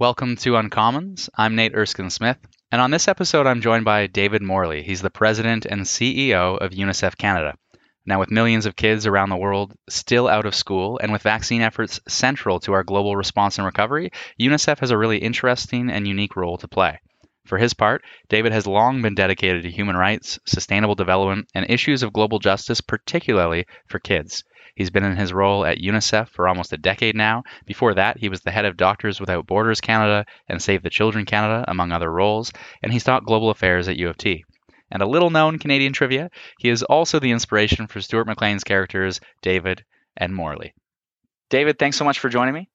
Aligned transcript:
Welcome 0.00 0.36
to 0.36 0.52
Uncommons. 0.52 1.28
I'm 1.34 1.56
Nate 1.56 1.74
Erskine 1.74 2.10
Smith, 2.10 2.36
and 2.70 2.80
on 2.80 2.92
this 2.92 3.08
episode, 3.08 3.48
I'm 3.48 3.60
joined 3.60 3.84
by 3.84 4.06
David 4.06 4.42
Morley. 4.42 4.84
He's 4.84 5.02
the 5.02 5.10
president 5.10 5.66
and 5.66 5.80
CEO 5.80 6.56
of 6.56 6.70
UNICEF 6.70 7.18
Canada. 7.18 7.56
Now, 8.06 8.20
with 8.20 8.30
millions 8.30 8.64
of 8.64 8.76
kids 8.76 9.08
around 9.08 9.30
the 9.30 9.36
world 9.36 9.74
still 9.88 10.28
out 10.28 10.46
of 10.46 10.54
school 10.54 11.00
and 11.02 11.10
with 11.10 11.22
vaccine 11.22 11.62
efforts 11.62 11.98
central 12.06 12.60
to 12.60 12.74
our 12.74 12.84
global 12.84 13.16
response 13.16 13.58
and 13.58 13.66
recovery, 13.66 14.12
UNICEF 14.40 14.78
has 14.78 14.92
a 14.92 14.96
really 14.96 15.18
interesting 15.18 15.90
and 15.90 16.06
unique 16.06 16.36
role 16.36 16.58
to 16.58 16.68
play. 16.68 17.00
For 17.46 17.58
his 17.58 17.74
part, 17.74 18.04
David 18.28 18.52
has 18.52 18.68
long 18.68 19.02
been 19.02 19.16
dedicated 19.16 19.64
to 19.64 19.70
human 19.72 19.96
rights, 19.96 20.38
sustainable 20.46 20.94
development, 20.94 21.48
and 21.56 21.68
issues 21.68 22.04
of 22.04 22.12
global 22.12 22.38
justice, 22.38 22.80
particularly 22.80 23.66
for 23.88 23.98
kids. 23.98 24.44
He's 24.78 24.90
been 24.90 25.02
in 25.02 25.16
his 25.16 25.32
role 25.32 25.66
at 25.66 25.78
UNICEF 25.78 26.28
for 26.28 26.46
almost 26.46 26.72
a 26.72 26.78
decade 26.78 27.16
now. 27.16 27.42
Before 27.66 27.94
that, 27.94 28.16
he 28.16 28.28
was 28.28 28.42
the 28.42 28.52
head 28.52 28.64
of 28.64 28.76
Doctors 28.76 29.18
Without 29.18 29.44
Borders 29.44 29.80
Canada 29.80 30.24
and 30.48 30.62
Save 30.62 30.84
the 30.84 30.88
Children 30.88 31.24
Canada, 31.24 31.64
among 31.66 31.90
other 31.90 32.12
roles, 32.12 32.52
and 32.80 32.92
he's 32.92 33.02
taught 33.02 33.24
global 33.24 33.50
affairs 33.50 33.88
at 33.88 33.96
U 33.96 34.08
of 34.08 34.16
T. 34.16 34.44
And 34.92 35.02
a 35.02 35.08
little 35.08 35.30
known 35.30 35.58
Canadian 35.58 35.92
trivia, 35.92 36.30
he 36.60 36.68
is 36.68 36.84
also 36.84 37.18
the 37.18 37.32
inspiration 37.32 37.88
for 37.88 38.00
Stuart 38.00 38.28
McLean's 38.28 38.62
characters, 38.62 39.20
David 39.42 39.84
and 40.16 40.32
Morley. 40.32 40.74
David, 41.50 41.80
thanks 41.80 41.96
so 41.96 42.04
much 42.04 42.20
for 42.20 42.28
joining 42.28 42.54
me. 42.54 42.68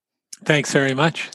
Thanks 0.44 0.74
very 0.74 0.94
much. 0.94 1.32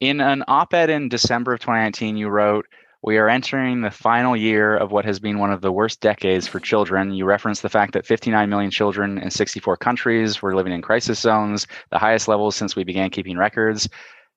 In 0.00 0.22
an 0.22 0.42
op 0.48 0.72
ed 0.72 0.88
in 0.88 1.10
December 1.10 1.52
of 1.52 1.60
2019, 1.60 2.16
you 2.16 2.30
wrote, 2.30 2.64
we 3.02 3.18
are 3.18 3.28
entering 3.28 3.80
the 3.80 3.90
final 3.90 4.36
year 4.36 4.76
of 4.76 4.92
what 4.92 5.04
has 5.04 5.18
been 5.18 5.38
one 5.38 5.52
of 5.52 5.60
the 5.60 5.72
worst 5.72 6.00
decades 6.00 6.46
for 6.46 6.60
children. 6.60 7.12
You 7.12 7.24
referenced 7.24 7.62
the 7.62 7.68
fact 7.68 7.94
that 7.94 8.06
59 8.06 8.48
million 8.48 8.70
children 8.70 9.18
in 9.18 9.30
64 9.30 9.76
countries 9.76 10.40
were 10.40 10.54
living 10.54 10.72
in 10.72 10.82
crisis 10.82 11.18
zones, 11.18 11.66
the 11.90 11.98
highest 11.98 12.28
levels 12.28 12.54
since 12.54 12.76
we 12.76 12.84
began 12.84 13.10
keeping 13.10 13.36
records. 13.36 13.88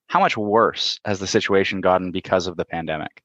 How 0.08 0.20
much 0.20 0.36
worse 0.36 1.00
has 1.06 1.20
the 1.20 1.28
situation 1.28 1.80
gotten 1.80 2.12
because 2.12 2.48
of 2.48 2.58
the 2.58 2.66
pandemic? 2.66 3.22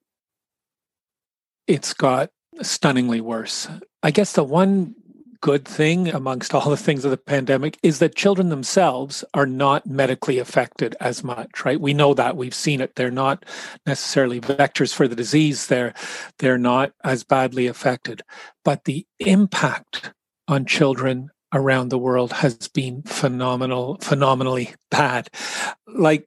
It's 1.66 1.94
got 1.94 2.30
stunningly 2.60 3.22
worse. 3.22 3.68
I 4.02 4.10
guess 4.10 4.32
the 4.32 4.44
one 4.44 4.94
good 5.40 5.66
thing 5.66 6.08
amongst 6.08 6.54
all 6.54 6.68
the 6.70 6.76
things 6.76 7.04
of 7.04 7.10
the 7.10 7.16
pandemic 7.16 7.78
is 7.82 7.98
that 7.98 8.14
children 8.14 8.50
themselves 8.50 9.24
are 9.34 9.46
not 9.46 9.86
medically 9.86 10.38
affected 10.38 10.94
as 11.00 11.24
much 11.24 11.64
right? 11.64 11.80
We 11.80 11.94
know 11.94 12.14
that. 12.14 12.36
We've 12.36 12.54
seen 12.54 12.80
it. 12.80 12.94
They're 12.96 13.10
not 13.10 13.44
necessarily 13.86 14.40
vectors 14.40 14.94
for 14.94 15.08
the 15.08 15.16
disease. 15.16 15.66
They're 15.66 15.94
they're 16.38 16.58
not 16.58 16.92
as 17.04 17.24
badly 17.24 17.66
affected. 17.66 18.22
But 18.64 18.84
the 18.84 19.06
impact 19.18 20.12
on 20.48 20.66
children 20.66 21.30
around 21.52 21.88
the 21.88 21.98
world 21.98 22.32
has 22.32 22.68
been 22.68 23.02
phenomenal 23.02 23.98
phenomenally 24.00 24.74
bad. 24.90 25.28
Like 25.86 26.26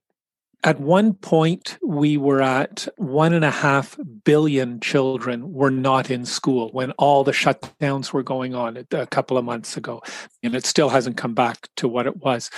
at 0.64 0.80
one 0.80 1.14
point, 1.14 1.78
we 1.86 2.16
were 2.16 2.42
at 2.42 2.88
one 2.96 3.34
and 3.34 3.44
a 3.44 3.52
half 3.52 3.98
billion 4.24 4.80
children 4.80 5.52
were 5.52 5.72
not 5.72 6.10
in 6.10 6.26
school 6.26 6.70
when 6.72 6.92
all 6.92 7.24
the 7.24 7.34
shutdowns 7.34 8.14
were 8.14 8.24
going 8.24 8.56
on 8.56 8.86
a 8.92 9.08
couple 9.08 9.38
of 9.38 9.44
months 9.44 9.76
ago. 9.76 10.02
And 10.42 10.56
it 10.56 10.66
still 10.66 10.90
hasn't 10.90 11.18
come 11.18 11.34
back 11.34 11.68
to 11.78 11.88
what 11.88 12.08
it 12.08 12.18
was. 12.18 12.50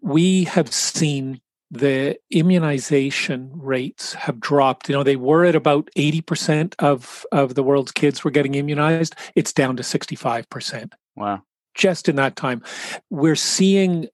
We 0.00 0.44
have 0.44 0.72
seen 0.72 1.40
the 1.70 2.18
immunization 2.30 3.50
rates 3.54 4.14
have 4.14 4.38
dropped. 4.38 4.88
You 4.88 4.94
know, 4.94 5.02
they 5.02 5.16
were 5.16 5.44
at 5.44 5.56
about 5.56 5.90
80% 5.96 6.74
of, 6.78 7.26
of 7.32 7.54
the 7.54 7.62
world's 7.62 7.92
kids 7.92 8.22
were 8.22 8.30
getting 8.30 8.54
immunized. 8.54 9.16
It's 9.34 9.52
down 9.52 9.76
to 9.78 9.82
65%. 9.82 10.92
Wow. 11.16 11.42
Just 11.74 12.08
in 12.08 12.16
that 12.16 12.36
time. 12.36 12.62
We're 13.10 13.34
seeing 13.34 14.08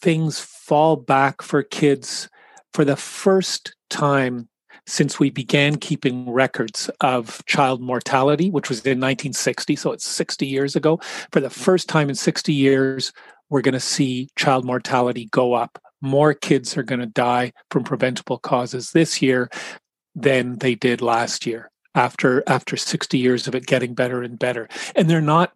things 0.00 0.38
fall 0.38 0.96
back 0.96 1.42
for 1.42 1.62
kids 1.62 2.30
for 2.74 2.84
the 2.84 2.96
first 2.96 3.74
time 3.90 4.48
since 4.86 5.20
we 5.20 5.30
began 5.30 5.76
keeping 5.76 6.30
records 6.30 6.90
of 7.00 7.44
child 7.46 7.80
mortality, 7.80 8.50
which 8.50 8.68
was 8.68 8.78
in 8.78 8.98
1960, 8.98 9.76
so 9.76 9.92
it's 9.92 10.06
60 10.06 10.46
years 10.46 10.74
ago, 10.74 10.98
for 11.30 11.40
the 11.40 11.48
mm-hmm. 11.48 11.60
first 11.60 11.88
time 11.88 12.08
in 12.08 12.14
60 12.14 12.52
years, 12.52 13.12
we're 13.48 13.60
going 13.60 13.74
to 13.74 13.80
see 13.80 14.28
child 14.36 14.64
mortality 14.64 15.28
go 15.30 15.52
up. 15.52 15.78
More 16.00 16.34
kids 16.34 16.76
are 16.76 16.82
going 16.82 17.00
to 17.00 17.06
die 17.06 17.52
from 17.70 17.84
preventable 17.84 18.38
causes 18.38 18.90
this 18.90 19.22
year 19.22 19.50
than 20.14 20.58
they 20.58 20.74
did 20.74 21.00
last 21.00 21.46
year 21.46 21.70
after 21.94 22.42
after 22.46 22.76
60 22.76 23.18
years 23.18 23.46
of 23.46 23.54
it 23.54 23.66
getting 23.66 23.94
better 23.94 24.22
and 24.22 24.38
better. 24.38 24.68
And 24.96 25.08
they're 25.08 25.20
not 25.20 25.52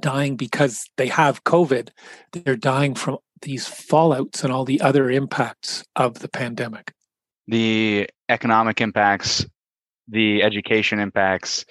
dying 0.00 0.36
because 0.36 0.88
they 0.96 1.08
have 1.08 1.44
COVID. 1.44 1.90
They're 2.32 2.56
dying 2.56 2.94
from 2.94 3.18
these 3.42 3.66
fallouts 3.68 4.44
and 4.44 4.52
all 4.52 4.64
the 4.64 4.80
other 4.80 5.10
impacts 5.10 5.84
of 5.96 6.20
the 6.20 6.28
pandemic? 6.28 6.92
The 7.46 8.08
economic 8.28 8.80
impacts, 8.80 9.46
the 10.06 10.42
education 10.42 10.98
impacts. 10.98 11.64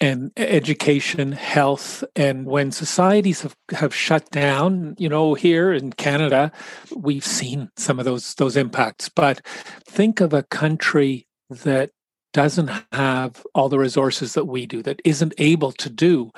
And 0.00 0.32
education, 0.36 1.30
health, 1.30 2.02
and 2.16 2.44
when 2.44 2.72
societies 2.72 3.42
have, 3.42 3.56
have 3.70 3.94
shut 3.94 4.28
down, 4.30 4.96
you 4.98 5.08
know, 5.08 5.34
here 5.34 5.72
in 5.72 5.92
Canada, 5.92 6.50
we've 6.96 7.24
seen 7.24 7.70
some 7.76 8.00
of 8.00 8.04
those 8.04 8.34
those 8.34 8.56
impacts. 8.56 9.08
But 9.08 9.46
think 9.86 10.20
of 10.20 10.32
a 10.32 10.42
country 10.42 11.28
that 11.48 11.90
doesn't 12.32 12.70
have 12.90 13.44
all 13.54 13.68
the 13.68 13.78
resources 13.78 14.34
that 14.34 14.46
we 14.46 14.66
do, 14.66 14.82
that 14.82 15.00
isn't 15.04 15.34
able 15.38 15.70
to 15.72 15.88
do 15.88 16.32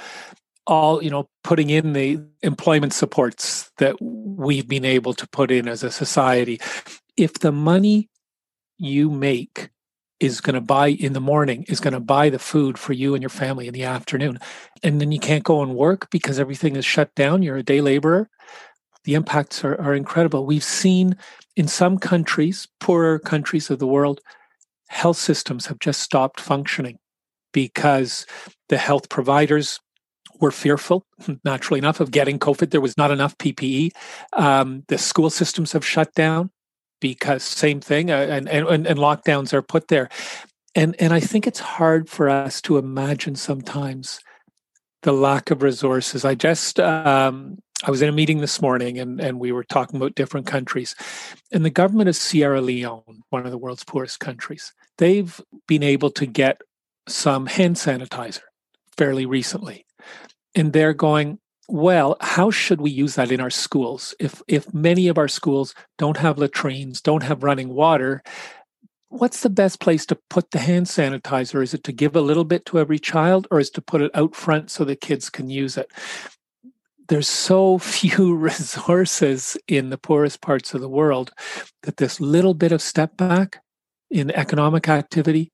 all 0.67 1.03
you 1.03 1.11
know 1.11 1.29
putting 1.43 1.71
in 1.71 1.93
the 1.93 2.21
employment 2.43 2.93
supports 2.93 3.71
that 3.79 3.97
we've 4.01 4.69
been 4.69 4.85
able 4.85 5.15
to 5.15 5.29
put 5.29 5.51
in 5.51 5.69
as 5.69 5.83
a 5.83 5.91
society. 5.91 6.61
If 7.17 7.35
the 7.41 7.53
money 7.53 8.09
you 8.79 9.11
make 9.11 9.71
is 10.21 10.41
going 10.41 10.55
to 10.55 10.61
buy 10.61 10.89
in 10.89 11.13
the 11.13 11.21
morning 11.21 11.65
is 11.69 11.81
going 11.81 11.93
to 11.93 12.01
buy 12.01 12.31
the 12.31 12.39
food 12.39 12.79
for 12.79 12.93
you 12.93 13.15
and 13.15 13.23
your 13.23 13.29
family 13.29 13.67
in 13.67 13.75
the 13.75 13.85
afternoon 13.85 14.39
and 14.83 15.01
then 15.01 15.13
you 15.13 15.19
can't 15.19 15.45
go 15.45 15.61
and 15.61 15.75
work 15.75 16.09
because 16.11 16.39
everything 16.39 16.77
is 16.77 16.85
shut 16.85 17.15
down 17.15 17.43
you're 17.43 17.57
a 17.57 17.63
day 17.63 17.81
laborer 17.81 18.31
the 19.05 19.15
impacts 19.15 19.65
are, 19.65 19.81
are 19.81 19.95
incredible. 19.95 20.45
We've 20.45 20.65
seen 20.65 21.17
in 21.57 21.69
some 21.69 21.99
countries 21.99 22.67
poorer 22.81 23.19
countries 23.19 23.71
of 23.71 23.79
the 23.79 23.87
world 23.87 24.21
health 24.89 25.17
systems 25.17 25.67
have 25.67 25.79
just 25.79 26.01
stopped 26.01 26.41
functioning 26.41 26.99
because 27.53 28.27
the 28.69 28.77
health 28.79 29.09
providers 29.09 29.79
were 30.41 30.51
fearful, 30.51 31.07
naturally 31.45 31.79
enough, 31.79 32.01
of 32.01 32.11
getting 32.11 32.39
COVID. 32.39 32.71
There 32.71 32.81
was 32.81 32.97
not 32.97 33.11
enough 33.11 33.37
PPE. 33.39 33.91
Um, 34.33 34.85
the 34.89 34.99
school 34.99 35.31
systems 35.31 35.73
have 35.73 35.85
shut 35.85 36.13
down 36.15 36.51
because 37.01 37.43
same 37.43 37.81
thing, 37.81 38.11
uh, 38.11 38.15
and, 38.15 38.49
and 38.49 38.87
and 38.87 38.99
lockdowns 38.99 39.53
are 39.53 39.63
put 39.63 39.89
there. 39.89 40.09
And 40.75 40.97
and 41.01 41.13
I 41.13 41.21
think 41.21 41.47
it's 41.47 41.61
hard 41.61 42.09
for 42.09 42.29
us 42.29 42.61
to 42.63 42.79
imagine 42.79 43.37
sometimes 43.37 44.21
the 45.03 45.13
lack 45.13 45.51
of 45.51 45.63
resources. 45.63 46.25
I 46.25 46.35
just 46.35 46.81
um, 46.81 47.59
I 47.85 47.91
was 47.91 48.03
in 48.03 48.09
a 48.09 48.13
meeting 48.13 48.41
this 48.41 48.61
morning, 48.61 48.99
and 48.99 49.21
and 49.21 49.39
we 49.39 49.53
were 49.53 49.65
talking 49.65 49.97
about 49.97 50.15
different 50.15 50.47
countries, 50.47 50.95
and 51.53 51.65
the 51.65 51.71
government 51.71 52.09
of 52.09 52.17
Sierra 52.17 52.61
Leone, 52.61 53.23
one 53.31 53.45
of 53.45 53.53
the 53.53 53.59
world's 53.59 53.85
poorest 53.85 54.21
countries, 54.21 54.73
they've 54.99 55.41
been 55.69 55.83
able 55.83 56.11
to 56.11 56.27
get 56.27 56.61
some 57.07 57.47
hand 57.47 57.77
sanitizer 57.77 58.41
fairly 58.97 59.27
recently 59.27 59.84
and 60.55 60.73
they're 60.73 60.95
going 60.95 61.39
well 61.69 62.17
how 62.21 62.51
should 62.51 62.81
we 62.81 62.91
use 62.91 63.15
that 63.15 63.33
in 63.33 63.41
our 63.41 63.51
schools? 63.51 64.15
If 64.21 64.43
if 64.49 64.73
many 64.75 65.09
of 65.09 65.19
our 65.19 65.29
schools 65.29 65.75
don't 65.99 66.19
have 66.19 66.39
latrines 66.39 67.01
don't 67.01 67.23
have 67.23 67.43
running 67.43 67.71
water 67.71 68.23
what's 69.19 69.41
the 69.41 69.51
best 69.51 69.81
place 69.81 70.05
to 70.07 70.19
put 70.29 70.51
the 70.51 70.59
hand 70.59 70.87
sanitizer? 70.87 71.63
Is 71.63 71.73
it 71.73 71.85
to 71.85 71.93
give 71.93 72.17
a 72.17 72.21
little 72.21 72.45
bit 72.45 72.67
to 72.67 72.81
every 72.81 72.99
child 72.99 73.47
or 73.51 73.61
is 73.61 73.71
to 73.71 73.81
put 73.81 74.03
it 74.03 74.11
out 74.15 74.35
front 74.35 74.71
so 74.71 74.85
the 74.85 74.97
kids 74.97 75.31
can 75.31 75.49
use 75.49 75.77
it? 75.77 75.91
There's 77.09 77.29
so 77.29 77.79
few 77.79 78.35
resources 78.35 79.57
in 79.69 79.91
the 79.91 79.99
poorest 79.99 80.41
parts 80.41 80.75
of 80.75 80.81
the 80.81 80.89
world 80.89 81.33
that 81.83 81.99
this 81.99 82.21
little 82.21 82.55
bit 82.55 82.73
of 82.73 82.83
step 82.83 83.17
back 83.17 83.63
in 84.11 84.31
economic 84.33 84.89
activity 84.89 85.53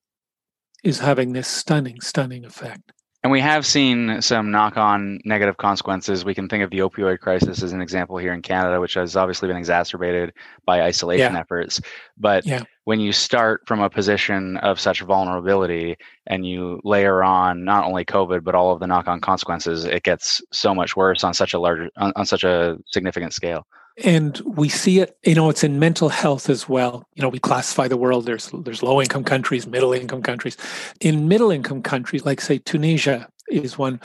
is 0.82 1.00
having 1.00 1.32
this 1.32 1.48
stunning 1.48 2.00
stunning 2.00 2.44
effect 2.44 2.92
and 3.22 3.31
we 3.31 3.40
have 3.40 3.67
seen 3.67 4.22
some 4.22 4.50
knock 4.50 4.78
on 4.78 5.20
negative 5.26 5.58
consequences. 5.58 6.25
We 6.25 6.34
can 6.34 6.49
think 6.49 6.64
of 6.64 6.70
the 6.70 6.78
opioid 6.78 7.19
crisis 7.19 7.62
as 7.62 7.72
an 7.72 7.82
example 7.82 8.17
here 8.17 8.32
in 8.32 8.40
Canada, 8.40 8.81
which 8.81 8.94
has 8.94 9.14
obviously 9.14 9.46
been 9.46 9.58
exacerbated 9.58 10.32
by 10.64 10.81
isolation 10.82 11.34
yeah. 11.34 11.40
efforts. 11.40 11.82
But 12.17 12.46
yeah. 12.46 12.62
when 12.84 12.99
you 12.99 13.12
start 13.12 13.61
from 13.67 13.81
a 13.81 13.90
position 13.90 14.56
of 14.58 14.81
such 14.81 15.02
vulnerability 15.02 15.96
and 16.28 16.46
you 16.46 16.81
layer 16.82 17.22
on 17.22 17.62
not 17.62 17.84
only 17.84 18.06
COVID, 18.06 18.43
but 18.43 18.55
all 18.55 18.72
of 18.72 18.81
the 18.81 18.87
knock 18.87 19.06
on 19.06 19.20
consequences, 19.20 19.84
it 19.84 20.02
gets 20.02 20.40
so 20.50 20.75
much 20.75 20.96
worse 20.96 21.23
on 21.23 21.34
such 21.34 21.52
a 21.52 21.58
large, 21.58 21.90
on, 21.99 22.14
on 22.16 22.25
such 22.25 22.44
a 22.44 22.78
significant 22.87 23.34
scale 23.34 23.66
and 24.04 24.38
we 24.40 24.69
see 24.69 25.00
it 25.00 25.16
you 25.25 25.34
know 25.34 25.50
it's 25.50 25.64
in 25.64 25.78
mental 25.78 26.08
health 26.08 26.48
as 26.48 26.69
well 26.69 27.04
you 27.14 27.22
know 27.22 27.28
we 27.28 27.38
classify 27.38 27.88
the 27.88 27.96
world 27.96 28.25
there's 28.25 28.50
there's 28.64 28.82
low 28.82 29.00
income 29.00 29.25
countries 29.25 29.66
middle 29.66 29.92
income 29.92 30.22
countries 30.22 30.56
in 31.00 31.28
middle 31.28 31.50
income 31.50 31.82
countries 31.82 32.25
like 32.25 32.40
say 32.40 32.58
tunisia 32.58 33.28
is 33.50 33.76
one 33.76 34.00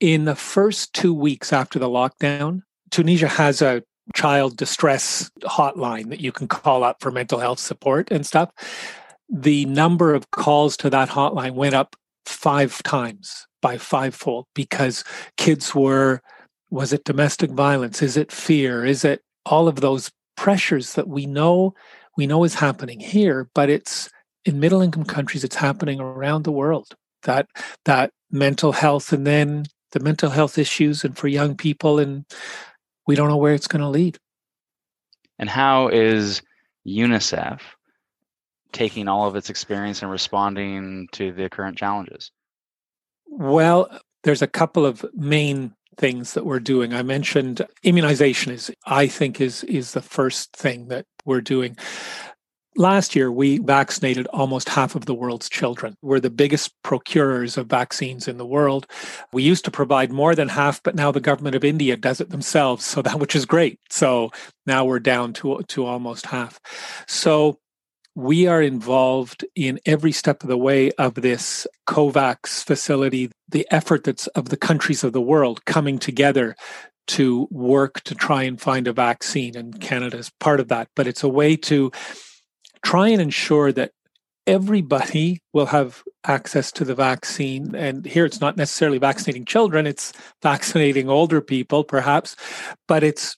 in 0.00 0.24
the 0.24 0.34
first 0.34 0.92
two 0.92 1.14
weeks 1.14 1.52
after 1.52 1.78
the 1.78 1.88
lockdown 1.88 2.62
tunisia 2.90 3.28
has 3.28 3.62
a 3.62 3.82
child 4.12 4.56
distress 4.56 5.30
hotline 5.42 6.10
that 6.10 6.20
you 6.20 6.32
can 6.32 6.46
call 6.46 6.84
up 6.84 7.00
for 7.00 7.10
mental 7.10 7.38
health 7.38 7.58
support 7.58 8.10
and 8.10 8.26
stuff. 8.26 8.50
The 9.28 9.64
number 9.66 10.14
of 10.14 10.30
calls 10.30 10.76
to 10.78 10.90
that 10.90 11.08
hotline 11.08 11.54
went 11.54 11.74
up 11.74 11.96
five 12.26 12.82
times 12.82 13.46
by 13.62 13.78
fivefold 13.78 14.46
because 14.54 15.04
kids 15.36 15.74
were 15.74 16.20
was 16.74 16.92
it 16.92 17.04
domestic 17.04 17.52
violence? 17.52 18.02
Is 18.02 18.16
it 18.16 18.32
fear? 18.32 18.84
Is 18.84 19.04
it 19.04 19.22
all 19.46 19.68
of 19.68 19.76
those 19.76 20.10
pressures 20.36 20.94
that 20.94 21.06
we 21.06 21.24
know 21.24 21.72
we 22.16 22.26
know 22.26 22.42
is 22.42 22.54
happening 22.54 22.98
here 22.98 23.48
but 23.54 23.70
it's 23.70 24.10
in 24.44 24.58
middle 24.58 24.82
income 24.82 25.04
countries 25.04 25.44
it's 25.44 25.54
happening 25.54 26.00
around 26.00 26.42
the 26.42 26.50
world. 26.50 26.96
That 27.22 27.46
that 27.84 28.10
mental 28.32 28.72
health 28.72 29.12
and 29.12 29.24
then 29.24 29.66
the 29.92 30.00
mental 30.00 30.30
health 30.30 30.58
issues 30.58 31.04
and 31.04 31.16
for 31.16 31.28
young 31.28 31.56
people 31.56 32.00
and 32.00 32.24
we 33.06 33.14
don't 33.14 33.28
know 33.28 33.36
where 33.36 33.54
it's 33.54 33.68
going 33.68 33.82
to 33.82 33.88
lead. 33.88 34.18
And 35.38 35.48
how 35.48 35.88
is 35.88 36.42
unicef 36.84 37.60
taking 38.72 39.06
all 39.06 39.28
of 39.28 39.36
its 39.36 39.48
experience 39.48 40.02
and 40.02 40.10
responding 40.10 41.06
to 41.12 41.30
the 41.30 41.48
current 41.48 41.78
challenges? 41.78 42.32
Well 43.28 44.00
there's 44.24 44.42
a 44.42 44.48
couple 44.48 44.84
of 44.84 45.06
main 45.14 45.72
things 45.96 46.34
that 46.34 46.44
we're 46.44 46.60
doing 46.60 46.92
i 46.94 47.02
mentioned 47.02 47.62
immunization 47.82 48.52
is 48.52 48.70
i 48.86 49.06
think 49.06 49.40
is 49.40 49.64
is 49.64 49.92
the 49.92 50.02
first 50.02 50.54
thing 50.54 50.88
that 50.88 51.06
we're 51.24 51.40
doing 51.40 51.76
Last 52.76 53.14
year, 53.14 53.30
we 53.30 53.58
vaccinated 53.58 54.26
almost 54.28 54.68
half 54.68 54.96
of 54.96 55.06
the 55.06 55.14
world's 55.14 55.48
children. 55.48 55.96
We're 56.02 56.18
the 56.18 56.28
biggest 56.28 56.72
procurers 56.82 57.56
of 57.56 57.68
vaccines 57.68 58.26
in 58.26 58.36
the 58.36 58.46
world. 58.46 58.88
We 59.32 59.44
used 59.44 59.64
to 59.66 59.70
provide 59.70 60.10
more 60.10 60.34
than 60.34 60.48
half, 60.48 60.82
but 60.82 60.96
now 60.96 61.12
the 61.12 61.20
government 61.20 61.54
of 61.54 61.62
India 61.62 61.96
does 61.96 62.20
it 62.20 62.30
themselves, 62.30 62.84
so 62.84 63.00
that 63.02 63.20
which 63.20 63.36
is 63.36 63.46
great. 63.46 63.78
So 63.90 64.30
now 64.66 64.84
we're 64.84 64.98
down 64.98 65.34
to 65.34 65.62
to 65.68 65.86
almost 65.86 66.26
half. 66.26 66.58
So 67.06 67.60
we 68.14 68.46
are 68.46 68.62
involved 68.62 69.44
in 69.56 69.80
every 69.86 70.12
step 70.12 70.42
of 70.42 70.48
the 70.48 70.56
way 70.56 70.92
of 70.92 71.14
this 71.14 71.66
COVAX 71.88 72.64
facility, 72.64 73.30
the 73.48 73.66
effort 73.70 74.04
that's 74.04 74.26
of 74.28 74.50
the 74.50 74.56
countries 74.56 75.02
of 75.02 75.12
the 75.12 75.20
world 75.20 75.64
coming 75.64 75.98
together 75.98 76.54
to 77.06 77.48
work 77.50 78.00
to 78.02 78.14
try 78.14 78.44
and 78.44 78.60
find 78.60 78.86
a 78.86 78.92
vaccine. 78.92 79.56
And 79.56 79.80
Canada 79.80 80.18
is 80.18 80.30
part 80.40 80.60
of 80.60 80.68
that. 80.68 80.88
But 80.94 81.06
it's 81.06 81.24
a 81.24 81.28
way 81.28 81.56
to 81.56 81.90
try 82.84 83.08
and 83.08 83.20
ensure 83.20 83.72
that 83.72 83.90
everybody 84.46 85.40
will 85.52 85.66
have 85.66 86.02
access 86.24 86.70
to 86.72 86.84
the 86.84 86.94
vaccine. 86.94 87.74
And 87.74 88.06
here 88.06 88.24
it's 88.24 88.40
not 88.40 88.56
necessarily 88.56 88.98
vaccinating 88.98 89.44
children, 89.44 89.86
it's 89.86 90.12
vaccinating 90.42 91.08
older 91.08 91.40
people, 91.40 91.82
perhaps, 91.82 92.36
but 92.86 93.02
it's 93.02 93.36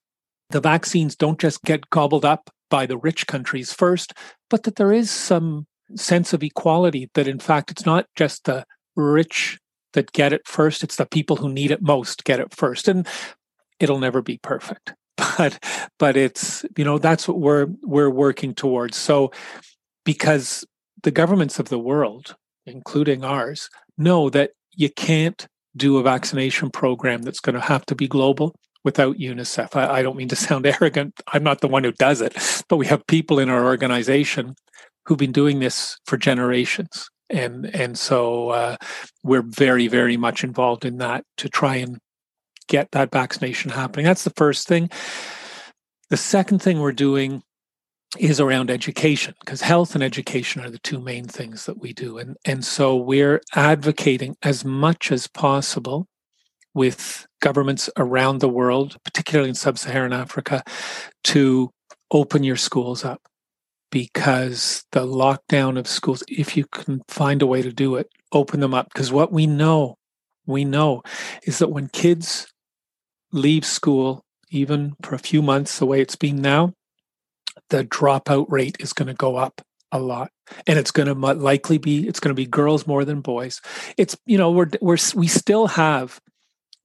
the 0.50 0.60
vaccines 0.60 1.16
don't 1.16 1.40
just 1.40 1.62
get 1.64 1.90
gobbled 1.90 2.24
up 2.24 2.50
by 2.70 2.86
the 2.86 2.98
rich 2.98 3.26
countries 3.26 3.72
first, 3.72 4.12
but 4.50 4.64
that 4.64 4.76
there 4.76 4.92
is 4.92 5.10
some 5.10 5.66
sense 5.94 6.32
of 6.32 6.42
equality, 6.42 7.10
that 7.14 7.28
in 7.28 7.38
fact 7.38 7.70
it's 7.70 7.86
not 7.86 8.06
just 8.16 8.44
the 8.44 8.64
rich 8.96 9.58
that 9.92 10.12
get 10.12 10.32
it 10.32 10.46
first, 10.46 10.82
it's 10.82 10.96
the 10.96 11.06
people 11.06 11.36
who 11.36 11.48
need 11.48 11.70
it 11.70 11.82
most 11.82 12.24
get 12.24 12.40
it 12.40 12.54
first. 12.54 12.88
And 12.88 13.06
it'll 13.80 13.98
never 13.98 14.22
be 14.22 14.38
perfect 14.38 14.94
but 15.16 15.58
but 15.98 16.16
it's 16.16 16.64
you 16.76 16.84
know 16.84 16.98
that's 16.98 17.26
what 17.26 17.38
we're 17.38 17.66
we're 17.82 18.10
working 18.10 18.54
towards 18.54 18.96
so 18.96 19.30
because 20.04 20.64
the 21.02 21.10
governments 21.10 21.58
of 21.58 21.68
the 21.68 21.78
world 21.78 22.36
including 22.66 23.24
ours 23.24 23.68
know 23.96 24.28
that 24.30 24.50
you 24.72 24.90
can't 24.90 25.46
do 25.76 25.98
a 25.98 26.02
vaccination 26.02 26.70
program 26.70 27.22
that's 27.22 27.40
going 27.40 27.54
to 27.54 27.60
have 27.60 27.84
to 27.86 27.94
be 27.94 28.08
global 28.08 28.54
without 28.86 29.18
unicef 29.18 29.76
I, 29.76 29.98
I 29.98 30.02
don't 30.02 30.16
mean 30.16 30.28
to 30.28 30.36
sound 30.46 30.64
arrogant 30.64 31.20
i'm 31.34 31.42
not 31.42 31.60
the 31.60 31.68
one 31.68 31.84
who 31.84 31.92
does 31.92 32.22
it 32.22 32.34
but 32.70 32.78
we 32.78 32.86
have 32.86 33.06
people 33.06 33.38
in 33.38 33.50
our 33.50 33.66
organization 33.66 34.54
who've 35.04 35.18
been 35.18 35.32
doing 35.32 35.60
this 35.60 35.98
for 36.06 36.16
generations 36.16 37.10
and 37.28 37.66
and 37.74 37.98
so 37.98 38.50
uh, 38.50 38.76
we're 39.22 39.42
very 39.42 39.88
very 39.88 40.16
much 40.16 40.44
involved 40.44 40.84
in 40.84 40.96
that 40.98 41.24
to 41.36 41.48
try 41.48 41.76
and 41.76 41.98
get 42.68 42.90
that 42.92 43.12
vaccination 43.12 43.70
happening. 43.70 44.04
That's 44.04 44.24
the 44.24 44.30
first 44.36 44.66
thing. 44.66 44.90
The 46.10 46.16
second 46.16 46.62
thing 46.62 46.80
we're 46.80 46.92
doing 46.92 47.42
is 48.18 48.40
around 48.40 48.70
education 48.70 49.34
because 49.40 49.60
health 49.60 49.94
and 49.94 50.02
education 50.02 50.64
are 50.64 50.70
the 50.70 50.78
two 50.78 51.00
main 51.00 51.26
things 51.26 51.66
that 51.66 51.78
we 51.78 51.92
do 51.92 52.16
and 52.16 52.36
and 52.46 52.64
so 52.64 52.96
we're 52.96 53.42
advocating 53.54 54.36
as 54.42 54.64
much 54.64 55.12
as 55.12 55.26
possible 55.26 56.06
with 56.72 57.25
governments 57.40 57.90
around 57.96 58.40
the 58.40 58.48
world 58.48 58.96
particularly 59.04 59.48
in 59.48 59.54
sub-Saharan 59.54 60.12
Africa 60.12 60.62
to 61.24 61.70
open 62.10 62.44
your 62.44 62.56
schools 62.56 63.04
up 63.04 63.20
because 63.90 64.84
the 64.92 65.06
lockdown 65.06 65.78
of 65.78 65.86
schools 65.86 66.22
if 66.28 66.56
you 66.56 66.64
can 66.66 67.02
find 67.08 67.42
a 67.42 67.46
way 67.46 67.62
to 67.62 67.72
do 67.72 67.96
it 67.96 68.08
open 68.32 68.60
them 68.60 68.74
up. 68.74 68.88
Because 68.92 69.12
what 69.12 69.32
we 69.32 69.46
know 69.46 69.96
we 70.46 70.64
know 70.64 71.02
is 71.42 71.58
that 71.58 71.70
when 71.70 71.88
kids 71.88 72.46
leave 73.32 73.64
school, 73.64 74.22
even 74.50 74.94
for 75.02 75.14
a 75.14 75.18
few 75.18 75.42
months, 75.42 75.78
the 75.78 75.86
way 75.86 76.00
it's 76.00 76.14
been 76.14 76.40
now, 76.40 76.72
the 77.70 77.84
dropout 77.84 78.46
rate 78.48 78.76
is 78.78 78.92
going 78.92 79.08
to 79.08 79.14
go 79.14 79.36
up 79.36 79.60
a 79.90 79.98
lot. 79.98 80.30
And 80.68 80.78
it's 80.78 80.92
going 80.92 81.08
to 81.08 81.14
likely 81.14 81.78
be 81.78 82.06
it's 82.06 82.20
going 82.20 82.30
to 82.30 82.34
be 82.34 82.46
girls 82.46 82.86
more 82.86 83.04
than 83.04 83.20
boys. 83.20 83.60
It's 83.96 84.16
you 84.26 84.38
know 84.38 84.50
we're 84.52 84.70
we're 84.80 84.98
we 85.14 85.26
still 85.26 85.66
have 85.66 86.20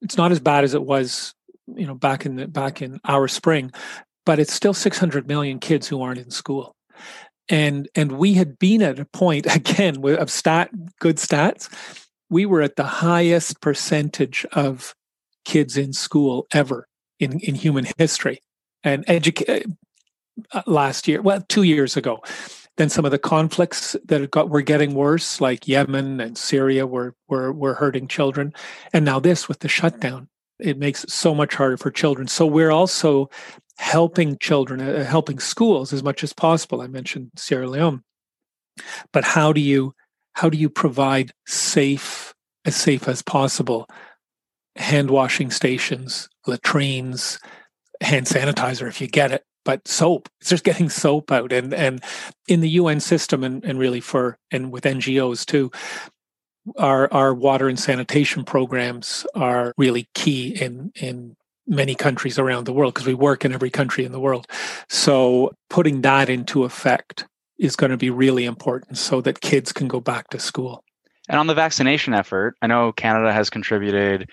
it's 0.02 0.18
not 0.18 0.32
as 0.32 0.40
bad 0.40 0.64
as 0.64 0.74
it 0.74 0.84
was 0.84 1.34
you 1.68 1.86
know 1.86 1.96
back 1.96 2.26
in 2.26 2.36
the 2.36 2.48
back 2.48 2.82
in 2.82 3.00
our 3.06 3.28
spring 3.28 3.72
but 4.26 4.40
it's 4.40 4.54
still 4.54 4.74
600 4.74 5.28
million 5.28 5.60
kids 5.60 5.88
who 5.88 6.02
aren't 6.02 6.20
in 6.20 6.32
school 6.32 6.76
and 7.50 7.90
and 7.96 8.14
we 8.14 8.34
had 8.34 8.60
been 8.60 8.82
at 8.82 9.00
a 9.00 9.06
point 9.06 9.46
again 9.56 10.04
of 10.06 10.30
stat 10.30 10.70
good 11.00 11.18
stats 11.18 11.70
we 12.32 12.46
were 12.46 12.62
at 12.62 12.78
the 12.78 12.84
highest 12.84 13.62
percentage 13.62 14.46
of 14.54 14.96
kids 15.46 15.78
in 15.78 15.94
school 15.94 16.48
ever 16.54 16.88
in, 17.20 17.40
in 17.42 17.56
human 17.56 17.86
history. 17.98 18.42
And 18.84 19.04
educate 19.08 19.68
uh, 20.54 20.64
last 20.66 21.08
year, 21.08 21.22
well, 21.22 21.44
two 21.48 21.64
years 21.64 21.96
ago, 21.96 22.24
then 22.78 22.90
some 22.90 23.06
of 23.06 23.12
the 23.12 23.20
conflicts 23.20 23.96
that 24.06 24.32
got 24.32 24.50
were 24.50 24.62
getting 24.62 24.94
worse, 24.94 25.42
like 25.42 25.68
Yemen 25.68 26.20
and 26.20 26.38
Syria, 26.38 26.88
were 26.88 27.16
were 27.28 27.52
were 27.52 27.76
hurting 27.76 28.08
children, 28.08 28.54
and 28.94 29.06
now 29.06 29.20
this 29.20 29.48
with 29.48 29.60
the 29.60 29.68
shutdown, 29.68 30.30
it 30.60 30.78
makes 30.78 31.04
it 31.04 31.12
so 31.12 31.36
much 31.36 31.56
harder 31.56 31.78
for 31.78 31.92
children. 31.92 32.28
So 32.28 32.46
we're 32.46 32.72
also 32.72 33.30
helping 33.78 34.38
children, 34.38 34.82
uh, 34.82 35.04
helping 35.04 35.40
schools 35.40 35.92
as 35.92 36.04
much 36.04 36.24
as 36.24 36.34
possible. 36.34 36.82
I 36.82 36.88
mentioned 36.88 37.32
Sierra 37.36 37.68
Leone, 37.68 38.04
but 39.12 39.24
how 39.24 39.52
do 39.54 39.62
you 39.62 39.94
how 40.34 40.50
do 40.50 40.58
you 40.58 40.70
provide 40.70 41.32
safe 41.46 42.34
as 42.66 42.76
safe 42.76 43.08
as 43.08 43.22
possible 43.22 43.88
hand 44.78 45.12
washing 45.12 45.52
stations, 45.52 46.30
latrines, 46.48 47.40
hand 48.02 48.26
sanitizer 48.26 48.88
if 48.88 49.02
you 49.02 49.08
get 49.08 49.32
it, 49.32 49.44
but 49.64 49.88
soap. 49.88 50.30
It's 50.40 50.50
just 50.50 50.64
getting 50.64 50.90
soap 50.90 51.32
out. 51.32 51.52
And 51.52 51.74
and 51.74 52.04
in 52.48 52.62
the 52.62 52.70
UN 52.70 53.00
system 53.00 53.44
and, 53.44 53.64
and 53.64 53.80
really 53.80 54.02
for 54.02 54.38
and 54.52 54.72
with 54.72 54.84
NGOs 54.84 55.46
too, 55.46 55.72
our 56.78 57.12
our 57.14 57.34
water 57.34 57.68
and 57.68 57.80
sanitation 57.80 58.44
programs 58.44 59.26
are 59.36 59.74
really 59.78 60.08
key 60.14 60.50
in 60.50 60.92
in 60.96 61.36
many 61.68 61.96
countries 61.96 62.38
around 62.38 62.66
the 62.66 62.74
world 62.74 62.94
because 62.94 63.08
we 63.08 63.14
work 63.14 63.46
in 63.46 63.54
every 63.54 63.70
country 63.70 64.04
in 64.04 64.12
the 64.12 64.20
world. 64.20 64.48
So 64.90 65.54
putting 65.70 66.02
that 66.02 66.30
into 66.30 66.64
effect 66.64 67.26
is 67.60 67.76
going 67.76 67.92
to 67.92 67.98
be 67.98 68.10
really 68.10 68.46
important 68.46 68.98
so 68.98 69.22
that 69.22 69.42
kids 69.42 69.72
can 69.72 69.88
go 69.88 70.00
back 70.00 70.30
to 70.30 70.40
school. 70.40 70.84
And 71.30 71.40
on 71.40 71.48
the 71.48 71.54
vaccination 71.54 72.14
effort, 72.14 72.56
I 72.62 72.68
know 72.68 72.92
Canada 72.92 73.32
has 73.32 73.50
contributed 73.50 74.30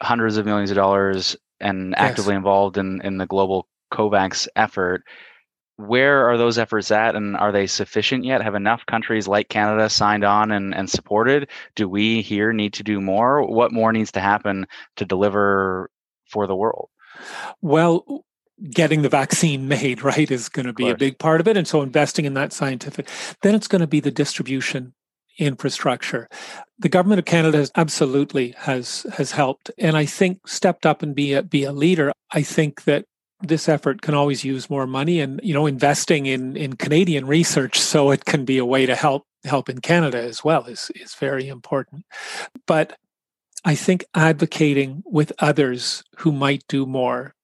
hundreds 0.00 0.36
of 0.36 0.46
millions 0.46 0.70
of 0.70 0.76
dollars 0.76 1.36
and 1.60 1.94
actively 1.96 2.32
yes. 2.34 2.38
involved 2.38 2.78
in, 2.78 3.00
in 3.02 3.18
the 3.18 3.26
global 3.26 3.66
COVAX 3.92 4.48
effort. 4.56 5.02
Where 5.76 6.28
are 6.28 6.36
those 6.36 6.58
efforts 6.58 6.90
at, 6.90 7.14
and 7.14 7.36
are 7.36 7.52
they 7.52 7.68
sufficient 7.68 8.24
yet? 8.24 8.42
Have 8.42 8.56
enough 8.56 8.84
countries 8.86 9.28
like 9.28 9.48
Canada 9.48 9.88
signed 9.88 10.24
on 10.24 10.50
and, 10.50 10.74
and 10.74 10.90
supported? 10.90 11.48
Do 11.76 11.88
we 11.88 12.20
here 12.20 12.52
need 12.52 12.72
to 12.74 12.82
do 12.82 13.00
more? 13.00 13.46
What 13.46 13.72
more 13.72 13.92
needs 13.92 14.10
to 14.12 14.20
happen 14.20 14.66
to 14.96 15.04
deliver 15.04 15.88
for 16.28 16.48
the 16.48 16.56
world? 16.56 16.88
Well, 17.62 18.24
getting 18.70 19.02
the 19.02 19.08
vaccine 19.08 19.68
made, 19.68 20.02
right, 20.02 20.30
is 20.30 20.48
going 20.48 20.66
to 20.66 20.72
be 20.72 20.88
a 20.88 20.96
big 20.96 21.18
part 21.18 21.40
of 21.40 21.48
it. 21.48 21.56
And 21.56 21.66
so 21.66 21.82
investing 21.82 22.24
in 22.24 22.34
that 22.34 22.52
scientific, 22.52 23.08
then 23.42 23.54
it's 23.54 23.68
going 23.68 23.80
to 23.80 23.86
be 23.86 24.00
the 24.00 24.10
distribution 24.10 24.94
infrastructure. 25.38 26.28
The 26.78 26.88
government 26.88 27.20
of 27.20 27.24
Canada 27.24 27.58
has 27.58 27.70
absolutely 27.76 28.54
has 28.58 29.06
has 29.12 29.32
helped, 29.32 29.70
and 29.78 29.96
I 29.96 30.04
think 30.04 30.46
stepped 30.46 30.84
up 30.84 31.02
and 31.02 31.14
be 31.14 31.32
a, 31.32 31.42
be 31.42 31.64
a 31.64 31.72
leader. 31.72 32.12
I 32.32 32.42
think 32.42 32.84
that 32.84 33.06
this 33.40 33.68
effort 33.68 34.02
can 34.02 34.14
always 34.14 34.44
use 34.44 34.68
more 34.68 34.86
money, 34.86 35.20
and 35.20 35.40
you 35.42 35.54
know, 35.54 35.66
investing 35.66 36.26
in 36.26 36.56
in 36.56 36.74
Canadian 36.74 37.26
research 37.26 37.80
so 37.80 38.10
it 38.10 38.24
can 38.24 38.44
be 38.44 38.58
a 38.58 38.64
way 38.64 38.86
to 38.86 38.96
help 38.96 39.26
help 39.44 39.68
in 39.68 39.80
Canada 39.80 40.22
as 40.22 40.44
well 40.44 40.64
is 40.64 40.90
is 40.94 41.14
very 41.14 41.48
important. 41.48 42.04
But 42.66 42.98
I 43.64 43.74
think 43.74 44.04
advocating 44.14 45.02
with 45.06 45.32
others 45.38 46.02
who 46.18 46.32
might 46.32 46.64
do 46.68 46.86
more 46.86 47.34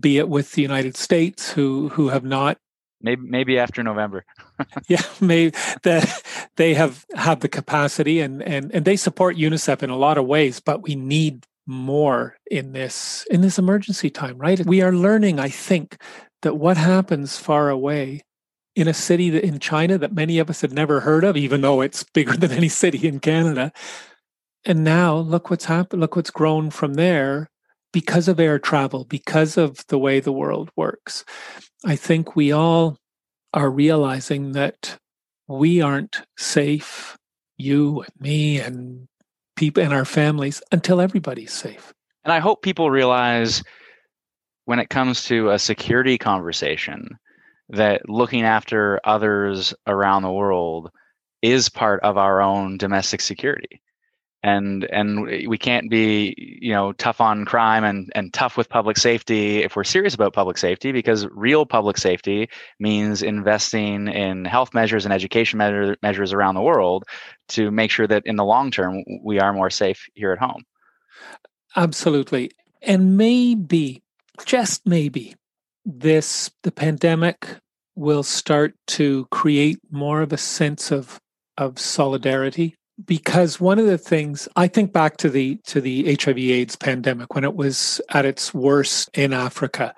be 0.00 0.18
it 0.18 0.28
with 0.28 0.52
the 0.52 0.62
United 0.62 0.96
States, 0.96 1.52
who 1.52 1.88
who 1.90 2.08
have 2.08 2.24
not 2.24 2.58
maybe 3.00 3.22
maybe 3.22 3.58
after 3.58 3.82
November. 3.82 4.24
yeah, 4.88 5.02
maybe 5.20 5.56
that 5.82 6.22
they 6.56 6.74
have 6.74 7.06
have 7.14 7.40
the 7.40 7.48
capacity 7.48 8.20
and 8.20 8.42
and 8.42 8.72
and 8.74 8.84
they 8.84 8.96
support 8.96 9.36
UNICEF 9.36 9.82
in 9.82 9.90
a 9.90 9.96
lot 9.96 10.18
of 10.18 10.26
ways, 10.26 10.60
but 10.60 10.82
we 10.82 10.96
need 10.96 11.46
more 11.66 12.36
in 12.50 12.72
this 12.72 13.26
in 13.30 13.40
this 13.40 13.58
emergency 13.58 14.10
time, 14.10 14.38
right? 14.38 14.64
We 14.64 14.82
are 14.82 14.92
learning, 14.92 15.40
I 15.40 15.48
think, 15.48 16.00
that 16.42 16.54
what 16.54 16.76
happens 16.76 17.38
far 17.38 17.68
away 17.68 18.22
in 18.74 18.86
a 18.88 18.94
city 18.94 19.30
that 19.30 19.44
in 19.44 19.58
China 19.58 19.98
that 19.98 20.14
many 20.14 20.38
of 20.38 20.50
us 20.50 20.60
had 20.60 20.72
never 20.72 21.00
heard 21.00 21.24
of, 21.24 21.36
even 21.36 21.62
though 21.62 21.80
it's 21.80 22.04
bigger 22.04 22.36
than 22.36 22.52
any 22.52 22.68
city 22.68 23.08
in 23.08 23.20
Canada. 23.20 23.72
And 24.64 24.84
now 24.84 25.16
look 25.16 25.48
what's 25.48 25.64
happened, 25.64 26.00
look 26.00 26.16
what's 26.16 26.30
grown 26.30 26.70
from 26.70 26.94
there 26.94 27.50
because 27.92 28.28
of 28.28 28.38
air 28.38 28.58
travel, 28.58 29.04
because 29.04 29.56
of 29.56 29.86
the 29.88 29.98
way 29.98 30.20
the 30.20 30.32
world 30.32 30.70
works. 30.76 31.24
I 31.84 31.96
think 31.96 32.36
we 32.36 32.52
all 32.52 32.98
are 33.54 33.70
realizing 33.70 34.52
that 34.52 34.98
we 35.48 35.80
aren't 35.80 36.22
safe, 36.36 37.16
you 37.56 38.02
and 38.02 38.12
me 38.20 38.60
and 38.60 39.08
people 39.56 39.82
and 39.82 39.92
our 39.92 40.04
families, 40.04 40.62
until 40.72 41.00
everybody's 41.00 41.52
safe. 41.52 41.92
And 42.24 42.32
I 42.32 42.38
hope 42.38 42.62
people 42.62 42.90
realize 42.90 43.62
when 44.66 44.78
it 44.78 44.90
comes 44.90 45.24
to 45.24 45.50
a 45.50 45.58
security 45.58 46.18
conversation 46.18 47.08
that 47.68 48.08
looking 48.08 48.42
after 48.42 49.00
others 49.04 49.74
around 49.86 50.22
the 50.22 50.32
world 50.32 50.90
is 51.42 51.68
part 51.68 52.02
of 52.02 52.16
our 52.16 52.40
own 52.40 52.76
domestic 52.78 53.20
security 53.20 53.80
and 54.46 54.84
and 54.92 55.24
we 55.48 55.58
can't 55.58 55.90
be 55.90 56.32
you 56.62 56.72
know 56.72 56.92
tough 56.92 57.20
on 57.20 57.44
crime 57.44 57.82
and 57.82 58.12
and 58.14 58.32
tough 58.32 58.56
with 58.56 58.68
public 58.68 58.96
safety 58.96 59.64
if 59.64 59.74
we're 59.74 59.82
serious 59.82 60.14
about 60.14 60.32
public 60.32 60.56
safety 60.56 60.92
because 60.92 61.26
real 61.32 61.66
public 61.66 61.98
safety 61.98 62.48
means 62.78 63.22
investing 63.22 64.06
in 64.06 64.44
health 64.44 64.72
measures 64.72 65.04
and 65.04 65.12
education 65.12 65.58
measure, 65.58 65.96
measures 66.00 66.32
around 66.32 66.54
the 66.54 66.62
world 66.62 67.02
to 67.48 67.72
make 67.72 67.90
sure 67.90 68.06
that 68.06 68.22
in 68.24 68.36
the 68.36 68.44
long 68.44 68.70
term 68.70 69.02
we 69.24 69.40
are 69.40 69.52
more 69.52 69.68
safe 69.68 70.06
here 70.14 70.32
at 70.32 70.38
home. 70.38 70.62
Absolutely. 71.74 72.52
And 72.82 73.16
maybe 73.16 74.00
just 74.44 74.86
maybe 74.86 75.34
this 75.84 76.52
the 76.62 76.70
pandemic 76.70 77.48
will 77.96 78.22
start 78.22 78.74
to 78.86 79.26
create 79.32 79.80
more 79.90 80.22
of 80.22 80.32
a 80.32 80.38
sense 80.38 80.92
of 80.92 81.18
of 81.58 81.80
solidarity 81.80 82.76
because 83.04 83.60
one 83.60 83.78
of 83.78 83.86
the 83.86 83.98
things 83.98 84.48
I 84.56 84.68
think 84.68 84.92
back 84.92 85.16
to 85.18 85.28
the 85.28 85.56
to 85.66 85.80
the 85.80 86.16
HIV 86.20 86.38
AIDS 86.38 86.76
pandemic 86.76 87.34
when 87.34 87.44
it 87.44 87.54
was 87.54 88.00
at 88.10 88.24
its 88.24 88.54
worst 88.54 89.10
in 89.14 89.32
Africa. 89.32 89.94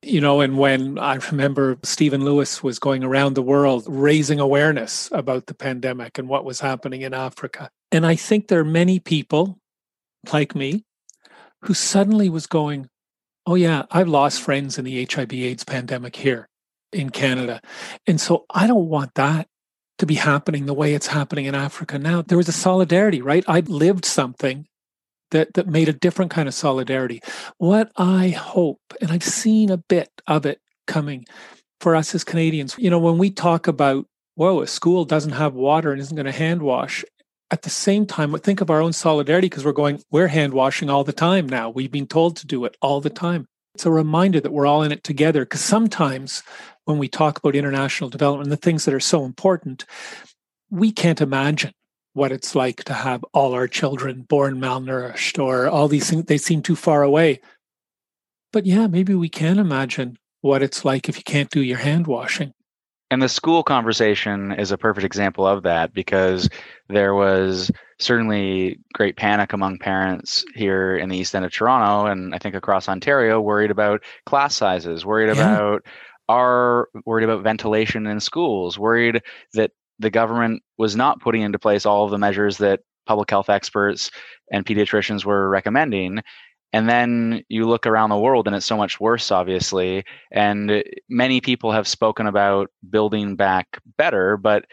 You 0.00 0.20
know, 0.20 0.40
and 0.40 0.56
when 0.56 0.96
I 0.98 1.16
remember 1.16 1.76
Stephen 1.82 2.24
Lewis 2.24 2.62
was 2.62 2.78
going 2.78 3.02
around 3.02 3.34
the 3.34 3.42
world 3.42 3.84
raising 3.88 4.38
awareness 4.38 5.10
about 5.12 5.46
the 5.46 5.54
pandemic 5.54 6.18
and 6.18 6.28
what 6.28 6.44
was 6.44 6.60
happening 6.60 7.02
in 7.02 7.12
Africa. 7.12 7.68
And 7.90 8.06
I 8.06 8.14
think 8.14 8.46
there 8.46 8.60
are 8.60 8.64
many 8.64 9.00
people 9.00 9.58
like 10.32 10.54
me 10.54 10.84
who 11.62 11.74
suddenly 11.74 12.28
was 12.28 12.46
going, 12.46 12.88
Oh, 13.44 13.56
yeah, 13.56 13.84
I've 13.90 14.08
lost 14.08 14.40
friends 14.40 14.78
in 14.78 14.84
the 14.84 15.08
HIV 15.10 15.32
AIDS 15.32 15.64
pandemic 15.64 16.14
here 16.14 16.48
in 16.92 17.10
Canada. 17.10 17.60
And 18.06 18.20
so 18.20 18.44
I 18.50 18.66
don't 18.66 18.88
want 18.88 19.14
that 19.14 19.48
to 19.98 20.06
be 20.06 20.14
happening 20.14 20.66
the 20.66 20.74
way 20.74 20.94
it's 20.94 21.08
happening 21.08 21.44
in 21.44 21.54
Africa 21.54 21.98
now. 21.98 22.22
There 22.22 22.38
was 22.38 22.48
a 22.48 22.52
solidarity, 22.52 23.20
right? 23.20 23.44
I 23.48 23.60
lived 23.60 24.04
something 24.04 24.66
that 25.30 25.54
that 25.54 25.66
made 25.66 25.88
a 25.88 25.92
different 25.92 26.30
kind 26.30 26.48
of 26.48 26.54
solidarity. 26.54 27.20
What 27.58 27.92
I 27.96 28.28
hope, 28.28 28.80
and 29.00 29.10
I've 29.10 29.24
seen 29.24 29.70
a 29.70 29.76
bit 29.76 30.10
of 30.26 30.46
it 30.46 30.60
coming 30.86 31.26
for 31.80 31.94
us 31.94 32.14
as 32.14 32.24
Canadians, 32.24 32.74
you 32.78 32.90
know, 32.90 32.98
when 32.98 33.18
we 33.18 33.30
talk 33.30 33.66
about, 33.66 34.06
whoa, 34.34 34.60
a 34.60 34.66
school 34.66 35.04
doesn't 35.04 35.32
have 35.32 35.54
water 35.54 35.92
and 35.92 36.00
isn't 36.00 36.16
going 36.16 36.26
to 36.26 36.32
hand 36.32 36.62
wash. 36.62 37.04
At 37.50 37.62
the 37.62 37.70
same 37.70 38.04
time, 38.04 38.36
think 38.38 38.60
of 38.60 38.68
our 38.68 38.80
own 38.80 38.92
solidarity 38.92 39.48
because 39.48 39.64
we're 39.64 39.72
going, 39.72 40.02
we're 40.10 40.28
hand 40.28 40.52
washing 40.52 40.90
all 40.90 41.04
the 41.04 41.12
time 41.12 41.48
now. 41.48 41.70
We've 41.70 41.90
been 41.90 42.06
told 42.06 42.36
to 42.36 42.46
do 42.46 42.64
it 42.64 42.76
all 42.82 43.00
the 43.00 43.10
time. 43.10 43.46
It's 43.74 43.86
a 43.86 43.90
reminder 43.90 44.40
that 44.40 44.52
we're 44.52 44.66
all 44.66 44.82
in 44.82 44.92
it 44.92 45.04
together 45.04 45.44
because 45.44 45.60
sometimes 45.60 46.42
when 46.88 46.96
we 46.96 47.06
talk 47.06 47.36
about 47.36 47.54
international 47.54 48.08
development, 48.08 48.48
the 48.48 48.56
things 48.56 48.86
that 48.86 48.94
are 48.94 49.00
so 49.00 49.26
important, 49.26 49.84
we 50.70 50.90
can't 50.90 51.20
imagine 51.20 51.72
what 52.14 52.32
it's 52.32 52.54
like 52.54 52.82
to 52.84 52.94
have 52.94 53.22
all 53.34 53.52
our 53.52 53.68
children 53.68 54.22
born 54.22 54.58
malnourished 54.58 55.38
or 55.38 55.68
all 55.68 55.86
these 55.86 56.08
things. 56.08 56.24
They 56.24 56.38
seem 56.38 56.62
too 56.62 56.76
far 56.76 57.02
away. 57.02 57.42
But 58.54 58.64
yeah, 58.64 58.86
maybe 58.86 59.14
we 59.14 59.28
can 59.28 59.58
imagine 59.58 60.16
what 60.40 60.62
it's 60.62 60.82
like 60.82 61.10
if 61.10 61.18
you 61.18 61.22
can't 61.24 61.50
do 61.50 61.60
your 61.60 61.76
hand 61.76 62.06
washing. 62.06 62.54
And 63.10 63.20
the 63.20 63.28
school 63.28 63.62
conversation 63.62 64.52
is 64.52 64.70
a 64.70 64.78
perfect 64.78 65.04
example 65.04 65.46
of 65.46 65.64
that 65.64 65.92
because 65.92 66.48
there 66.88 67.14
was 67.14 67.70
certainly 67.98 68.78
great 68.94 69.16
panic 69.16 69.52
among 69.52 69.78
parents 69.78 70.44
here 70.54 70.96
in 70.96 71.10
the 71.10 71.18
east 71.18 71.34
end 71.34 71.44
of 71.44 71.52
Toronto 71.52 72.10
and 72.10 72.34
I 72.34 72.38
think 72.38 72.54
across 72.54 72.88
Ontario 72.88 73.40
worried 73.40 73.70
about 73.70 74.02
class 74.24 74.54
sizes, 74.54 75.04
worried 75.04 75.34
yeah. 75.34 75.54
about 75.54 75.86
are 76.28 76.88
worried 77.06 77.24
about 77.24 77.42
ventilation 77.42 78.06
in 78.06 78.20
schools, 78.20 78.78
worried 78.78 79.22
that 79.54 79.70
the 79.98 80.10
government 80.10 80.62
was 80.76 80.94
not 80.94 81.20
putting 81.20 81.42
into 81.42 81.58
place 81.58 81.86
all 81.86 82.04
of 82.04 82.10
the 82.10 82.18
measures 82.18 82.58
that 82.58 82.80
public 83.06 83.30
health 83.30 83.48
experts 83.48 84.10
and 84.52 84.66
pediatricians 84.66 85.24
were 85.24 85.48
recommending. 85.48 86.20
And 86.72 86.88
then 86.88 87.42
you 87.48 87.66
look 87.66 87.86
around 87.86 88.10
the 88.10 88.18
world 88.18 88.46
and 88.46 88.54
it's 88.54 88.66
so 88.66 88.76
much 88.76 89.00
worse, 89.00 89.30
obviously. 89.30 90.04
And 90.30 90.84
many 91.08 91.40
people 91.40 91.72
have 91.72 91.88
spoken 91.88 92.26
about 92.26 92.70
building 92.90 93.36
back 93.36 93.80
better, 93.96 94.36
but 94.36 94.66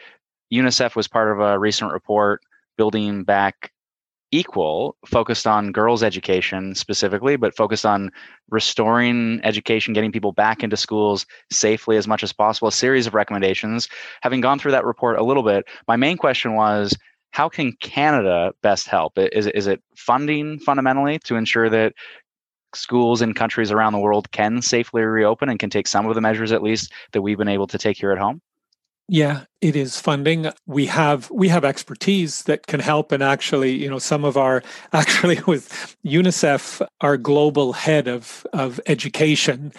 UNICEF 0.52 0.94
was 0.94 1.08
part 1.08 1.32
of 1.32 1.40
a 1.40 1.58
recent 1.58 1.92
report 1.92 2.42
building 2.76 3.24
back 3.24 3.72
equal, 4.36 4.96
focused 5.06 5.46
on 5.46 5.72
girls' 5.72 6.02
education 6.02 6.74
specifically, 6.74 7.36
but 7.36 7.56
focused 7.56 7.86
on 7.86 8.10
restoring 8.50 9.40
education, 9.44 9.94
getting 9.94 10.12
people 10.12 10.32
back 10.32 10.62
into 10.62 10.76
schools 10.76 11.26
safely 11.50 11.96
as 11.96 12.06
much 12.06 12.22
as 12.22 12.32
possible, 12.32 12.68
a 12.68 12.72
series 12.72 13.06
of 13.06 13.14
recommendations. 13.14 13.88
Having 14.22 14.42
gone 14.42 14.58
through 14.58 14.72
that 14.72 14.84
report 14.84 15.18
a 15.18 15.24
little 15.24 15.42
bit, 15.42 15.64
my 15.88 15.96
main 15.96 16.16
question 16.16 16.54
was 16.54 16.96
how 17.30 17.48
can 17.48 17.72
Canada 17.80 18.52
best 18.62 18.86
help? 18.88 19.18
Is, 19.18 19.46
is 19.48 19.66
it 19.66 19.82
funding 19.96 20.58
fundamentally 20.58 21.18
to 21.20 21.36
ensure 21.36 21.68
that 21.70 21.94
schools 22.74 23.22
in 23.22 23.32
countries 23.32 23.72
around 23.72 23.92
the 23.92 23.98
world 23.98 24.30
can 24.32 24.60
safely 24.60 25.02
reopen 25.02 25.48
and 25.48 25.58
can 25.58 25.70
take 25.70 25.86
some 25.86 26.06
of 26.06 26.14
the 26.14 26.20
measures 26.20 26.52
at 26.52 26.62
least 26.62 26.92
that 27.12 27.22
we've 27.22 27.38
been 27.38 27.48
able 27.48 27.66
to 27.66 27.78
take 27.78 27.98
here 27.98 28.12
at 28.12 28.18
home? 28.18 28.40
Yeah, 29.08 29.44
it 29.60 29.76
is 29.76 30.00
funding. 30.00 30.50
We 30.66 30.86
have 30.86 31.30
we 31.30 31.48
have 31.48 31.64
expertise 31.64 32.42
that 32.44 32.66
can 32.66 32.80
help 32.80 33.12
and 33.12 33.22
actually, 33.22 33.72
you 33.72 33.88
know, 33.88 34.00
some 34.00 34.24
of 34.24 34.36
our 34.36 34.62
actually 34.92 35.40
with 35.46 35.96
UNICEF, 36.04 36.84
our 37.00 37.16
global 37.16 37.72
head 37.72 38.08
of 38.08 38.44
of 38.52 38.80
education 38.86 39.72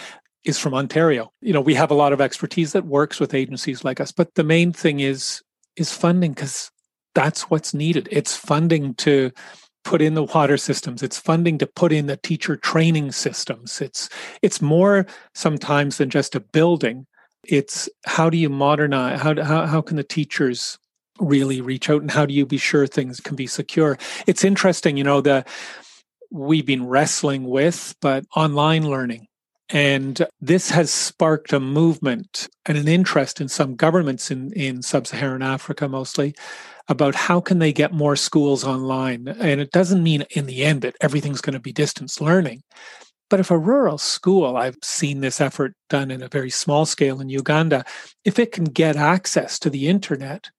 is 0.46 0.58
from 0.58 0.74
Ontario. 0.74 1.30
You 1.42 1.52
know, 1.52 1.60
we 1.62 1.74
have 1.74 1.92
a 1.92 1.96
lot 1.96 2.14
of 2.14 2.22
expertise 2.22 2.72
that 2.72 2.86
works 2.86 3.20
with 3.20 3.34
agencies 3.34 3.84
like 3.84 4.00
us, 4.00 4.14
but 4.14 4.34
the 4.36 4.46
main 4.46 4.72
thing 4.72 5.02
is 5.02 5.42
is 5.76 5.92
funding 5.92 6.34
cuz 6.34 6.72
that's 7.14 7.50
what's 7.50 7.74
needed. 7.74 8.08
It's 8.12 8.36
funding 8.36 8.94
to 8.96 9.32
put 9.84 10.02
in 10.02 10.16
the 10.16 10.24
water 10.24 10.58
systems 10.58 11.02
it's 11.02 11.18
funding 11.18 11.58
to 11.58 11.66
put 11.66 11.94
in 11.94 12.08
the 12.08 12.18
teacher 12.18 12.58
training 12.58 13.10
systems 13.10 13.80
it's 13.80 14.10
it's 14.42 14.62
more 14.62 15.06
sometimes 15.34 15.98
than 15.98 16.10
just 16.10 16.36
a 16.36 16.42
building 16.42 17.06
it's 17.48 17.90
how 18.06 18.30
do 18.30 18.38
you 18.38 18.50
modernize 18.50 19.22
how, 19.22 19.42
how, 19.42 19.66
how 19.66 19.82
can 19.82 19.98
the 19.98 20.04
teachers 20.04 20.78
really 21.20 21.62
reach 21.62 21.90
out 21.90 22.02
and 22.02 22.12
how 22.12 22.26
do 22.26 22.34
you 22.34 22.46
be 22.46 22.58
sure 22.58 22.86
things 22.86 23.20
can 23.20 23.36
be 23.36 23.48
secure? 23.48 23.98
It's 24.26 24.44
interesting 24.44 24.98
you 24.98 25.04
know 25.04 25.22
the 25.22 25.46
we've 26.32 26.66
been 26.66 26.86
wrestling 26.86 27.46
with 27.46 27.96
but 28.02 28.26
online 28.36 28.90
learning. 28.90 29.28
And 29.70 30.26
this 30.40 30.70
has 30.70 30.92
sparked 30.92 31.52
a 31.52 31.60
movement 31.60 32.48
and 32.66 32.78
an 32.78 32.88
interest 32.88 33.42
in 33.42 33.50
some 33.50 33.76
governments 33.76 34.32
in, 34.32 34.54
in 34.54 34.82
sub-saharan 34.82 35.42
africa 35.42 35.90
mostly 35.90 36.34
about 36.88 37.16
how 37.16 37.42
can 37.42 37.60
they 37.60 37.74
get 37.74 37.92
more 37.92 38.16
schools 38.16 38.64
online. 38.64 39.28
And 39.28 39.60
it 39.60 39.72
doesn't 39.72 40.02
mean 40.02 40.24
in 40.32 40.46
the 40.46 40.64
end 40.64 40.84
that 40.84 40.96
everything's 41.02 41.42
going 41.42 41.54
to 41.54 41.60
be 41.60 41.74
distance 41.74 42.22
learning 42.22 42.64
but 43.30 43.40
if 43.40 43.52
a 43.52 43.58
rural 43.58 43.98
school, 43.98 44.58
I've 44.58 44.78
seen 44.82 45.22
this 45.22 45.42
effort 45.42 45.74
done 45.90 46.12
in 46.12 46.24
a 46.24 46.28
very 46.28 46.50
small 46.50 46.86
scale 46.86 47.20
in 47.20 47.30
Uganda, 47.30 47.86
if 48.24 48.40
it 48.40 48.52
can 48.52 48.66
get 48.66 48.96
access 48.96 49.60
to 49.60 49.70
the 49.70 49.88
internet, 49.88 50.50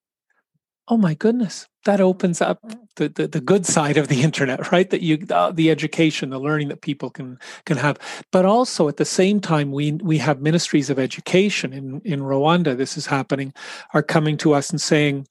oh 0.89 0.97
my 0.97 1.15
goodness, 1.15 1.67
that 1.85 2.01
opens 2.01 2.41
up 2.41 2.59
the, 2.97 3.09
the, 3.09 3.29
the 3.29 3.41
good 3.41 3.65
side 3.65 3.97
of 3.97 4.09
the 4.09 4.23
internet, 4.29 4.71
right? 4.73 4.91
That 4.91 5.03
you 5.03 5.25
uh, 5.31 5.53
the 5.53 5.71
education, 5.71 6.31
the 6.31 6.39
learning 6.39 6.69
that 6.69 6.83
people 6.83 7.11
can 7.11 7.39
can 7.65 7.77
have. 7.77 7.99
But 8.33 8.45
also 8.45 8.89
at 8.89 8.97
the 8.97 9.05
same 9.05 9.41
time, 9.41 9.73
we 9.73 9.93
we 9.93 10.19
have 10.19 10.41
ministries 10.41 10.91
of 10.91 10.99
education 10.99 11.73
in 11.73 12.01
in 12.05 12.21
Rwanda. 12.21 12.77
This 12.77 12.97
is 12.97 13.07
happening, 13.07 13.53
are 13.95 14.03
coming 14.03 14.37
to 14.39 14.53
us 14.55 14.71
and 14.71 14.81
saying, 14.81 15.27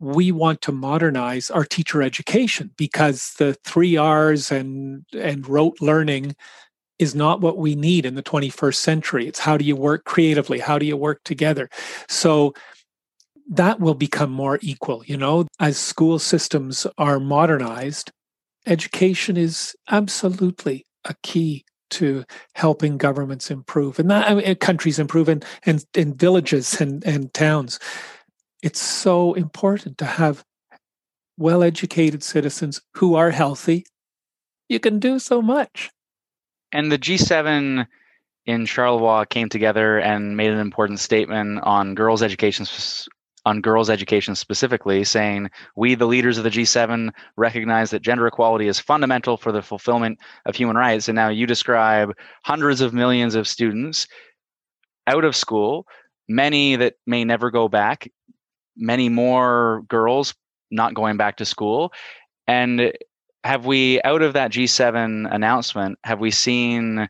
we 0.00 0.32
want 0.32 0.62
to 0.62 0.72
modernize 0.72 1.50
our 1.50 1.64
teacher 1.64 2.02
education 2.02 2.70
because 2.76 3.34
the 3.38 3.54
three 3.64 3.96
R's 3.96 4.50
and 4.50 5.04
and 5.12 5.46
rote 5.46 5.80
learning 5.80 6.34
is 6.98 7.14
not 7.14 7.40
what 7.40 7.58
we 7.58 7.74
need 7.74 8.04
in 8.04 8.14
the 8.14 8.22
21st 8.22 8.74
century. 8.74 9.26
It's 9.26 9.38
how 9.38 9.56
do 9.56 9.64
you 9.64 9.76
work 9.76 10.04
creatively? 10.04 10.58
How 10.58 10.78
do 10.78 10.84
you 10.84 10.96
work 10.96 11.22
together? 11.24 11.70
So 12.08 12.54
that 13.50 13.80
will 13.80 13.94
become 13.94 14.30
more 14.30 14.58
equal. 14.62 15.02
You 15.06 15.16
know, 15.16 15.46
as 15.58 15.78
school 15.78 16.18
systems 16.18 16.86
are 16.98 17.18
modernized, 17.18 18.10
education 18.66 19.36
is 19.36 19.74
absolutely 19.90 20.86
a 21.04 21.14
key 21.22 21.64
to 21.90 22.24
helping 22.54 22.98
governments 22.98 23.50
improve 23.50 23.98
and 23.98 24.10
that 24.10 24.30
I 24.30 24.34
mean, 24.34 24.54
countries 24.56 25.00
improve 25.00 25.28
and, 25.28 25.44
and, 25.64 25.84
and 25.96 26.16
villages 26.16 26.80
and, 26.80 27.04
and 27.04 27.32
towns. 27.34 27.80
It's 28.62 28.80
so 28.80 29.32
important 29.34 29.96
to 29.98 30.04
have 30.04 30.44
well 31.38 31.62
educated 31.62 32.22
citizens 32.22 32.82
who 32.94 33.14
are 33.14 33.30
healthy. 33.30 33.86
You 34.68 34.78
can 34.78 34.98
do 34.98 35.18
so 35.18 35.40
much. 35.40 35.90
And 36.72 36.92
the 36.92 36.98
G7 36.98 37.86
in 38.46 38.66
Charlevoix 38.66 39.24
came 39.24 39.48
together 39.48 39.98
and 39.98 40.36
made 40.36 40.50
an 40.50 40.58
important 40.58 41.00
statement 41.00 41.60
on 41.62 41.94
girls' 41.94 42.22
education 42.22 42.66
on 43.46 43.62
girls' 43.62 43.88
education 43.88 44.34
specifically, 44.34 45.02
saying, 45.02 45.50
We, 45.74 45.94
the 45.94 46.06
leaders 46.06 46.36
of 46.36 46.44
the 46.44 46.50
G7, 46.50 47.10
recognize 47.38 47.90
that 47.90 48.02
gender 48.02 48.26
equality 48.26 48.68
is 48.68 48.78
fundamental 48.78 49.38
for 49.38 49.50
the 49.50 49.62
fulfillment 49.62 50.18
of 50.44 50.54
human 50.54 50.76
rights. 50.76 51.08
And 51.08 51.16
now 51.16 51.30
you 51.30 51.46
describe 51.46 52.12
hundreds 52.44 52.82
of 52.82 52.92
millions 52.92 53.34
of 53.34 53.48
students 53.48 54.06
out 55.06 55.24
of 55.24 55.34
school, 55.34 55.86
many 56.28 56.76
that 56.76 56.96
may 57.06 57.24
never 57.24 57.50
go 57.50 57.66
back, 57.66 58.10
many 58.76 59.08
more 59.08 59.82
girls 59.88 60.34
not 60.70 60.94
going 60.94 61.16
back 61.16 61.36
to 61.36 61.44
school. 61.44 61.92
And 62.46 62.92
have 63.44 63.66
we, 63.66 64.02
out 64.02 64.22
of 64.22 64.34
that 64.34 64.52
G7 64.52 65.32
announcement, 65.32 65.98
have 66.04 66.20
we 66.20 66.30
seen 66.30 67.08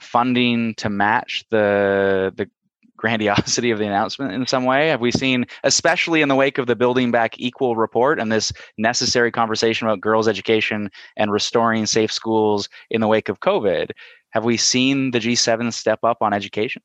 funding 0.00 0.74
to 0.74 0.90
match 0.90 1.44
the 1.50 2.32
the 2.36 2.48
grandiosity 2.96 3.72
of 3.72 3.78
the 3.80 3.86
announcement 3.86 4.32
in 4.32 4.46
some 4.46 4.64
way? 4.64 4.88
Have 4.88 5.00
we 5.00 5.10
seen, 5.10 5.44
especially 5.64 6.22
in 6.22 6.28
the 6.28 6.36
wake 6.36 6.58
of 6.58 6.68
the 6.68 6.76
Building 6.76 7.10
Back 7.10 7.38
Equal 7.38 7.74
report 7.74 8.20
and 8.20 8.30
this 8.30 8.52
necessary 8.78 9.32
conversation 9.32 9.88
about 9.88 10.00
girls' 10.00 10.28
education 10.28 10.88
and 11.16 11.32
restoring 11.32 11.86
safe 11.86 12.12
schools 12.12 12.68
in 12.90 13.00
the 13.00 13.08
wake 13.08 13.28
of 13.28 13.40
COVID, 13.40 13.90
have 14.30 14.44
we 14.44 14.56
seen 14.56 15.10
the 15.10 15.18
G7 15.18 15.72
step 15.72 15.98
up 16.04 16.18
on 16.20 16.32
education? 16.32 16.82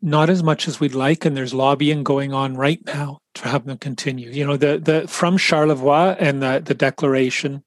Not 0.00 0.30
as 0.30 0.42
much 0.42 0.68
as 0.68 0.78
we'd 0.78 0.94
like, 0.94 1.24
and 1.24 1.36
there's 1.36 1.52
lobbying 1.52 2.04
going 2.04 2.32
on 2.32 2.56
right 2.56 2.80
now 2.86 3.19
to 3.34 3.48
have 3.48 3.64
them 3.64 3.78
continue. 3.78 4.30
You 4.30 4.46
know, 4.46 4.56
the 4.56 4.78
the 4.78 5.08
from 5.08 5.36
Charlevoix 5.36 6.16
and 6.18 6.42
the 6.42 6.62
the 6.64 6.74
declaration 6.74 7.64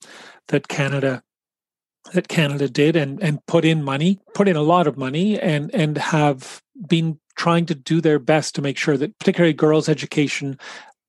that 0.48 0.68
Canada 0.68 1.24
that 2.14 2.28
Canada 2.28 2.70
did 2.70 2.96
and 2.96 3.22
and 3.22 3.46
put 3.46 3.66
in 3.66 3.84
money, 3.84 4.20
put 4.34 4.48
in 4.48 4.56
a 4.56 4.62
lot 4.62 4.88
of 4.88 4.98
money 4.98 5.40
and 5.40 5.74
and 5.74 5.98
have 5.98 6.62
been 6.88 7.20
trying 7.36 7.66
to 7.66 7.76
do 7.76 8.02
their 8.02 8.20
best 8.20 8.56
to 8.56 8.62
make 8.62 8.78
sure 8.78 8.98
that 8.98 9.18
particularly 9.20 9.54
girls' 9.54 9.90
education 9.90 10.60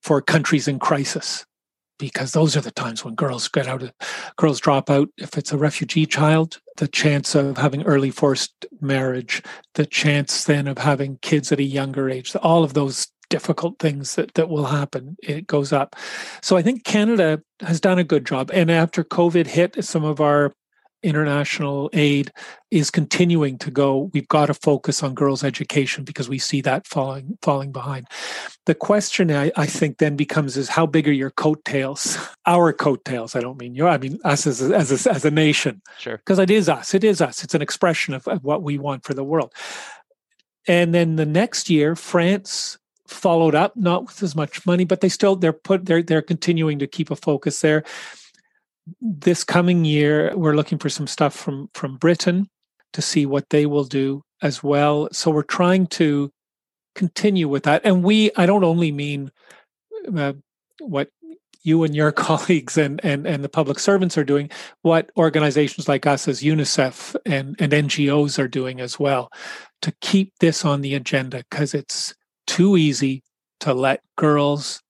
for 0.02 0.20
countries 0.23 0.68
in 0.68 0.78
crisis, 0.78 1.44
because 1.99 2.32
those 2.32 2.56
are 2.56 2.61
the 2.61 2.70
times 2.70 3.04
when 3.04 3.14
girls 3.14 3.49
get 3.49 3.66
out 3.66 3.82
of 3.82 3.92
girls 4.37 4.61
drop 4.61 4.88
out. 4.88 5.08
If 5.18 5.37
it's 5.37 5.52
a 5.52 5.58
refugee 5.58 6.06
child, 6.06 6.61
the 6.76 6.88
chance 6.88 7.34
of 7.34 7.58
having 7.58 7.82
early 7.82 8.11
forced 8.11 8.66
marriage, 8.80 9.42
the 9.75 9.87
chance 9.87 10.44
then 10.44 10.68
of 10.68 10.78
having 10.78 11.18
kids 11.23 11.52
at 11.52 11.58
a 11.58 11.64
younger 11.64 12.08
age, 12.08 12.34
all 12.37 12.64
of 12.64 12.75
those 12.75 13.08
difficult 13.28 13.78
things 13.78 14.14
that, 14.16 14.35
that 14.35 14.49
will 14.49 14.66
happen, 14.66 15.16
it 15.23 15.47
goes 15.47 15.73
up. 15.73 15.97
So 16.43 16.57
I 16.57 16.62
think 16.62 16.85
Canada 16.85 17.43
has 17.61 17.81
done 17.81 17.99
a 17.99 18.04
good 18.04 18.26
job. 18.26 18.50
And 18.52 18.71
after 18.71 19.04
COVID 19.04 19.47
hit, 19.47 19.83
some 19.85 20.04
of 20.04 20.21
our 20.21 20.54
international 21.04 21.90
aid 21.93 22.33
is 22.71 22.90
continuing 22.90 23.59
to 23.59 23.71
go. 23.71 24.11
We've 24.12 24.26
got 24.26 24.47
to 24.47 24.54
focus 24.54 25.02
on 25.02 25.14
girls 25.14 25.45
education 25.45 26.03
because 26.03 26.29
we 26.29 26.38
see 26.38 26.62
that 26.62 26.87
falling 26.87 27.38
falling 27.42 27.70
behind. 27.70 28.09
The 28.66 28.75
question 28.75 29.31
I, 29.31 29.53
I, 29.55 29.66
think 29.66 29.98
then 29.98 30.16
becomes 30.16 30.57
is 30.57 30.68
how 30.68 30.87
big 30.87 31.07
are 31.07 31.12
your 31.12 31.31
coattails? 31.31 32.18
Our 32.46 32.72
coattails 32.72 33.37
i 33.37 33.40
don't 33.40 33.59
mean 33.59 33.75
you 33.75 33.87
i 33.87 33.96
mean 33.96 34.18
us 34.25 34.46
as 34.46 34.61
a, 34.61 34.75
as 34.75 35.07
a, 35.07 35.11
as 35.11 35.25
a 35.25 35.31
nation. 35.31 35.83
Sure. 35.98 36.16
Because 36.16 36.38
it 36.38 36.51
is 36.51 36.68
us 36.68 36.94
it 36.94 37.05
is 37.05 37.20
us. 37.20 37.44
It's 37.44 37.55
an 37.55 37.62
expression 37.62 38.14
of, 38.14 38.27
of 38.27 38.42
what 38.42 38.62
we 38.62 38.79
want 38.79 39.05
for 39.05 39.14
the 39.14 39.25
world. 39.25 39.53
And 40.66 40.94
then 40.94 41.16
the 41.16 41.27
next 41.27 41.68
year 41.68 41.94
france 41.94 42.79
followed 43.07 43.55
up 43.55 43.77
not 43.77 44.07
with 44.07 44.23
as 44.23 44.35
much 44.35 44.64
money 44.64 44.85
but 44.85 45.01
they 45.01 45.09
still 45.09 45.37
they're 45.37 45.53
put 45.53 45.85
they're 45.85 46.03
they're 46.03 46.23
continuing 46.23 46.79
to 46.79 46.87
keep 46.87 47.11
a 47.11 47.17
focus 47.17 47.61
there 47.61 47.85
this 49.01 49.45
coming 49.45 49.85
year, 49.85 50.33
we're 50.37 50.57
looking 50.57 50.79
for 50.79 50.88
some 50.88 51.07
stuff 51.07 51.35
from 51.35 51.69
from 51.75 51.97
Britain 51.97 52.49
to 52.93 53.03
see 53.03 53.27
what 53.27 53.51
they 53.51 53.67
will 53.67 53.85
do 53.85 54.23
as 54.43 54.62
well. 54.62 55.09
So 55.12 55.31
we're 55.31 55.43
trying 55.43 55.87
to 55.88 56.31
continue 56.95 57.49
with 57.49 57.64
that, 57.64 57.83
and 57.85 58.03
we 58.03 58.31
I 58.37 58.47
don't 58.47 58.64
only 58.64 58.93
mean 58.93 59.31
uh, 60.17 60.35
what 60.81 61.09
you 61.62 61.83
and 61.83 61.97
your 61.97 62.12
colleagues 62.29 62.77
and, 62.77 63.03
and, 63.03 63.27
and 63.27 63.43
the 63.43 63.49
public 63.49 63.79
servants 63.79 64.19
are 64.19 64.25
doing, 64.25 64.51
what 64.83 65.11
organizations 65.17 65.88
like 65.88 66.05
us 66.07 66.29
as 66.29 66.43
UNICEF 66.43 67.17
and, 67.25 67.57
and 67.59 67.73
NGOs 67.73 68.38
are 68.38 68.49
doing 68.49 68.83
as 68.83 69.01
well 69.01 69.33
to 69.81 69.90
keep 70.03 70.35
this 70.40 70.62
on 70.62 70.83
the 70.83 70.95
agenda 70.95 71.43
because 71.49 71.73
it's 71.73 72.14
too 72.46 72.76
easy 72.76 73.22
to 73.61 73.74
let 73.74 74.00
girls 74.16 74.80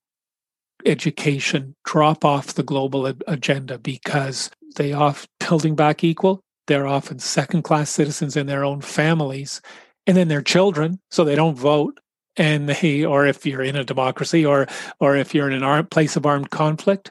education 0.85 1.75
drop 1.85 2.25
off 2.25 2.55
the 2.55 2.63
global 2.63 3.07
agenda 3.27 3.79
because 3.79 4.51
they 4.77 4.93
off 4.93 5.27
building 5.41 5.75
back 5.75 6.05
equal 6.05 6.45
they're 6.67 6.87
often 6.87 7.19
second 7.19 7.63
class 7.63 7.91
citizens 7.91 8.37
in 8.37 8.47
their 8.47 8.65
own 8.65 8.81
families 8.81 9.61
and 10.07 10.17
then 10.17 10.29
their 10.29 10.43
children 10.43 11.01
so 11.11 11.25
they 11.25 11.35
don't 11.35 11.57
vote. 11.57 11.99
And 12.37 12.69
they 12.69 13.05
or 13.05 13.27
if 13.27 13.47
you're 13.47 13.63
in 13.63 13.77
a 13.77 13.85
democracy 13.85 14.45
or 14.45 14.67
or 14.99 15.17
if 15.17 15.35
you're 15.35 15.51
in 15.51 15.63
an 15.63 15.87
place 15.87 16.17
of 16.17 16.27
armed 16.27 16.51
conflict 16.51 17.11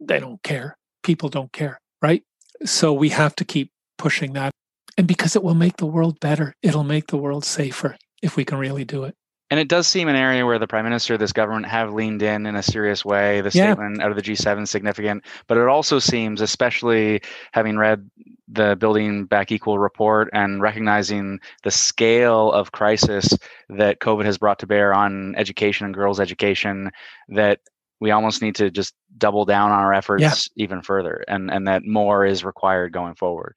they 0.00 0.18
don't 0.18 0.42
care. 0.42 0.76
People 1.02 1.28
don't 1.28 1.52
care 1.52 1.80
right? 2.02 2.22
So 2.64 2.92
we 2.92 3.10
have 3.10 3.36
to 3.36 3.44
keep 3.44 3.70
pushing 3.98 4.32
that. 4.34 4.50
And 4.98 5.06
because 5.06 5.36
it 5.36 5.42
will 5.42 5.54
make 5.54 5.76
the 5.76 5.86
world 5.86 6.18
better 6.20 6.54
it'll 6.62 6.84
make 6.84 7.08
the 7.08 7.16
world 7.16 7.44
safer 7.44 7.96
if 8.22 8.36
we 8.36 8.44
can 8.44 8.58
really 8.58 8.84
do 8.84 9.04
it 9.04 9.14
and 9.54 9.60
it 9.60 9.68
does 9.68 9.86
seem 9.86 10.08
an 10.08 10.16
area 10.16 10.44
where 10.44 10.58
the 10.58 10.66
prime 10.66 10.82
minister, 10.82 11.16
this 11.16 11.32
government, 11.32 11.66
have 11.66 11.94
leaned 11.94 12.22
in 12.22 12.44
in 12.44 12.56
a 12.56 12.62
serious 12.62 13.04
way. 13.04 13.40
The 13.40 13.52
yeah. 13.54 13.72
statement 13.72 14.02
out 14.02 14.10
of 14.10 14.16
the 14.16 14.22
G7 14.22 14.64
is 14.64 14.70
significant, 14.70 15.22
but 15.46 15.56
it 15.56 15.68
also 15.68 16.00
seems, 16.00 16.40
especially 16.40 17.22
having 17.52 17.76
read 17.76 18.10
the 18.48 18.74
Building 18.74 19.26
Back 19.26 19.52
Equal 19.52 19.78
report 19.78 20.28
and 20.32 20.60
recognizing 20.60 21.38
the 21.62 21.70
scale 21.70 22.50
of 22.50 22.72
crisis 22.72 23.32
that 23.68 24.00
COVID 24.00 24.24
has 24.24 24.38
brought 24.38 24.58
to 24.58 24.66
bear 24.66 24.92
on 24.92 25.36
education 25.36 25.84
and 25.84 25.94
girls' 25.94 26.18
education, 26.18 26.90
that 27.28 27.60
we 28.00 28.10
almost 28.10 28.42
need 28.42 28.56
to 28.56 28.72
just 28.72 28.92
double 29.18 29.44
down 29.44 29.70
on 29.70 29.78
our 29.78 29.94
efforts 29.94 30.20
yeah. 30.20 30.34
even 30.56 30.82
further, 30.82 31.22
and 31.28 31.48
and 31.48 31.68
that 31.68 31.86
more 31.86 32.26
is 32.26 32.44
required 32.44 32.92
going 32.92 33.14
forward. 33.14 33.54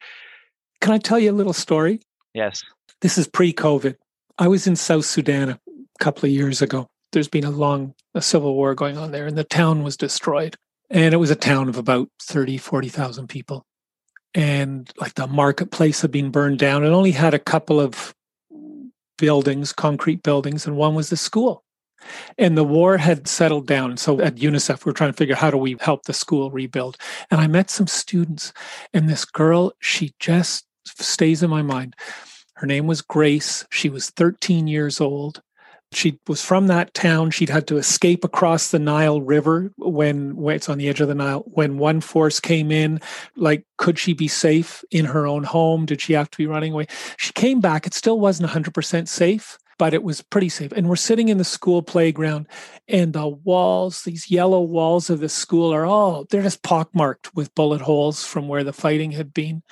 Can 0.80 0.94
I 0.94 1.00
tell 1.00 1.18
you 1.18 1.32
a 1.32 1.34
little 1.34 1.54
story? 1.54 2.02
Yes. 2.36 2.64
This 3.02 3.18
is 3.18 3.28
pre-COVID. 3.28 3.96
I 4.38 4.48
was 4.48 4.68
in 4.68 4.76
South 4.76 5.06
Sudan 5.06 5.60
couple 5.98 6.26
of 6.26 6.32
years 6.32 6.62
ago. 6.62 6.88
There's 7.12 7.28
been 7.28 7.46
a 7.46 7.52
long 7.52 7.94
a 8.14 8.22
civil 8.22 8.56
war 8.56 8.76
going 8.76 8.98
on 8.98 9.12
there, 9.12 9.28
and 9.28 9.38
the 9.38 9.44
town 9.44 9.84
was 9.84 9.98
destroyed. 9.98 10.56
And 10.90 11.14
it 11.14 11.18
was 11.18 11.32
a 11.32 11.36
town 11.36 11.70
of 11.70 11.78
about 11.78 12.10
30, 12.22 12.58
40,000 12.58 13.28
people. 13.28 13.66
And 14.34 14.90
like 14.98 15.16
the 15.16 15.28
marketplace 15.28 16.02
had 16.02 16.12
been 16.12 16.32
burned 16.32 16.60
down. 16.60 16.84
It 16.84 16.90
only 16.90 17.12
had 17.12 17.34
a 17.34 17.40
couple 17.40 17.80
of 17.80 18.16
buildings, 19.18 19.74
concrete 19.74 20.24
buildings, 20.24 20.66
and 20.66 20.78
one 20.78 20.96
was 20.96 21.10
the 21.10 21.18
school. 21.18 21.64
And 22.38 22.58
the 22.58 22.64
war 22.64 22.98
had 22.98 23.28
settled 23.28 23.68
down. 23.68 23.98
So 23.98 24.22
at 24.22 24.36
UNICEF, 24.36 24.86
we 24.86 24.92
are 24.92 24.94
trying 24.94 25.12
to 25.12 25.18
figure 25.18 25.36
out 25.36 25.42
how 25.42 25.52
do 25.52 25.58
we 25.58 25.76
help 25.80 26.04
the 26.04 26.14
school 26.14 26.52
rebuild. 26.52 26.98
And 27.32 27.42
I 27.42 27.48
met 27.48 27.70
some 27.70 27.88
students, 27.88 28.54
and 28.94 29.10
this 29.10 29.26
girl, 29.26 29.74
she 29.80 30.14
just 30.20 30.66
stays 30.86 31.44
in 31.44 31.50
my 31.50 31.62
mind. 31.62 31.96
Her 32.56 32.68
name 32.68 32.88
was 32.88 33.02
Grace. 33.02 33.66
She 33.72 33.90
was 33.90 34.10
13 34.12 34.68
years 34.68 35.02
old. 35.02 35.42
She 35.94 36.20
was 36.28 36.44
from 36.44 36.68
that 36.68 36.94
town. 36.94 37.32
She'd 37.32 37.50
had 37.50 37.68
to 37.68 37.78
escape 37.78 38.26
across 38.26 38.72
the 38.72 38.80
Nile 38.80 39.22
River 39.22 39.72
when, 39.78 40.36
when 40.36 40.56
it's 40.56 40.68
on 40.68 40.78
the 40.78 40.90
edge 40.90 41.00
of 41.00 41.08
the 41.08 41.16
Nile. 41.16 41.44
When 41.46 41.78
one 41.78 42.02
force 42.02 42.40
came 42.42 42.72
in, 42.72 43.00
like, 43.36 43.66
could 43.78 43.98
she 43.98 44.14
be 44.14 44.28
safe 44.28 44.84
in 44.92 45.06
her 45.06 45.26
own 45.26 45.46
home? 45.46 45.86
Did 45.86 46.02
she 46.02 46.14
have 46.14 46.30
to 46.32 46.38
be 46.38 46.46
running 46.46 46.74
away? 46.74 46.88
She 47.18 47.32
came 47.34 47.62
back. 47.62 47.88
It 47.88 47.94
still 47.94 48.20
wasn't 48.20 48.50
100% 48.50 49.08
safe, 49.08 49.58
but 49.78 49.94
it 49.94 50.04
was 50.04 50.22
pretty 50.22 50.50
safe. 50.50 50.74
And 50.74 50.90
we're 50.90 50.98
sitting 50.98 51.30
in 51.30 51.38
the 51.38 51.46
school 51.46 51.82
playground, 51.82 52.48
and 52.90 53.14
the 53.14 53.28
walls, 53.28 54.04
these 54.04 54.30
yellow 54.30 54.62
walls 54.62 55.10
of 55.10 55.22
the 55.22 55.30
school, 55.30 55.74
are 55.74 55.86
all, 55.86 56.26
they're 56.30 56.42
just 56.42 56.64
pockmarked 56.64 57.34
with 57.34 57.56
bullet 57.56 57.82
holes 57.82 58.26
from 58.26 58.50
where 58.50 58.66
the 58.66 58.74
fighting 58.74 59.12
had 59.12 59.34
been. 59.34 59.64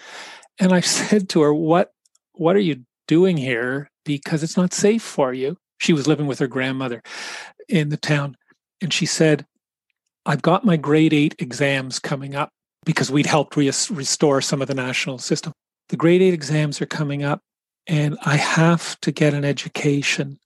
And 0.59 0.71
I 0.71 0.79
said 0.81 1.27
to 1.29 1.41
her, 1.41 1.53
What, 1.53 1.91
what 2.33 2.55
are 2.55 2.59
you 2.59 2.85
doing 3.07 3.35
here? 3.35 3.91
Because 4.05 4.43
it's 4.43 4.57
not 4.57 4.73
safe 4.73 5.03
for 5.03 5.33
you. 5.33 5.57
She 5.85 5.93
was 5.93 6.07
living 6.07 6.25
with 6.25 6.39
her 6.39 6.47
grandmother 6.47 7.03
in 7.69 7.89
the 7.89 7.97
town. 7.97 8.35
And 8.81 8.91
she 8.91 9.05
said, 9.05 9.45
I've 10.25 10.41
got 10.41 10.65
my 10.65 10.77
grade 10.77 11.13
eight 11.13 11.35
exams 11.37 11.99
coming 11.99 12.33
up 12.33 12.49
because 12.85 13.11
we'd 13.11 13.27
helped 13.27 13.55
re- 13.55 13.71
restore 13.91 14.41
some 14.41 14.63
of 14.63 14.67
the 14.67 14.73
national 14.73 15.19
system. 15.19 15.53
the 15.89 15.95
grade 15.95 16.23
eight 16.23 16.33
exams 16.33 16.81
are 16.81 16.87
coming 16.87 17.21
up, 17.23 17.41
and 17.85 18.17
I 18.25 18.37
have 18.37 18.99
to 19.01 19.11
get 19.11 19.35
an 19.35 19.45
education 19.45 20.39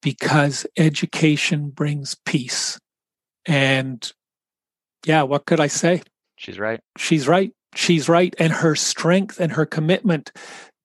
because 0.00 0.66
education 0.78 1.68
brings 1.68 2.16
peace. 2.24 2.78
And 3.44 4.10
yeah, 5.04 5.22
what 5.24 5.44
could 5.44 5.60
I 5.60 5.66
say? 5.66 6.00
She's 6.36 6.58
right. 6.58 6.80
She's 6.96 7.28
right. 7.28 7.52
She's 7.74 8.08
right. 8.08 8.34
And 8.38 8.54
her 8.54 8.74
strength 8.74 9.38
and 9.38 9.52
her 9.52 9.66
commitment 9.66 10.32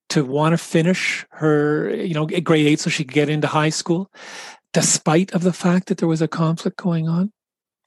to 0.10 0.24
want 0.24 0.54
to 0.54 0.58
finish 0.58 1.26
her, 1.32 1.94
you 1.94 2.14
know, 2.14 2.26
grade 2.26 2.68
eight 2.68 2.80
so 2.80 2.90
she 2.90 3.04
could 3.04 3.14
get 3.14 3.30
into 3.30 3.48
high 3.48 3.70
school, 3.70 4.10
despite 4.74 5.34
of 5.34 5.44
the 5.44 5.54
fact 5.54 5.88
that 5.88 5.98
there 5.98 6.08
was 6.08 6.22
a 6.22 6.28
conflict 6.28 6.78
going 6.78 7.08
on. 7.08 7.32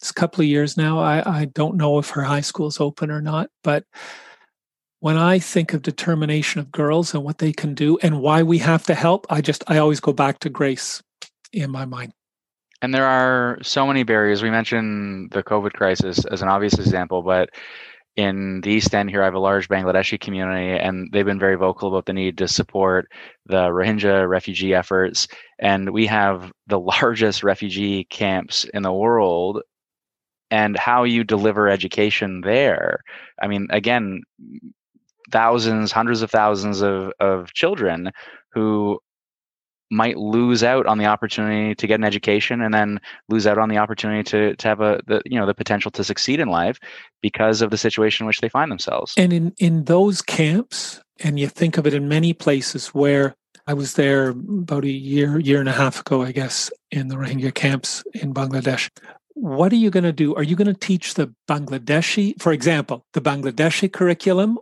It's 0.00 0.10
a 0.10 0.14
couple 0.14 0.42
of 0.42 0.48
years 0.48 0.76
now. 0.76 0.98
I, 0.98 1.40
I 1.40 1.44
don't 1.46 1.76
know 1.76 1.98
if 1.98 2.10
her 2.10 2.22
high 2.22 2.40
school 2.40 2.68
is 2.68 2.80
open 2.80 3.10
or 3.10 3.20
not, 3.20 3.50
but 3.62 3.84
when 5.00 5.16
I 5.16 5.38
think 5.38 5.72
of 5.72 5.82
determination 5.82 6.60
of 6.60 6.70
girls 6.70 7.14
and 7.14 7.24
what 7.24 7.38
they 7.38 7.52
can 7.52 7.74
do 7.74 7.98
and 8.02 8.20
why 8.20 8.42
we 8.42 8.58
have 8.58 8.84
to 8.86 8.94
help, 8.94 9.26
I 9.30 9.40
just 9.40 9.64
I 9.66 9.78
always 9.78 10.00
go 10.00 10.12
back 10.12 10.38
to 10.40 10.50
grace 10.50 11.02
in 11.52 11.70
my 11.70 11.86
mind. 11.86 12.12
And 12.82 12.94
there 12.94 13.06
are 13.06 13.58
so 13.62 13.86
many 13.86 14.04
barriers. 14.04 14.42
We 14.42 14.50
mentioned 14.50 15.32
the 15.32 15.42
COVID 15.42 15.72
crisis 15.72 16.24
as 16.26 16.40
an 16.40 16.48
obvious 16.48 16.74
example, 16.74 17.22
but 17.22 17.50
in 18.16 18.60
the 18.62 18.70
East 18.70 18.94
End 18.94 19.08
here, 19.08 19.22
I 19.22 19.26
have 19.26 19.34
a 19.34 19.40
large 19.40 19.68
Bangladeshi 19.68 20.20
community, 20.20 20.78
and 20.78 21.10
they've 21.12 21.24
been 21.24 21.38
very 21.38 21.56
vocal 21.56 21.88
about 21.88 22.06
the 22.06 22.12
need 22.12 22.38
to 22.38 22.48
support 22.48 23.06
the 23.46 23.68
Rohingya 23.68 24.28
refugee 24.28 24.74
efforts. 24.74 25.28
And 25.58 25.90
we 25.90 26.06
have 26.06 26.52
the 26.66 26.80
largest 27.02 27.42
refugee 27.42 28.04
camps 28.04 28.64
in 28.74 28.82
the 28.82 28.92
world. 28.92 29.62
And 30.52 30.76
how 30.76 31.04
you 31.04 31.22
deliver 31.22 31.68
education 31.68 32.40
there. 32.40 33.04
I 33.40 33.46
mean, 33.46 33.68
again, 33.70 34.22
thousands, 35.30 35.92
hundreds 35.92 36.22
of 36.22 36.30
thousands 36.32 36.80
of, 36.80 37.12
of 37.20 37.52
children 37.52 38.10
who 38.52 38.98
might 39.90 40.16
lose 40.16 40.62
out 40.62 40.86
on 40.86 40.98
the 40.98 41.04
opportunity 41.04 41.74
to 41.74 41.86
get 41.86 41.96
an 41.96 42.04
education 42.04 42.60
and 42.62 42.72
then 42.72 43.00
lose 43.28 43.46
out 43.46 43.58
on 43.58 43.68
the 43.68 43.76
opportunity 43.76 44.22
to 44.22 44.54
to 44.56 44.68
have 44.68 44.80
a 44.80 45.00
the 45.06 45.20
you 45.24 45.38
know 45.38 45.46
the 45.46 45.54
potential 45.54 45.90
to 45.90 46.04
succeed 46.04 46.40
in 46.40 46.48
life 46.48 46.78
because 47.20 47.60
of 47.60 47.70
the 47.70 47.76
situation 47.76 48.24
in 48.24 48.26
which 48.26 48.40
they 48.40 48.48
find 48.48 48.70
themselves. 48.70 49.14
And 49.16 49.32
in 49.32 49.54
in 49.58 49.84
those 49.84 50.22
camps, 50.22 51.00
and 51.20 51.38
you 51.38 51.48
think 51.48 51.76
of 51.76 51.86
it 51.86 51.94
in 51.94 52.08
many 52.08 52.32
places 52.32 52.88
where 52.88 53.34
I 53.66 53.74
was 53.74 53.94
there 53.94 54.30
about 54.30 54.84
a 54.84 54.90
year 54.90 55.38
year 55.38 55.60
and 55.60 55.68
a 55.68 55.72
half 55.72 56.00
ago, 56.00 56.22
I 56.22 56.32
guess, 56.32 56.70
in 56.90 57.08
the 57.08 57.16
Rohingya 57.16 57.54
camps 57.54 58.02
in 58.14 58.32
Bangladesh. 58.32 58.88
What 59.34 59.72
are 59.72 59.76
you 59.76 59.90
going 59.90 60.04
to 60.04 60.12
do? 60.12 60.34
Are 60.34 60.42
you 60.42 60.54
going 60.54 60.66
to 60.66 60.74
teach 60.74 61.14
the 61.14 61.32
Bangladeshi, 61.48 62.40
for 62.40 62.52
example, 62.52 63.06
the 63.14 63.22
Bangladeshi 63.22 63.90
curriculum 63.90 64.58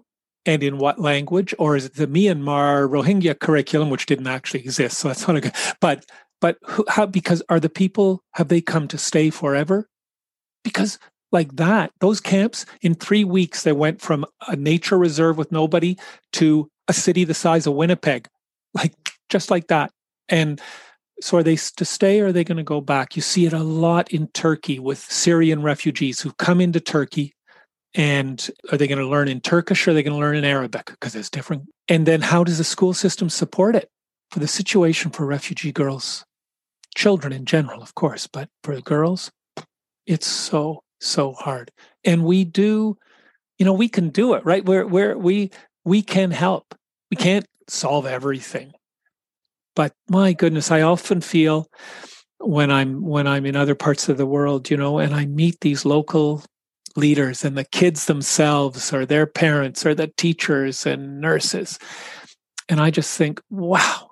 and 0.48 0.62
in 0.62 0.78
what 0.78 0.98
language, 0.98 1.54
or 1.58 1.76
is 1.76 1.84
it 1.84 1.94
the 1.96 2.06
Myanmar 2.06 2.88
Rohingya 2.88 3.38
curriculum, 3.38 3.90
which 3.90 4.06
didn't 4.06 4.28
actually 4.28 4.60
exist? 4.60 4.98
So 4.98 5.08
that's 5.08 5.28
not 5.28 5.36
a 5.36 5.42
good. 5.42 5.52
But 5.78 6.06
but 6.40 6.56
who, 6.64 6.86
how? 6.88 7.04
Because 7.04 7.42
are 7.50 7.60
the 7.60 7.68
people 7.68 8.24
have 8.32 8.48
they 8.48 8.62
come 8.62 8.88
to 8.88 8.96
stay 8.96 9.28
forever? 9.28 9.90
Because 10.64 10.98
like 11.32 11.54
that, 11.56 11.92
those 12.00 12.18
camps 12.18 12.64
in 12.80 12.94
three 12.94 13.24
weeks 13.24 13.62
they 13.62 13.72
went 13.72 14.00
from 14.00 14.24
a 14.48 14.56
nature 14.56 14.96
reserve 14.96 15.36
with 15.36 15.52
nobody 15.52 15.98
to 16.32 16.70
a 16.88 16.94
city 16.94 17.24
the 17.24 17.34
size 17.34 17.66
of 17.66 17.74
Winnipeg, 17.74 18.26
like 18.72 18.94
just 19.28 19.50
like 19.50 19.66
that. 19.66 19.90
And 20.30 20.62
so 21.20 21.36
are 21.36 21.42
they 21.42 21.56
to 21.56 21.84
stay 21.84 22.20
or 22.20 22.28
are 22.28 22.32
they 22.32 22.44
going 22.44 22.56
to 22.56 22.62
go 22.62 22.80
back? 22.80 23.16
You 23.16 23.22
see 23.22 23.44
it 23.44 23.52
a 23.52 23.62
lot 23.62 24.10
in 24.10 24.28
Turkey 24.28 24.78
with 24.78 24.98
Syrian 24.98 25.60
refugees 25.60 26.20
who 26.22 26.32
come 26.32 26.62
into 26.62 26.80
Turkey 26.80 27.34
and 27.94 28.50
are 28.70 28.78
they 28.78 28.86
going 28.86 28.98
to 28.98 29.08
learn 29.08 29.28
in 29.28 29.40
Turkish 29.40 29.86
or 29.86 29.90
are 29.90 29.94
they 29.94 30.02
going 30.02 30.14
to 30.14 30.20
learn 30.20 30.36
in 30.36 30.44
Arabic? 30.44 30.86
Because 30.86 31.14
it's 31.14 31.30
different. 31.30 31.64
And 31.88 32.06
then 32.06 32.20
how 32.20 32.44
does 32.44 32.58
the 32.58 32.64
school 32.64 32.94
system 32.94 33.30
support 33.30 33.74
it 33.74 33.88
for 34.30 34.40
the 34.40 34.48
situation 34.48 35.10
for 35.10 35.24
refugee 35.26 35.72
girls? 35.72 36.24
Children 36.94 37.32
in 37.32 37.44
general, 37.44 37.82
of 37.82 37.94
course, 37.94 38.26
but 38.26 38.48
for 38.62 38.80
girls, 38.80 39.30
it's 40.06 40.26
so, 40.26 40.82
so 41.00 41.32
hard. 41.32 41.70
And 42.04 42.24
we 42.24 42.44
do, 42.44 42.96
you 43.58 43.64
know, 43.64 43.72
we 43.72 43.88
can 43.88 44.10
do 44.10 44.34
it, 44.34 44.44
right? 44.44 44.64
Where 44.64 44.86
where 44.86 45.16
we 45.16 45.50
we 45.84 46.02
can 46.02 46.30
help. 46.30 46.74
We 47.10 47.16
can't 47.16 47.46
solve 47.68 48.06
everything. 48.06 48.72
But 49.76 49.92
my 50.08 50.32
goodness, 50.32 50.70
I 50.70 50.82
often 50.82 51.20
feel 51.20 51.68
when 52.40 52.70
I'm 52.70 53.00
when 53.02 53.26
I'm 53.26 53.46
in 53.46 53.56
other 53.56 53.74
parts 53.74 54.08
of 54.08 54.16
the 54.16 54.26
world, 54.26 54.70
you 54.70 54.76
know, 54.76 54.98
and 54.98 55.14
I 55.14 55.26
meet 55.26 55.60
these 55.60 55.84
local 55.84 56.44
leaders 56.98 57.44
and 57.44 57.56
the 57.56 57.64
kids 57.64 58.06
themselves 58.06 58.92
or 58.92 59.06
their 59.06 59.26
parents 59.26 59.86
or 59.86 59.94
the 59.94 60.12
teachers 60.16 60.84
and 60.84 61.20
nurses. 61.20 61.78
And 62.68 62.80
i 62.80 62.90
just 62.90 63.16
think 63.16 63.40
wow 63.48 64.10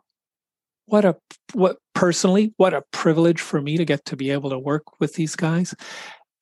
what 0.86 1.04
a 1.04 1.16
what 1.52 1.78
personally 1.94 2.52
what 2.56 2.72
a 2.72 2.82
privilege 2.92 3.40
for 3.40 3.60
me 3.60 3.76
to 3.76 3.84
get 3.84 4.04
to 4.06 4.16
be 4.16 4.30
able 4.30 4.50
to 4.50 4.58
work 4.58 5.00
with 5.00 5.14
these 5.14 5.36
guys. 5.36 5.74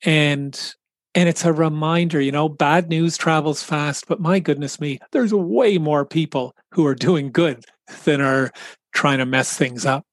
And 0.04 0.74
and 1.14 1.28
it's 1.28 1.44
a 1.44 1.52
reminder 1.52 2.20
you 2.20 2.33
know 2.33 2.48
bad 2.48 2.88
news 2.88 3.16
travels 3.16 3.62
fast 3.62 4.07
but 4.09 4.20
my 4.20 4.38
goodness 4.38 4.80
me 4.80 4.98
there's 5.12 5.33
way 5.33 5.78
more 5.78 6.04
people 6.04 6.54
who 6.72 6.85
are 6.87 6.94
doing 6.94 7.30
good 7.30 7.64
than 8.04 8.20
are 8.20 8.50
trying 8.92 9.18
to 9.18 9.26
mess 9.26 9.57
things 9.57 9.87
up 9.87 10.04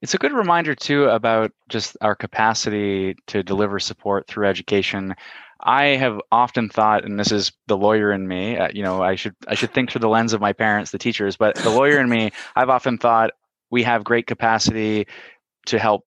it's 0.00 0.14
a 0.14 0.18
good 0.18 0.32
reminder 0.32 0.74
too 0.74 1.04
about 1.04 1.52
just 1.68 1.96
our 2.00 2.14
capacity 2.14 3.16
to 3.26 3.42
deliver 3.42 3.78
support 3.78 4.26
through 4.26 4.46
education. 4.46 5.14
I 5.60 5.86
have 5.96 6.20
often 6.30 6.68
thought, 6.68 7.04
and 7.04 7.18
this 7.18 7.32
is 7.32 7.52
the 7.66 7.76
lawyer 7.76 8.12
in 8.12 8.28
me. 8.28 8.56
Uh, 8.56 8.68
you 8.72 8.82
know, 8.82 9.02
I 9.02 9.16
should 9.16 9.34
I 9.48 9.54
should 9.54 9.74
think 9.74 9.90
through 9.90 10.00
the 10.00 10.08
lens 10.08 10.32
of 10.32 10.40
my 10.40 10.52
parents, 10.52 10.92
the 10.92 10.98
teachers, 10.98 11.36
but 11.36 11.56
the 11.56 11.70
lawyer 11.70 12.00
in 12.00 12.08
me, 12.08 12.30
I've 12.54 12.68
often 12.68 12.98
thought 12.98 13.30
we 13.70 13.82
have 13.82 14.04
great 14.04 14.26
capacity 14.26 15.08
to 15.66 15.78
help 15.78 16.06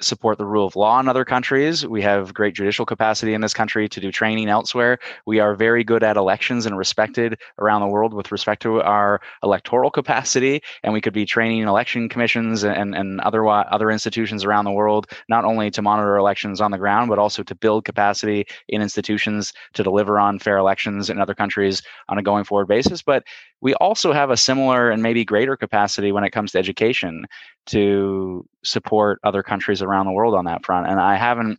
support 0.00 0.38
the 0.38 0.44
rule 0.44 0.66
of 0.66 0.76
law 0.76 1.00
in 1.00 1.08
other 1.08 1.24
countries. 1.24 1.86
We 1.86 2.02
have 2.02 2.34
great 2.34 2.54
judicial 2.54 2.86
capacity 2.86 3.34
in 3.34 3.40
this 3.40 3.54
country 3.54 3.88
to 3.88 4.00
do 4.00 4.12
training 4.12 4.48
elsewhere. 4.48 4.98
We 5.26 5.40
are 5.40 5.54
very 5.54 5.84
good 5.84 6.02
at 6.02 6.16
elections 6.16 6.66
and 6.66 6.76
respected 6.76 7.38
around 7.58 7.80
the 7.80 7.88
world 7.88 8.14
with 8.14 8.32
respect 8.32 8.62
to 8.62 8.82
our 8.82 9.20
electoral 9.42 9.90
capacity. 9.90 10.62
And 10.82 10.92
we 10.92 11.00
could 11.00 11.12
be 11.12 11.24
training 11.24 11.62
election 11.62 12.08
commissions 12.08 12.64
and, 12.64 12.94
and 12.94 13.20
other, 13.20 13.46
other 13.48 13.90
institutions 13.90 14.44
around 14.44 14.64
the 14.64 14.72
world, 14.72 15.06
not 15.28 15.44
only 15.44 15.70
to 15.70 15.82
monitor 15.82 16.16
elections 16.16 16.60
on 16.60 16.70
the 16.70 16.78
ground, 16.78 17.08
but 17.08 17.18
also 17.18 17.42
to 17.42 17.54
build 17.54 17.84
capacity 17.84 18.46
in 18.68 18.82
institutions 18.82 19.52
to 19.74 19.82
deliver 19.82 20.18
on 20.18 20.38
fair 20.38 20.58
elections 20.58 21.10
in 21.10 21.20
other 21.20 21.34
countries 21.34 21.82
on 22.08 22.18
a 22.18 22.22
going 22.22 22.44
forward 22.44 22.68
basis. 22.68 23.02
But 23.02 23.24
we 23.60 23.74
also 23.74 24.12
have 24.12 24.30
a 24.30 24.36
similar 24.36 24.90
and 24.90 25.02
maybe 25.02 25.24
greater 25.24 25.56
capacity 25.56 26.12
when 26.12 26.24
it 26.24 26.30
comes 26.30 26.52
to 26.52 26.58
education 26.58 27.26
to 27.66 28.46
support 28.64 29.18
other 29.24 29.42
countries 29.42 29.82
around 29.82 30.06
the 30.06 30.12
world 30.12 30.34
on 30.34 30.44
that 30.44 30.64
front. 30.64 30.86
And 30.86 31.00
I 31.00 31.16
haven't 31.16 31.58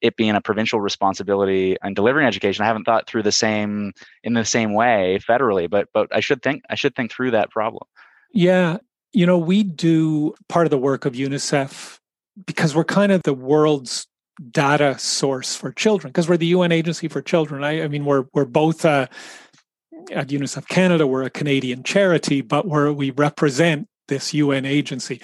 it 0.00 0.16
being 0.16 0.34
a 0.34 0.40
provincial 0.40 0.80
responsibility 0.80 1.76
and 1.82 1.96
delivering 1.96 2.26
education, 2.26 2.62
I 2.62 2.66
haven't 2.66 2.84
thought 2.84 3.08
through 3.08 3.24
the 3.24 3.32
same 3.32 3.92
in 4.22 4.34
the 4.34 4.44
same 4.44 4.74
way 4.74 5.18
federally, 5.28 5.68
but 5.68 5.88
but 5.92 6.14
I 6.14 6.20
should 6.20 6.42
think 6.42 6.62
I 6.70 6.74
should 6.74 6.94
think 6.94 7.12
through 7.12 7.32
that 7.32 7.50
problem. 7.50 7.84
Yeah. 8.32 8.78
You 9.12 9.26
know, 9.26 9.38
we 9.38 9.62
do 9.62 10.34
part 10.48 10.66
of 10.66 10.70
the 10.70 10.78
work 10.78 11.04
of 11.04 11.14
UNICEF 11.14 11.98
because 12.46 12.74
we're 12.74 12.84
kind 12.84 13.10
of 13.10 13.22
the 13.22 13.34
world's 13.34 14.06
data 14.50 14.96
source 14.98 15.56
for 15.56 15.72
children 15.72 16.10
because 16.10 16.28
we're 16.28 16.36
the 16.36 16.46
UN 16.46 16.70
agency 16.70 17.08
for 17.08 17.20
children. 17.20 17.64
I, 17.64 17.82
I 17.82 17.88
mean, 17.88 18.04
we're 18.04 18.26
we're 18.34 18.44
both 18.44 18.84
uh, 18.84 19.06
at 20.10 20.28
UNICEF 20.28 20.68
Canada, 20.68 21.06
we're 21.06 21.22
a 21.22 21.30
Canadian 21.30 21.82
charity, 21.82 22.40
but 22.40 22.66
we're, 22.66 22.92
we 22.92 23.10
represent 23.10 23.88
this 24.08 24.34
UN 24.34 24.64
agency. 24.64 25.20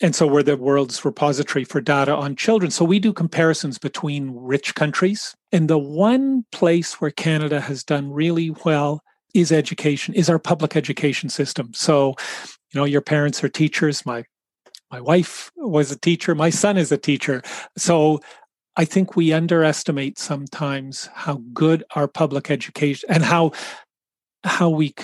And 0.00 0.14
so 0.14 0.26
we're 0.26 0.44
the 0.44 0.56
world's 0.56 1.04
repository 1.04 1.64
for 1.64 1.80
data 1.80 2.14
on 2.14 2.36
children. 2.36 2.70
So 2.70 2.84
we 2.84 3.00
do 3.00 3.12
comparisons 3.12 3.78
between 3.78 4.30
rich 4.30 4.74
countries. 4.74 5.34
And 5.50 5.68
the 5.68 5.78
one 5.78 6.44
place 6.52 7.00
where 7.00 7.10
Canada 7.10 7.60
has 7.60 7.82
done 7.82 8.12
really 8.12 8.50
well 8.64 9.02
is 9.34 9.50
education, 9.50 10.14
is 10.14 10.30
our 10.30 10.38
public 10.38 10.76
education 10.76 11.28
system. 11.28 11.72
So, 11.74 12.14
you 12.72 12.80
know, 12.80 12.84
your 12.84 13.00
parents 13.00 13.42
are 13.42 13.48
teachers. 13.48 14.06
My 14.06 14.24
my 14.90 15.00
wife 15.00 15.50
was 15.56 15.90
a 15.90 15.98
teacher. 15.98 16.34
My 16.34 16.48
son 16.48 16.78
is 16.78 16.90
a 16.90 16.96
teacher. 16.96 17.42
So 17.76 18.20
I 18.76 18.84
think 18.84 19.16
we 19.16 19.32
underestimate 19.32 20.18
sometimes 20.18 21.10
how 21.12 21.42
good 21.52 21.84
our 21.94 22.08
public 22.08 22.50
education 22.50 23.10
and 23.10 23.22
how 23.22 23.52
how 24.44 24.68
we 24.68 24.94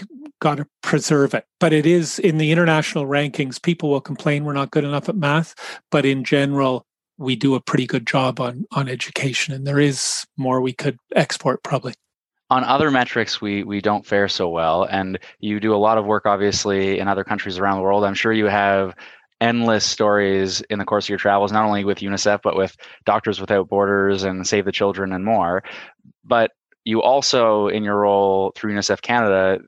got 0.40 0.56
to 0.56 0.66
preserve 0.82 1.34
it. 1.34 1.46
But 1.60 1.72
it 1.72 1.86
is 1.86 2.18
in 2.18 2.38
the 2.38 2.52
international 2.52 3.06
rankings, 3.06 3.60
people 3.60 3.90
will 3.90 4.00
complain 4.00 4.44
we're 4.44 4.52
not 4.52 4.70
good 4.70 4.84
enough 4.84 5.08
at 5.08 5.16
math. 5.16 5.54
But 5.90 6.04
in 6.04 6.24
general, 6.24 6.86
we 7.18 7.36
do 7.36 7.54
a 7.54 7.60
pretty 7.60 7.86
good 7.86 8.06
job 8.06 8.40
on, 8.40 8.66
on 8.72 8.88
education. 8.88 9.54
And 9.54 9.66
there 9.66 9.80
is 9.80 10.26
more 10.36 10.60
we 10.60 10.72
could 10.72 10.98
export 11.14 11.62
probably. 11.62 11.94
On 12.50 12.62
other 12.62 12.90
metrics, 12.90 13.40
we 13.40 13.64
we 13.64 13.80
don't 13.80 14.04
fare 14.04 14.28
so 14.28 14.48
well. 14.48 14.84
And 14.84 15.18
you 15.40 15.60
do 15.60 15.74
a 15.74 15.76
lot 15.76 15.96
of 15.96 16.04
work, 16.04 16.26
obviously, 16.26 16.98
in 16.98 17.08
other 17.08 17.24
countries 17.24 17.58
around 17.58 17.78
the 17.78 17.82
world. 17.82 18.04
I'm 18.04 18.14
sure 18.14 18.32
you 18.32 18.46
have 18.46 18.94
endless 19.40 19.84
stories 19.84 20.60
in 20.62 20.78
the 20.78 20.84
course 20.84 21.06
of 21.06 21.08
your 21.08 21.18
travels, 21.18 21.52
not 21.52 21.64
only 21.64 21.84
with 21.84 21.98
UNICEF, 21.98 22.40
but 22.42 22.56
with 22.56 22.76
Doctors 23.04 23.40
Without 23.40 23.68
Borders 23.68 24.22
and 24.22 24.46
Save 24.46 24.66
the 24.66 24.72
Children 24.72 25.12
and 25.12 25.24
more. 25.24 25.62
But 26.24 26.52
you 26.84 27.02
also, 27.02 27.68
in 27.68 27.82
your 27.82 27.96
role 28.00 28.52
through 28.54 28.74
UNICEF 28.74 29.02
Canada, 29.02 29.60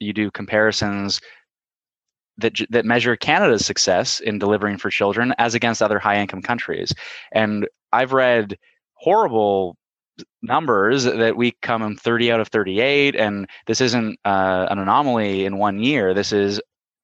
you 0.00 0.12
do 0.12 0.30
comparisons 0.30 1.20
that 2.36 2.58
that 2.70 2.84
measure 2.84 3.16
Canada's 3.16 3.64
success 3.64 4.20
in 4.20 4.38
delivering 4.38 4.78
for 4.78 4.90
children 4.90 5.34
as 5.38 5.54
against 5.54 5.82
other 5.82 5.98
high 5.98 6.20
income 6.20 6.42
countries. 6.42 6.92
And 7.32 7.68
I've 7.92 8.12
read 8.12 8.58
horrible 8.94 9.76
numbers 10.42 11.04
that 11.04 11.36
we 11.36 11.52
come 11.62 11.82
in 11.82 11.96
30 11.96 12.32
out 12.32 12.40
of 12.40 12.48
38 12.48 13.16
and 13.16 13.48
this 13.66 13.80
isn't 13.80 14.18
uh, 14.24 14.66
an 14.70 14.78
anomaly 14.78 15.44
in 15.44 15.58
one 15.58 15.78
year. 15.78 16.12
This 16.12 16.32
is 16.32 16.60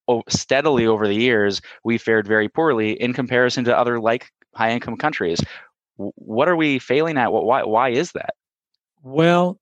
oh, 0.08 0.22
steadily 0.28 0.86
over 0.86 1.06
the 1.06 1.14
years 1.14 1.60
we 1.84 1.98
fared 1.98 2.26
very 2.26 2.48
poorly 2.48 2.92
in 3.00 3.12
comparison 3.12 3.64
to 3.64 3.76
other 3.76 4.00
like 4.00 4.30
high 4.54 4.72
income 4.72 4.96
countries 4.96 5.40
what 5.96 6.48
are 6.48 6.56
we 6.56 6.78
failing 6.78 7.18
at? 7.18 7.32
Why 7.32 7.62
why 7.62 7.90
is 7.90 8.12
that 8.12 8.34
well 9.02 9.58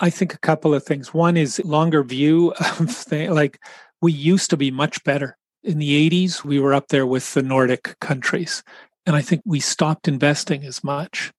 i 0.00 0.10
think 0.10 0.34
a 0.34 0.38
couple 0.38 0.74
of 0.74 0.84
things. 0.84 1.12
One 1.12 1.36
is 1.36 1.60
longer 1.64 2.02
view 2.02 2.52
of 2.78 2.90
thing, 2.90 3.32
like 3.34 3.58
we 4.00 4.12
used 4.12 4.50
to 4.50 4.56
be 4.56 4.70
much 4.70 5.02
better. 5.04 5.36
In 5.64 5.78
the 5.78 6.10
80s 6.10 6.44
we 6.44 6.60
were 6.60 6.74
up 6.74 6.88
there 6.88 7.06
with 7.06 7.34
the 7.34 7.42
nordic 7.42 7.98
countries 8.00 8.62
and 9.06 9.16
i 9.16 9.22
think 9.22 9.42
we 9.44 9.60
stopped 9.60 10.08
investing 10.08 10.64
as 10.64 10.84
much 10.84 11.32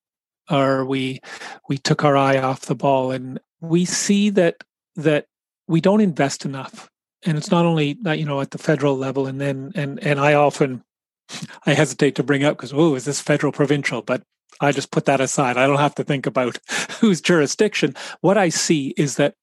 or 0.49 0.85
we 0.85 1.21
we 1.67 1.77
took 1.77 2.03
our 2.03 2.17
eye 2.17 2.37
off 2.37 2.61
the 2.61 2.75
ball 2.75 3.11
and 3.11 3.39
we 3.61 3.85
see 3.85 4.29
that 4.31 4.55
that 4.95 5.25
we 5.67 5.81
don't 5.81 6.01
invest 6.01 6.45
enough. 6.45 6.89
And 7.25 7.37
it's 7.37 7.51
not 7.51 7.65
only 7.65 7.93
that 8.01 8.19
you 8.19 8.25
know 8.25 8.41
at 8.41 8.51
the 8.51 8.57
federal 8.57 8.97
level 8.97 9.27
and 9.27 9.39
then 9.39 9.71
and 9.75 10.01
and 10.03 10.19
i 10.19 10.33
often 10.33 10.83
i 11.65 11.73
hesitate 11.73 12.15
to 12.15 12.23
bring 12.23 12.43
up 12.43 12.57
because 12.57 12.73
oh 12.73 12.95
is 12.95 13.05
this 13.05 13.21
federal 13.21 13.51
provincial? 13.51 14.01
But 14.01 14.23
i 14.61 14.71
just 14.71 14.91
put 14.91 15.05
that 15.05 15.21
aside 15.21 15.57
i 15.57 15.67
don't 15.67 15.79
have 15.79 15.95
to 15.95 16.03
think 16.03 16.25
about 16.25 16.57
whose 16.99 17.21
jurisdiction 17.21 17.95
what 18.21 18.37
i 18.37 18.49
see 18.49 18.93
is 18.97 19.15
that 19.15 19.35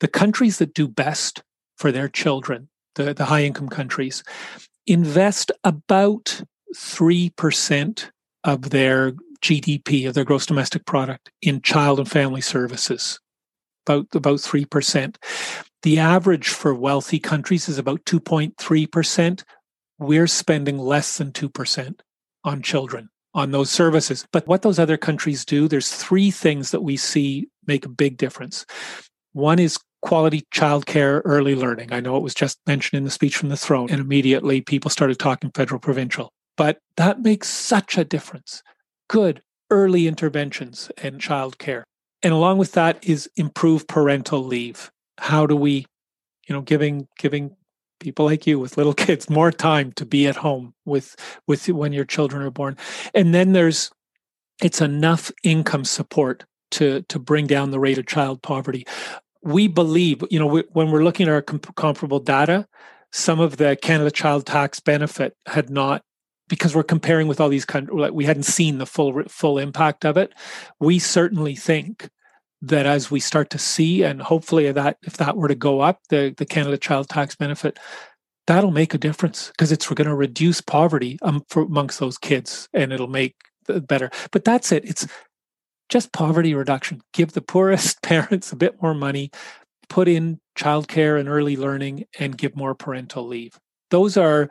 the 0.00 0.08
countries 0.08 0.58
that 0.58 0.74
do 0.74 0.88
best 0.88 1.42
for 1.76 1.90
their 1.92 2.08
children 2.08 2.68
the, 2.94 3.14
the 3.14 3.26
high 3.26 3.42
income 3.42 3.68
countries 3.68 4.22
invest 4.86 5.50
about 5.64 6.42
3% 6.74 8.10
of 8.44 8.70
their 8.70 9.12
GDP 9.40 10.08
of 10.08 10.14
their 10.14 10.24
gross 10.24 10.46
domestic 10.46 10.86
product 10.86 11.30
in 11.42 11.60
child 11.60 11.98
and 11.98 12.10
family 12.10 12.40
services, 12.40 13.20
about 13.86 14.06
about 14.14 14.40
three 14.40 14.64
percent. 14.64 15.18
The 15.82 15.98
average 15.98 16.48
for 16.48 16.74
wealthy 16.74 17.18
countries 17.18 17.68
is 17.68 17.76
about 17.76 18.04
two 18.06 18.20
point 18.20 18.54
three 18.58 18.86
percent. 18.86 19.44
We're 19.98 20.26
spending 20.26 20.78
less 20.78 21.18
than 21.18 21.32
two 21.32 21.50
percent 21.50 22.02
on 22.42 22.62
children 22.62 23.10
on 23.34 23.50
those 23.50 23.70
services. 23.70 24.26
But 24.32 24.46
what 24.46 24.62
those 24.62 24.78
other 24.78 24.96
countries 24.96 25.44
do, 25.44 25.68
there's 25.68 25.92
three 25.92 26.30
things 26.30 26.70
that 26.70 26.82
we 26.82 26.96
see 26.96 27.48
make 27.66 27.84
a 27.84 27.90
big 27.90 28.16
difference. 28.16 28.64
One 29.32 29.58
is 29.58 29.78
quality 30.02 30.46
childcare, 30.54 31.22
early 31.24 31.54
learning. 31.54 31.92
I 31.92 32.00
know 32.00 32.16
it 32.16 32.22
was 32.22 32.34
just 32.34 32.58
mentioned 32.66 32.98
in 32.98 33.04
the 33.04 33.10
speech 33.10 33.36
from 33.36 33.48
the 33.48 33.56
throne, 33.56 33.90
and 33.90 34.00
immediately 34.00 34.60
people 34.60 34.90
started 34.90 35.18
talking 35.18 35.50
federal 35.54 35.80
provincial. 35.80 36.30
But 36.56 36.78
that 36.96 37.22
makes 37.22 37.48
such 37.48 37.98
a 37.98 38.04
difference 38.04 38.62
good 39.08 39.42
early 39.70 40.06
interventions 40.06 40.90
and 41.02 41.20
childcare. 41.20 41.82
And 42.22 42.32
along 42.32 42.58
with 42.58 42.72
that 42.72 43.04
is 43.06 43.28
improved 43.36 43.88
parental 43.88 44.42
leave. 44.42 44.90
How 45.18 45.46
do 45.46 45.56
we, 45.56 45.86
you 46.48 46.54
know, 46.54 46.62
giving 46.62 47.08
giving 47.18 47.56
people 48.04 48.26
like 48.26 48.46
you 48.46 48.58
with 48.60 48.76
little 48.76 48.94
kids 49.06 49.28
more 49.28 49.50
time 49.50 49.90
to 49.92 50.06
be 50.06 50.26
at 50.28 50.36
home 50.36 50.74
with 50.84 51.16
with 51.48 51.68
when 51.68 51.92
your 51.92 52.04
children 52.04 52.42
are 52.42 52.50
born. 52.50 52.76
And 53.14 53.34
then 53.34 53.52
there's 53.52 53.90
it's 54.62 54.80
enough 54.80 55.32
income 55.42 55.84
support 55.84 56.44
to 56.72 57.02
to 57.08 57.18
bring 57.18 57.46
down 57.46 57.70
the 57.70 57.80
rate 57.80 57.98
of 57.98 58.06
child 58.06 58.42
poverty. 58.42 58.86
We 59.42 59.68
believe, 59.68 60.22
you 60.30 60.38
know, 60.38 60.46
we, 60.46 60.64
when 60.72 60.90
we're 60.90 61.04
looking 61.04 61.28
at 61.28 61.32
our 61.32 61.42
comp- 61.42 61.74
comparable 61.76 62.20
data, 62.20 62.66
some 63.12 63.40
of 63.40 63.58
the 63.58 63.76
Canada 63.76 64.10
Child 64.10 64.46
Tax 64.46 64.80
benefit 64.80 65.36
had 65.46 65.68
not 65.68 66.02
because 66.48 66.74
we're 66.74 66.82
comparing 66.82 67.28
with 67.28 67.40
all 67.40 67.48
these 67.48 67.64
countries, 67.64 67.98
like 67.98 68.12
we 68.12 68.24
hadn't 68.24 68.44
seen 68.44 68.78
the 68.78 68.86
full 68.86 69.22
full 69.28 69.58
impact 69.58 70.04
of 70.04 70.16
it. 70.16 70.32
We 70.78 70.98
certainly 70.98 71.56
think 71.56 72.08
that 72.68 72.86
as 72.86 73.10
we 73.10 73.20
start 73.20 73.50
to 73.50 73.58
see, 73.58 74.02
and 74.02 74.20
hopefully 74.20 74.70
that 74.72 74.98
if 75.02 75.16
that 75.18 75.36
were 75.36 75.48
to 75.48 75.54
go 75.54 75.80
up, 75.80 76.00
the 76.08 76.34
the 76.36 76.46
Canada 76.46 76.78
Child 76.78 77.08
Tax 77.08 77.34
benefit, 77.34 77.78
that'll 78.46 78.70
make 78.70 78.94
a 78.94 78.98
difference 78.98 79.48
because 79.48 79.72
it's 79.72 79.88
going 79.88 80.08
to 80.08 80.14
reduce 80.14 80.60
poverty 80.60 81.18
um, 81.22 81.42
for, 81.48 81.62
amongst 81.62 82.00
those 82.00 82.18
kids, 82.18 82.68
and 82.72 82.92
it'll 82.92 83.06
make 83.06 83.34
better. 83.66 84.10
But 84.30 84.44
that's 84.44 84.72
it. 84.72 84.84
It's 84.84 85.06
just 85.88 86.12
poverty 86.12 86.54
reduction. 86.54 87.00
Give 87.12 87.32
the 87.32 87.42
poorest 87.52 88.02
parents 88.02 88.52
a 88.52 88.56
bit 88.56 88.80
more 88.82 88.94
money, 88.94 89.30
put 89.88 90.08
in 90.08 90.40
childcare 90.56 91.18
and 91.18 91.28
early 91.28 91.56
learning, 91.56 92.04
and 92.18 92.36
give 92.36 92.56
more 92.56 92.74
parental 92.74 93.26
leave. 93.26 93.58
Those 93.90 94.16
are 94.16 94.50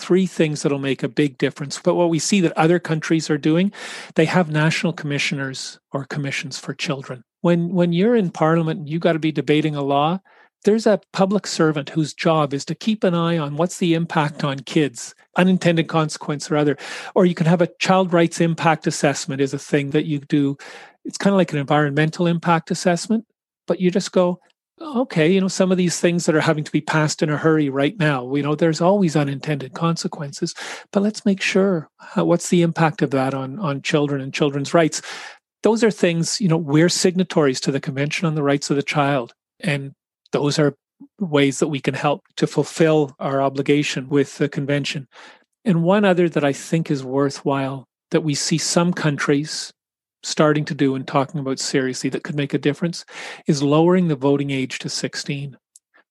three 0.00 0.26
things 0.26 0.62
that'll 0.62 0.78
make 0.78 1.02
a 1.02 1.08
big 1.08 1.38
difference. 1.38 1.78
But 1.78 1.94
what 1.94 2.10
we 2.10 2.18
see 2.18 2.40
that 2.40 2.56
other 2.56 2.78
countries 2.78 3.30
are 3.30 3.38
doing, 3.38 3.72
they 4.14 4.24
have 4.24 4.50
national 4.50 4.92
commissioners 4.92 5.78
or 5.92 6.04
commissions 6.04 6.58
for 6.58 6.74
children. 6.74 7.22
When 7.42 7.68
when 7.74 7.92
you're 7.92 8.16
in 8.16 8.30
parliament 8.30 8.80
and 8.80 8.88
you've 8.88 9.02
got 9.02 9.12
to 9.12 9.18
be 9.18 9.32
debating 9.32 9.76
a 9.76 9.82
law, 9.82 10.20
there's 10.64 10.86
a 10.86 11.00
public 11.12 11.46
servant 11.46 11.88
whose 11.90 12.12
job 12.12 12.52
is 12.52 12.64
to 12.66 12.74
keep 12.74 13.04
an 13.04 13.14
eye 13.14 13.38
on 13.38 13.56
what's 13.56 13.78
the 13.78 13.94
impact 13.94 14.44
on 14.44 14.58
kids, 14.60 15.14
unintended 15.36 15.88
consequence 15.88 16.50
or 16.50 16.56
other. 16.56 16.76
Or 17.14 17.24
you 17.24 17.34
can 17.34 17.46
have 17.46 17.62
a 17.62 17.70
child 17.78 18.12
rights 18.12 18.40
impact 18.40 18.86
assessment 18.86 19.40
is 19.40 19.54
a 19.54 19.58
thing 19.58 19.90
that 19.90 20.04
you 20.04 20.18
do. 20.18 20.56
It's 21.04 21.18
kind 21.18 21.32
of 21.32 21.38
like 21.38 21.52
an 21.52 21.58
environmental 21.58 22.26
impact 22.26 22.70
assessment, 22.70 23.24
but 23.66 23.80
you 23.80 23.90
just 23.90 24.12
go, 24.12 24.38
okay, 24.80 25.30
you 25.30 25.40
know, 25.40 25.48
some 25.48 25.70
of 25.70 25.78
these 25.78 26.00
things 26.00 26.26
that 26.26 26.34
are 26.34 26.40
having 26.40 26.64
to 26.64 26.72
be 26.72 26.80
passed 26.80 27.22
in 27.22 27.30
a 27.30 27.36
hurry 27.36 27.68
right 27.68 27.98
now, 27.98 28.34
you 28.34 28.42
know, 28.42 28.54
there's 28.54 28.80
always 28.80 29.16
unintended 29.16 29.74
consequences, 29.74 30.54
but 30.92 31.02
let's 31.02 31.26
make 31.26 31.40
sure 31.40 31.88
uh, 32.16 32.24
what's 32.24 32.48
the 32.48 32.62
impact 32.62 33.02
of 33.02 33.10
that 33.10 33.34
on 33.34 33.58
on 33.58 33.82
children 33.82 34.20
and 34.20 34.32
children's 34.32 34.74
rights. 34.74 35.02
Those 35.62 35.84
are 35.84 35.90
things, 35.90 36.40
you 36.40 36.48
know, 36.48 36.56
we're 36.56 36.88
signatories 36.88 37.60
to 37.60 37.72
the 37.72 37.80
Convention 37.80 38.26
on 38.26 38.34
the 38.34 38.42
Rights 38.42 38.70
of 38.70 38.76
the 38.76 38.82
Child, 38.82 39.34
and 39.60 39.92
those 40.32 40.58
are 40.58 40.74
ways 41.18 41.58
that 41.58 41.68
we 41.68 41.80
can 41.80 41.94
help 41.94 42.22
to 42.36 42.46
fulfill 42.46 43.14
our 43.18 43.42
obligation 43.42 44.08
with 44.08 44.38
the 44.38 44.48
convention. 44.48 45.06
And 45.64 45.82
one 45.82 46.04
other 46.04 46.28
that 46.28 46.44
I 46.44 46.52
think 46.52 46.90
is 46.90 47.04
worthwhile 47.04 47.86
that 48.10 48.22
we 48.22 48.34
see 48.34 48.58
some 48.58 48.92
countries 48.92 49.72
starting 50.22 50.64
to 50.66 50.74
do 50.74 50.94
and 50.94 51.06
talking 51.06 51.40
about 51.40 51.58
seriously 51.58 52.10
that 52.10 52.24
could 52.24 52.36
make 52.36 52.54
a 52.54 52.58
difference 52.58 53.04
is 53.46 53.62
lowering 53.62 54.08
the 54.08 54.16
voting 54.16 54.50
age 54.50 54.78
to 54.80 54.88
16. 54.88 55.56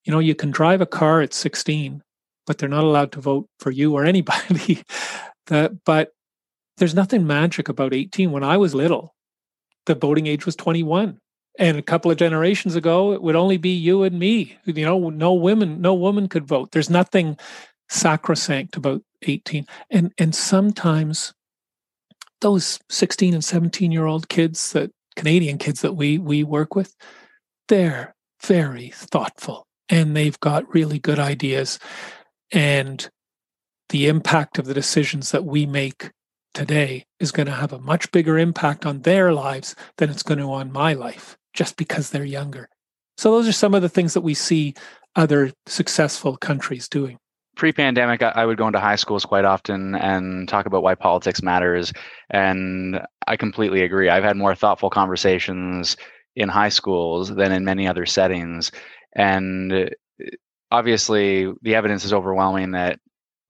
You 0.04 0.12
know, 0.12 0.18
you 0.18 0.34
can 0.34 0.50
drive 0.50 0.80
a 0.80 0.86
car 0.86 1.20
at 1.20 1.32
16, 1.32 2.02
but 2.46 2.58
they're 2.58 2.68
not 2.68 2.84
allowed 2.84 3.12
to 3.12 3.20
vote 3.20 3.48
for 3.58 3.70
you 3.70 3.94
or 3.94 4.04
anybody. 4.06 4.82
that, 5.46 5.84
but 5.84 6.12
there's 6.78 6.94
nothing 6.94 7.26
magic 7.26 7.68
about 7.68 7.94
18. 7.94 8.30
When 8.32 8.44
I 8.44 8.56
was 8.56 8.74
little, 8.74 9.14
the 9.86 9.94
voting 9.94 10.26
age 10.26 10.46
was 10.46 10.56
21. 10.56 11.18
And 11.58 11.76
a 11.76 11.82
couple 11.82 12.10
of 12.10 12.16
generations 12.16 12.74
ago, 12.74 13.12
it 13.12 13.22
would 13.22 13.36
only 13.36 13.58
be 13.58 13.70
you 13.70 14.02
and 14.02 14.18
me. 14.18 14.56
You 14.64 14.84
know, 14.84 15.10
no 15.10 15.34
women, 15.34 15.80
no 15.80 15.94
woman 15.94 16.28
could 16.28 16.46
vote. 16.46 16.70
There's 16.70 16.88
nothing 16.88 17.36
sacrosanct 17.90 18.76
about 18.76 19.02
18. 19.22 19.66
And 19.90 20.12
and 20.16 20.34
sometimes 20.34 21.34
those 22.40 22.78
16 22.88 23.34
and 23.34 23.44
17 23.44 23.92
year 23.92 24.06
old 24.06 24.28
kids 24.28 24.72
that 24.72 24.90
Canadian 25.16 25.58
kids 25.58 25.80
that 25.82 25.94
we 25.94 26.18
we 26.18 26.44
work 26.44 26.74
with, 26.74 26.94
they're 27.68 28.14
very 28.42 28.88
thoughtful 28.90 29.66
and 29.88 30.16
they've 30.16 30.38
got 30.40 30.72
really 30.74 30.98
good 30.98 31.18
ideas. 31.18 31.78
And 32.52 33.08
the 33.90 34.06
impact 34.06 34.58
of 34.58 34.66
the 34.66 34.74
decisions 34.74 35.32
that 35.32 35.44
we 35.44 35.66
make 35.66 36.10
today 36.54 37.04
is 37.18 37.32
going 37.32 37.46
to 37.46 37.52
have 37.52 37.72
a 37.72 37.80
much 37.80 38.10
bigger 38.12 38.38
impact 38.38 38.86
on 38.86 39.02
their 39.02 39.32
lives 39.32 39.74
than 39.98 40.10
it's 40.10 40.22
going 40.22 40.38
to 40.38 40.52
on 40.52 40.72
my 40.72 40.94
life 40.94 41.36
just 41.52 41.76
because 41.76 42.10
they're 42.10 42.24
younger. 42.24 42.68
So 43.18 43.32
those 43.32 43.48
are 43.48 43.52
some 43.52 43.74
of 43.74 43.82
the 43.82 43.88
things 43.88 44.14
that 44.14 44.22
we 44.22 44.34
see 44.34 44.74
other 45.16 45.52
successful 45.66 46.36
countries 46.36 46.88
doing 46.88 47.18
pre-pandemic 47.56 48.22
I, 48.22 48.46
would 48.46 48.56
go 48.56 48.66
into 48.66 48.80
high 48.80 48.96
schools 48.96 49.24
quite 49.24 49.44
often 49.44 49.94
and 49.94 50.48
talk 50.48 50.66
about 50.66 50.82
why 50.82 50.94
politics 50.94 51.42
matters 51.42 51.92
and 52.30 53.00
i 53.26 53.36
completely 53.36 53.82
agree. 53.82 54.08
I've 54.08 54.24
had 54.24 54.36
more 54.36 54.54
thoughtful 54.54 54.90
conversations 54.90 55.96
in 56.36 56.48
high 56.48 56.68
schools 56.68 57.34
than 57.34 57.52
in 57.52 57.64
many 57.64 57.86
other 57.86 58.06
settings 58.06 58.72
and 59.14 59.72
uh, 59.72 59.86
obviously 60.70 61.52
the 61.62 61.74
evidence 61.74 62.04
is 62.04 62.12
overwhelming 62.12 62.70
that 62.72 62.98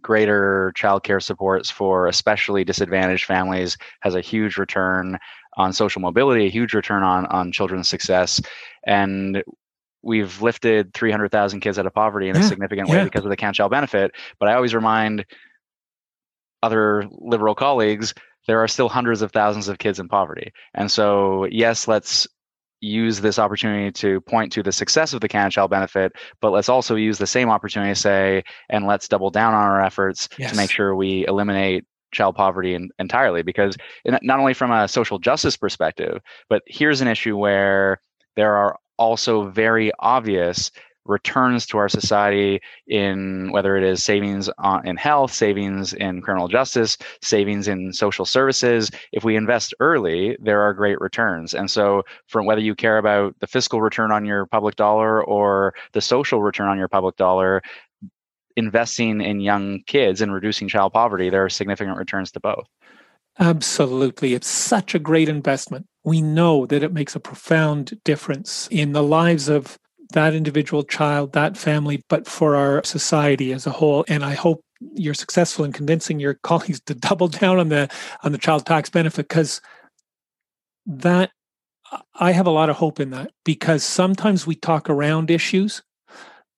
greater 0.03 0.73
childcare 0.77 1.23
supports 1.23 1.71
for 1.71 2.07
especially 2.07 2.65
disadvantaged 2.65 3.27
families 3.27 3.77
has 4.01 4.15
a 4.15 4.21
huge 4.21 4.57
return 4.57 5.19
on 5.57 5.73
social 5.73 6.01
mobility 6.01 6.47
a 6.47 6.51
huge 6.51 6.75
return 6.75 7.03
on 7.03 7.27
on 7.27 7.53
children's 7.53 7.89
success 7.89 8.41
and 8.87 9.43
we've 10.03 10.41
lifted 10.41 10.95
300,000 10.95 11.61
kids 11.61 11.79
out 11.79 11.87
of 11.87 11.95
poverty 11.95 12.29
in 12.29 12.37
yeah, 12.37 12.43
a 12.43 12.45
significant 12.45 12.89
way 12.89 12.99
yeah. 12.99 13.05
because 13.05 13.25
of 13.25 13.31
the 13.31 13.37
Child 13.37 13.71
benefit. 13.71 14.13
But 14.39 14.49
I 14.49 14.55
always 14.55 14.75
remind 14.75 15.25
other 16.63 17.07
liberal 17.11 17.55
colleagues 17.55 18.15
there 18.47 18.63
are 18.63 18.69
still 18.69 18.89
hundreds 18.89 19.23
of 19.23 19.33
thousands 19.33 19.69
of 19.69 19.79
kids 19.79 19.99
in 19.99 20.09
poverty. 20.09 20.53
And 20.75 20.91
so, 20.91 21.47
yes, 21.51 21.87
let's 21.87 22.27
use 22.81 23.21
this 23.21 23.39
opportunity 23.39 23.93
to 23.93 24.21
point 24.23 24.53
to 24.53 24.63
the 24.63 24.73
success 24.73 25.13
of 25.13 25.21
the 25.21 25.29
Child 25.29 25.71
benefit, 25.71 26.13
but 26.41 26.51
let's 26.51 26.69
also 26.69 26.97
use 26.97 27.19
the 27.19 27.27
same 27.27 27.51
opportunity 27.51 27.93
to 27.93 28.01
say, 28.01 28.43
and 28.71 28.87
let's 28.87 29.09
double 29.09 29.31
down 29.31 29.55
on 29.55 29.63
our 29.63 29.83
efforts 29.83 30.29
yes. 30.39 30.51
to 30.51 30.57
make 30.57 30.71
sure 30.71 30.95
we 30.95 31.27
eliminate 31.27 31.85
child 32.13 32.35
poverty 32.35 32.75
in, 32.75 32.91
entirely. 32.99 33.43
Because 33.43 33.77
not 34.23 34.41
only 34.41 34.55
from 34.55 34.73
a 34.73 34.89
social 34.89 35.19
justice 35.19 35.57
perspective, 35.57 36.21
but 36.49 36.63
here's 36.67 37.01
an 37.01 37.09
issue 37.09 37.37
where 37.37 38.01
there 38.37 38.57
are 38.57 38.79
also 39.01 39.49
very 39.49 39.91
obvious 39.99 40.71
returns 41.07 41.67
to 41.67 41.79
our 41.79 41.89
society 41.89 42.61
in 42.87 43.51
whether 43.53 43.77
it 43.77 43.83
is 43.83 44.05
savings 44.05 44.51
on, 44.59 44.87
in 44.87 44.97
health, 44.97 45.33
savings 45.33 45.95
in 45.95 46.21
criminal 46.21 46.47
justice, 46.47 46.99
savings 47.23 47.67
in 47.67 47.93
social 47.93 48.27
services. 48.27 48.91
If 49.13 49.25
we 49.25 49.35
invest 49.35 49.75
early, 49.81 50.37
there 50.41 50.61
are 50.61 50.75
great 50.75 51.01
returns. 51.01 51.55
And 51.55 51.71
so, 51.71 52.03
from 52.29 52.45
whether 52.45 52.61
you 52.61 52.75
care 52.75 52.99
about 52.99 53.35
the 53.41 53.47
fiscal 53.47 53.81
return 53.81 54.13
on 54.13 54.25
your 54.25 54.47
public 54.47 54.77
dollar 54.77 55.25
or 55.25 55.75
the 55.93 56.03
social 56.03 56.43
return 56.43 56.69
on 56.69 56.79
your 56.79 56.89
public 56.89 57.17
dollar, 57.17 57.63
investing 58.57 59.21
in 59.23 59.41
young 59.41 59.83
kids 59.87 60.21
and 60.21 60.33
reducing 60.33 60.69
child 60.69 60.93
poverty, 60.93 61.31
there 61.31 61.45
are 61.45 61.51
significant 61.51 61.97
returns 61.97 62.31
to 62.33 62.41
both. 62.41 62.67
Absolutely. 63.39 64.35
It's 64.35 64.49
such 64.49 64.95
a 64.95 64.99
great 64.99 65.29
investment. 65.29 65.87
We 66.05 66.23
know 66.23 66.67
that 66.67 66.83
it 66.83 66.93
makes 66.93 67.15
a 67.15 67.21
profound 67.21 67.99
difference 68.05 68.69
in 68.71 68.93
the 68.93 69.03
lives 69.03 69.49
of 69.49 69.79
that 70.13 70.35
individual 70.35 70.83
child, 70.83 71.33
that 71.33 71.57
family, 71.57 72.03
but 72.09 72.27
for 72.27 72.57
our 72.57 72.83
society 72.85 73.53
as 73.53 73.67
a 73.67 73.71
whole. 73.71 74.05
And 74.09 74.25
I 74.25 74.35
hope 74.35 74.65
you're 74.95 75.15
successful 75.15 75.65
in 75.65 75.73
convincing 75.73 76.19
your 76.19 76.35
colleagues 76.43 76.81
to 76.87 76.95
double 76.95 77.29
down 77.29 77.59
on 77.59 77.69
the 77.69 77.89
on 78.23 78.33
the 78.33 78.39
child 78.39 78.67
tax 78.67 78.91
benefit 78.91 79.29
because 79.29 79.61
that 80.87 81.31
I 82.15 82.33
have 82.33 82.47
a 82.47 82.51
lot 82.51 82.71
of 82.71 82.77
hope 82.77 83.01
in 83.01 83.11
that 83.11 83.33
because 83.45 83.83
sometimes 83.83 84.47
we 84.47 84.55
talk 84.55 84.89
around 84.89 85.31
issues, 85.31 85.83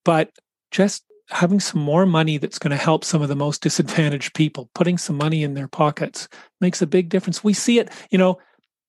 but 0.05 0.31
just 0.71 1.05
having 1.31 1.61
some 1.61 1.81
more 1.81 2.05
money 2.05 2.37
that's 2.37 2.59
going 2.59 2.71
to 2.71 2.77
help 2.77 3.05
some 3.05 3.23
of 3.23 3.29
the 3.29 3.37
most 3.37 3.63
disadvantaged 3.63 4.35
people, 4.35 4.69
putting 4.75 4.99
some 4.99 5.17
money 5.17 5.43
in 5.43 5.55
their 5.55 5.69
pockets 5.69 6.29
makes 6.61 6.83
a 6.83 6.87
big 6.87 7.09
difference. 7.09 7.43
We 7.43 7.55
see 7.55 7.79
it, 7.79 7.91
you 8.11 8.19
know, 8.19 8.39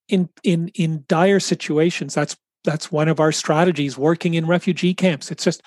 in 0.07 0.29
in 0.43 0.69
in 0.69 1.05
dire 1.07 1.39
situations. 1.39 2.13
That's 2.13 2.37
that's 2.63 2.91
one 2.91 3.07
of 3.07 3.19
our 3.19 3.31
strategies 3.31 3.97
working 3.97 4.33
in 4.33 4.47
refugee 4.47 4.93
camps 4.93 5.31
it's 5.31 5.43
just 5.43 5.61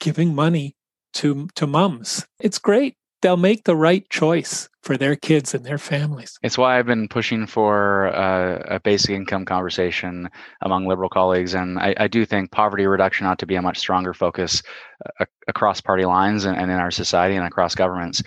giving 0.00 0.34
money 0.34 0.76
to 1.14 1.48
to 1.54 1.66
mums 1.66 2.26
it's 2.40 2.58
great 2.58 2.96
they'll 3.22 3.36
make 3.36 3.64
the 3.64 3.76
right 3.76 4.08
choice 4.10 4.68
for 4.82 4.96
their 4.96 5.14
kids 5.14 5.54
and 5.54 5.64
their 5.64 5.78
families. 5.78 6.36
It's 6.42 6.58
why 6.58 6.76
I've 6.76 6.86
been 6.86 7.06
pushing 7.06 7.46
for 7.46 8.08
uh, 8.08 8.62
a 8.66 8.80
basic 8.80 9.10
income 9.10 9.44
conversation 9.44 10.28
among 10.60 10.88
liberal 10.88 11.08
colleagues, 11.08 11.54
and 11.54 11.78
I, 11.78 11.94
I, 11.98 12.08
do 12.08 12.26
think 12.26 12.50
poverty 12.50 12.84
reduction 12.84 13.26
ought 13.26 13.38
to 13.38 13.46
be 13.46 13.54
a 13.54 13.62
much 13.62 13.78
stronger 13.78 14.12
focus 14.12 14.60
uh, 15.20 15.24
across 15.46 15.80
party 15.80 16.04
lines 16.04 16.44
and, 16.44 16.58
and 16.58 16.68
in 16.68 16.78
our 16.78 16.90
society 16.90 17.36
and 17.36 17.46
across 17.46 17.76
governments. 17.76 18.24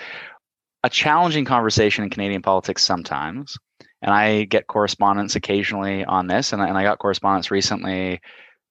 A 0.85 0.89
challenging 0.89 1.43
conversation 1.43 2.05
in 2.05 2.09
Canadian 2.09 2.41
politics 2.41 2.83
sometimes 2.83 3.57
and 4.05 4.13
I 4.13 4.43
get 4.43 4.67
correspondence 4.67 5.35
occasionally 5.35 6.05
on 6.05 6.27
this, 6.27 6.53
and 6.53 6.61
I, 6.61 6.67
and 6.67 6.77
I 6.77 6.83
got 6.83 6.99
correspondence 6.99 7.49
recently 7.49 8.21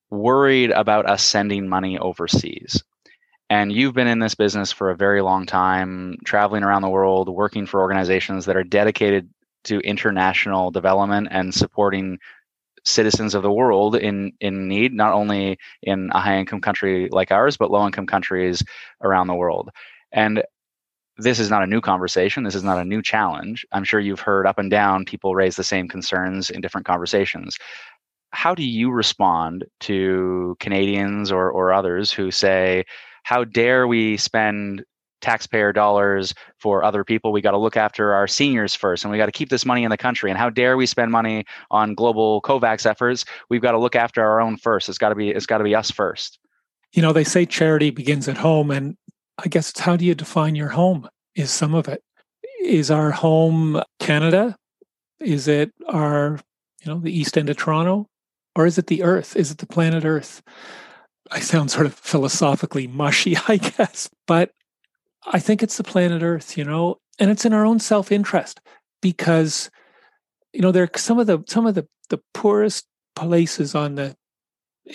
worried 0.09 0.71
about 0.71 1.11
us 1.11 1.25
sending 1.25 1.69
money 1.69 1.99
overseas. 1.99 2.85
And 3.51 3.73
you've 3.73 3.95
been 3.95 4.07
in 4.07 4.21
this 4.21 4.37
business 4.37 4.71
for 4.71 4.91
a 4.91 4.97
very 4.97 5.23
long 5.23 5.45
time, 5.47 6.19
traveling 6.25 6.63
around 6.63 6.83
the 6.83 6.89
world, 6.89 7.29
working 7.29 7.67
for 7.67 7.81
organizations 7.81 8.47
that 8.47 8.57
are 8.57 8.63
dedicated 8.63 9.29
to 9.65 9.81
international 9.81 10.71
development 10.71 11.27
and 11.33 11.53
supporting 11.53 12.19
citizens 12.85 13.35
of 13.35 13.43
the 13.43 13.51
world 13.51 13.97
in 13.97 14.35
in 14.41 14.69
need, 14.69 14.93
not 14.93 15.15
only 15.15 15.59
in 15.83 16.11
a 16.13 16.21
high 16.21 16.39
income 16.39 16.61
country 16.61 17.09
like 17.11 17.33
ours, 17.33 17.57
but 17.57 17.73
low 17.73 17.85
income 17.85 18.07
countries 18.07 18.63
around 19.03 19.27
the 19.27 19.35
world. 19.35 19.71
And 20.13 20.45
this 21.17 21.39
is 21.39 21.51
not 21.51 21.63
a 21.63 21.67
new 21.67 21.81
conversation. 21.81 22.43
This 22.43 22.55
is 22.55 22.65
not 22.65 22.79
a 22.79 22.85
new 22.85 23.01
challenge. 23.01 23.65
I'm 23.73 23.85
sure 23.85 24.01
you've 24.01 24.21
heard 24.21 24.47
up 24.47 24.59
and 24.59 24.71
down 24.71 25.05
people 25.05 25.35
raise 25.35 25.57
the 25.57 25.65
same 25.65 25.89
concerns 25.89 26.51
in 26.51 26.61
different 26.61 26.87
conversations. 26.87 27.57
How 28.31 28.55
do 28.55 28.65
you 28.65 28.91
respond 28.91 29.65
to 29.81 30.57
Canadians 30.59 31.31
or, 31.31 31.51
or 31.51 31.73
others 31.73 32.11
who 32.11 32.31
say, 32.33 32.85
How 33.23 33.45
dare 33.45 33.87
we 33.87 34.17
spend 34.17 34.85
taxpayer 35.21 35.73
dollars 35.73 36.35
for 36.59 36.83
other 36.83 37.05
people? 37.05 37.31
We 37.31 37.41
got 37.41 37.53
to 37.53 37.59
look 37.59 37.77
after 37.77 38.13
our 38.13 38.27
seniors 38.27 38.75
first, 38.75 39.05
and 39.05 39.13
we 39.13 39.19
got 39.19 39.27
to 39.27 39.33
keep 39.33 39.51
this 39.51 39.65
money 39.65 39.85
in 39.85 39.91
the 39.91 39.97
country. 39.97 40.31
And 40.31 40.39
how 40.39 40.51
dare 40.51 40.77
we 40.77 40.87
spend 40.87 41.13
money 41.13 41.45
on 41.71 41.95
global 41.95 42.43
COVAX 42.43 42.87
efforts? 42.87 43.25
We've 43.49 43.63
got 43.63 43.73
to 43.73 43.79
look 43.79 43.95
after 43.95 44.21
our 44.21 44.41
own 44.41 44.57
first. 44.57 44.89
It's 44.89 44.99
got 44.99 45.11
to 45.11 45.15
be 45.15 45.31
it's 45.31 45.47
got 45.47 45.59
to 45.59 45.65
be 45.65 45.77
us 45.77 45.93
first. 45.93 46.41
You 46.93 47.03
know, 47.03 47.13
they 47.13 47.25
say 47.25 47.47
charity 47.47 47.91
begins 47.91 48.29
at 48.29 48.37
home, 48.37 48.73
and 48.73 48.97
I 49.39 49.49
guess 49.49 49.71
it's 49.71 49.81
how 49.81 49.97
do 49.97 50.05
you 50.05 50.15
define 50.15 50.55
your 50.55 50.69
home 50.69 51.09
is 51.35 51.51
some 51.51 51.75
of 51.75 51.89
it. 51.89 52.03
Is 52.63 52.91
our 52.91 53.11
home 53.11 53.83
Canada? 53.99 54.57
Is 55.21 55.49
it 55.49 55.73
our, 55.89 56.39
you 56.83 56.93
know, 56.93 57.01
the 57.01 57.17
east 57.17 57.37
end 57.37 57.51
of 57.51 57.57
Toronto? 57.57 58.09
Or 58.57 58.67
is 58.67 58.79
it 58.79 58.87
the 58.87 59.03
earth? 59.03 59.37
Is 59.37 59.51
it 59.51 59.59
the 59.59 59.67
planet 59.67 60.05
Earth? 60.05 60.43
I 61.31 61.41
sound 61.41 61.71
sort 61.71 61.87
of 61.87 61.95
philosophically 61.95 62.87
mushy, 62.87 63.37
I 63.49 63.57
guess, 63.57 64.09
but 64.27 64.53
I 65.27 65.39
think 65.39 65.63
it's 65.63 65.77
the 65.77 65.85
planet 65.85 66.23
Earth, 66.23 66.57
you 66.57 66.65
know, 66.65 66.99
and 67.19 67.31
it's 67.31 67.45
in 67.45 67.53
our 67.53 67.65
own 67.65 67.81
self-interest 67.81 68.61
because 69.01 69.71
you 70.53 70.61
know 70.61 70.73
there 70.73 70.85
are 70.85 70.99
some 70.99 71.19
of 71.19 71.27
the 71.27 71.43
some 71.47 71.67
of 71.67 71.75
the 71.75 71.87
the 72.11 72.21
poorest 72.33 72.87
places 73.17 73.75
on 73.75 73.95
the 73.95 74.17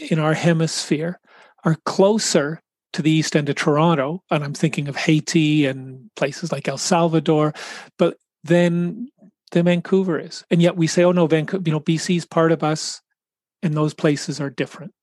in 0.10 0.20
our 0.20 0.34
hemisphere 0.34 1.20
are 1.64 1.78
closer 1.86 2.62
to 2.94 3.02
the 3.02 3.12
east 3.12 3.36
end 3.36 3.50
of 3.50 3.56
Toronto, 3.56 4.24
and 4.32 4.44
I'm 4.44 4.54
thinking 4.54 4.88
of 4.88 4.96
Haiti 4.96 5.66
and 5.66 6.10
places 6.16 6.52
like 6.52 6.68
El 6.68 6.78
Salvador, 6.78 7.54
but 7.98 8.18
then 8.44 9.10
the 9.52 9.64
Vancouver 9.64 10.20
is. 10.20 10.44
And 10.50 10.62
yet 10.62 10.76
we 10.76 10.88
say, 10.88 11.04
oh 11.04 11.12
no, 11.12 11.28
Vancouver, 11.28 11.64
you 11.66 11.72
know, 11.72 11.80
BC 11.80 12.18
is 12.18 12.26
part 12.26 12.52
of 12.52 12.64
us, 12.64 13.02
and 13.62 13.74
those 13.74 13.94
places 13.94 14.40
are 14.40 14.50
different. 14.50 14.94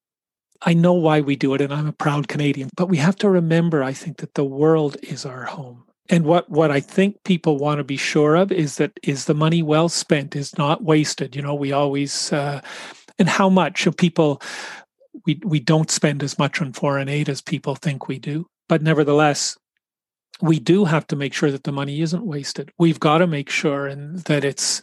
I 0.62 0.72
know 0.72 0.94
why 0.94 1.20
we 1.20 1.36
do 1.36 1.54
it, 1.54 1.60
and 1.60 1.72
I'm 1.72 1.86
a 1.86 1.92
proud 1.92 2.28
Canadian, 2.28 2.70
but 2.76 2.88
we 2.88 2.96
have 2.96 3.16
to 3.16 3.28
remember, 3.28 3.82
I 3.82 3.92
think, 3.92 4.18
that 4.18 4.34
the 4.34 4.44
world 4.44 4.96
is 5.02 5.26
our 5.26 5.44
home. 5.44 5.84
And 6.08 6.24
what, 6.24 6.48
what 6.48 6.70
I 6.70 6.80
think 6.80 7.22
people 7.24 7.58
want 7.58 7.78
to 7.78 7.84
be 7.84 7.96
sure 7.96 8.36
of 8.36 8.52
is 8.52 8.76
that 8.76 8.92
is 9.02 9.24
the 9.24 9.34
money 9.34 9.62
well 9.62 9.88
spent, 9.88 10.36
is 10.36 10.56
not 10.56 10.84
wasted. 10.84 11.34
You 11.34 11.42
know, 11.42 11.54
we 11.54 11.72
always, 11.72 12.32
uh, 12.32 12.60
and 13.18 13.28
how 13.28 13.48
much 13.48 13.86
of 13.86 13.96
people 13.96 14.40
we 15.26 15.40
we 15.44 15.60
don't 15.60 15.90
spend 15.90 16.22
as 16.22 16.38
much 16.38 16.60
on 16.60 16.72
foreign 16.72 17.08
aid 17.08 17.28
as 17.28 17.42
people 17.42 17.74
think 17.74 18.08
we 18.08 18.18
do. 18.18 18.46
But 18.68 18.82
nevertheless 18.82 19.56
we 20.40 20.58
do 20.58 20.84
have 20.84 21.06
to 21.06 21.16
make 21.16 21.32
sure 21.32 21.50
that 21.50 21.64
the 21.64 21.72
money 21.72 22.00
isn't 22.00 22.26
wasted. 22.26 22.70
We've 22.78 23.00
got 23.00 23.18
to 23.18 23.26
make 23.26 23.50
sure 23.50 23.86
and 23.86 24.18
that 24.20 24.44
it's 24.44 24.82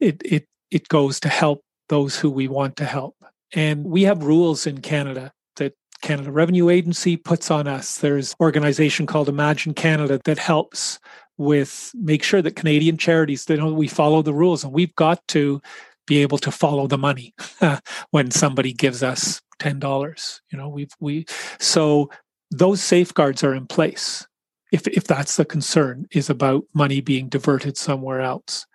it 0.00 0.22
it 0.24 0.46
it 0.70 0.88
goes 0.88 1.20
to 1.20 1.28
help 1.28 1.62
those 1.88 2.18
who 2.18 2.30
we 2.30 2.48
want 2.48 2.76
to 2.76 2.84
help. 2.84 3.16
And 3.52 3.84
we 3.84 4.02
have 4.02 4.24
rules 4.24 4.66
in 4.66 4.80
canada 4.80 5.32
that 5.56 5.74
canada 6.02 6.32
revenue 6.32 6.70
agency 6.70 7.16
puts 7.16 7.50
on 7.50 7.68
us. 7.68 7.98
There's 7.98 8.30
an 8.30 8.36
organization 8.40 9.06
called 9.06 9.28
imagine 9.28 9.74
canada 9.74 10.20
that 10.24 10.38
helps 10.38 10.98
with 11.36 11.90
make 11.94 12.22
sure 12.22 12.40
that 12.40 12.56
canadian 12.56 12.96
charities 12.96 13.44
they 13.44 13.56
know 13.56 13.72
we 13.72 13.88
follow 13.88 14.22
the 14.22 14.32
rules 14.32 14.62
and 14.62 14.72
we've 14.72 14.94
got 14.94 15.26
to 15.26 15.60
be 16.06 16.18
able 16.18 16.38
to 16.38 16.50
follow 16.52 16.86
the 16.86 16.98
money 16.98 17.34
when 18.10 18.30
somebody 18.30 18.72
gives 18.72 19.02
us 19.02 19.40
ten 19.58 19.78
dollars. 19.78 20.40
You 20.50 20.58
know, 20.58 20.68
we've 20.68 20.92
we 21.00 21.26
so 21.58 22.10
those 22.50 22.82
safeguards 22.82 23.42
are 23.44 23.54
in 23.54 23.66
place. 23.66 24.26
If 24.72 24.86
if 24.88 25.04
that's 25.04 25.36
the 25.36 25.44
concern 25.44 26.06
is 26.10 26.30
about 26.30 26.64
money 26.74 27.00
being 27.00 27.28
diverted 27.28 27.76
somewhere 27.76 28.20
else. 28.20 28.66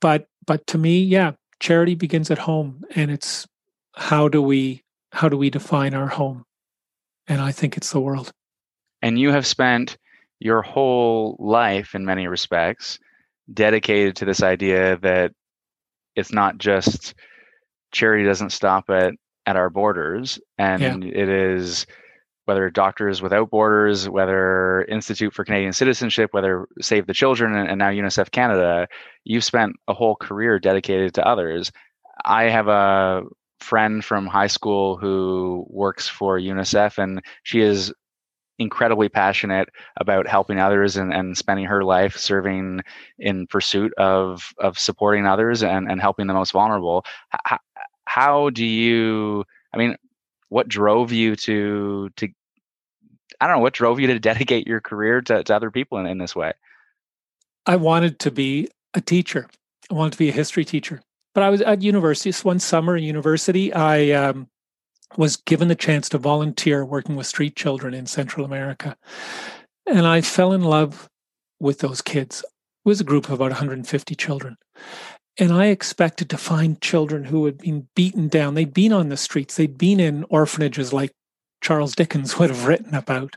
But 0.00 0.26
but 0.46 0.66
to 0.68 0.78
me, 0.78 1.00
yeah, 1.00 1.32
charity 1.60 1.94
begins 1.94 2.30
at 2.30 2.38
home, 2.38 2.82
and 2.94 3.10
it's 3.10 3.46
how 3.94 4.28
do 4.28 4.42
we 4.42 4.82
how 5.12 5.28
do 5.28 5.36
we 5.36 5.50
define 5.50 5.94
our 5.94 6.08
home? 6.08 6.44
And 7.26 7.40
I 7.40 7.52
think 7.52 7.76
it's 7.76 7.92
the 7.92 8.00
world. 8.00 8.32
And 9.02 9.18
you 9.18 9.30
have 9.30 9.46
spent 9.46 9.96
your 10.40 10.62
whole 10.62 11.36
life, 11.38 11.94
in 11.94 12.04
many 12.04 12.26
respects, 12.26 12.98
dedicated 13.52 14.16
to 14.16 14.24
this 14.24 14.42
idea 14.42 14.98
that 14.98 15.32
it's 16.14 16.32
not 16.32 16.58
just 16.58 17.14
charity 17.92 18.24
doesn't 18.24 18.50
stop 18.50 18.90
at 18.90 19.14
at 19.48 19.56
our 19.56 19.70
borders 19.70 20.38
and 20.58 21.02
yeah. 21.02 21.22
it 21.22 21.28
is 21.30 21.86
whether 22.44 22.68
doctors 22.68 23.22
without 23.22 23.50
borders 23.50 24.06
whether 24.06 24.84
institute 24.84 25.32
for 25.32 25.42
canadian 25.42 25.72
citizenship 25.72 26.28
whether 26.34 26.68
save 26.82 27.06
the 27.06 27.14
children 27.14 27.56
and, 27.56 27.78
now 27.78 27.88
unicef 27.88 28.30
canada 28.30 28.86
you've 29.24 29.42
spent 29.42 29.74
a 29.88 29.94
whole 29.94 30.16
career 30.16 30.58
dedicated 30.58 31.14
to 31.14 31.26
others 31.26 31.72
i 32.26 32.44
have 32.44 32.68
a 32.68 33.22
friend 33.60 34.04
from 34.04 34.26
high 34.26 34.46
school 34.46 34.98
who 34.98 35.64
works 35.70 36.06
for 36.06 36.38
unicef 36.38 36.98
and 36.98 37.22
she 37.42 37.62
is 37.62 37.90
incredibly 38.58 39.08
passionate 39.08 39.68
about 39.98 40.26
helping 40.26 40.58
others 40.58 40.96
and, 40.96 41.12
and 41.14 41.38
spending 41.38 41.64
her 41.64 41.84
life 41.84 42.16
serving 42.16 42.80
in 43.18 43.46
pursuit 43.46 43.92
of 43.98 44.52
of 44.58 44.78
supporting 44.78 45.26
others 45.26 45.62
and, 45.62 45.90
and 45.90 46.00
helping 46.00 46.26
the 46.26 46.34
most 46.34 46.52
vulnerable. 46.52 47.04
How, 47.44 47.58
how 48.08 48.50
do 48.50 48.64
you? 48.64 49.44
I 49.72 49.76
mean, 49.76 49.96
what 50.48 50.66
drove 50.66 51.12
you 51.12 51.36
to 51.36 52.10
to? 52.16 52.28
I 53.40 53.46
don't 53.46 53.56
know 53.56 53.62
what 53.62 53.74
drove 53.74 54.00
you 54.00 54.06
to 54.08 54.18
dedicate 54.30 54.66
your 54.66 54.80
career 54.80 55.20
to, 55.22 55.44
to 55.44 55.54
other 55.54 55.70
people 55.70 55.98
in, 55.98 56.06
in 56.06 56.18
this 56.18 56.34
way. 56.34 56.52
I 57.66 57.76
wanted 57.76 58.18
to 58.20 58.30
be 58.30 58.68
a 58.94 59.00
teacher. 59.00 59.48
I 59.90 59.94
wanted 59.94 60.12
to 60.12 60.18
be 60.18 60.30
a 60.30 60.32
history 60.32 60.64
teacher. 60.64 61.02
But 61.34 61.42
I 61.42 61.50
was 61.50 61.60
at 61.60 61.82
university. 61.82 62.32
One 62.42 62.58
summer 62.58 62.96
in 62.96 63.04
university, 63.04 63.72
I 63.72 64.10
um, 64.10 64.48
was 65.16 65.36
given 65.36 65.68
the 65.68 65.74
chance 65.74 66.08
to 66.08 66.18
volunteer 66.18 66.84
working 66.84 67.14
with 67.14 67.26
street 67.26 67.56
children 67.56 67.94
in 67.94 68.06
Central 68.06 68.44
America. 68.44 68.96
And 69.86 70.06
I 70.06 70.22
fell 70.22 70.52
in 70.52 70.62
love 70.62 71.08
with 71.60 71.80
those 71.80 72.00
kids. 72.02 72.40
It 72.40 72.88
was 72.88 73.00
a 73.00 73.04
group 73.04 73.26
of 73.26 73.32
about 73.32 73.50
150 73.50 74.14
children. 74.14 74.56
And 75.38 75.52
I 75.52 75.66
expected 75.66 76.28
to 76.30 76.36
find 76.36 76.80
children 76.80 77.24
who 77.24 77.44
had 77.44 77.58
been 77.58 77.86
beaten 77.94 78.26
down. 78.26 78.54
They'd 78.54 78.74
been 78.74 78.92
on 78.92 79.08
the 79.08 79.16
streets, 79.16 79.56
they'd 79.56 79.78
been 79.78 80.00
in 80.00 80.24
orphanages 80.30 80.92
like 80.92 81.12
Charles 81.60 81.94
Dickens 81.94 82.38
would 82.38 82.50
have 82.50 82.66
written 82.66 82.94
about, 82.94 83.36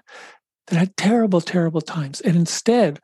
that 0.67 0.77
had 0.77 0.97
terrible, 0.97 1.41
terrible 1.41 1.81
times. 1.81 2.19
And 2.21 2.35
instead, 2.35 2.99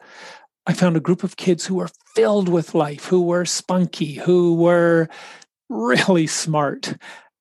I 0.66 0.74
found 0.74 0.98
a 0.98 1.02
group 1.02 1.24
of 1.24 1.38
kids 1.38 1.66
who 1.66 1.76
were 1.76 1.89
filled 2.16 2.50
with 2.50 2.76
life, 2.76 3.06
who 3.06 3.22
were 3.22 3.45
spunky, 3.45 4.16
who 4.16 4.56
were 4.56 5.08
really 5.70 6.28
smart. 6.28 6.95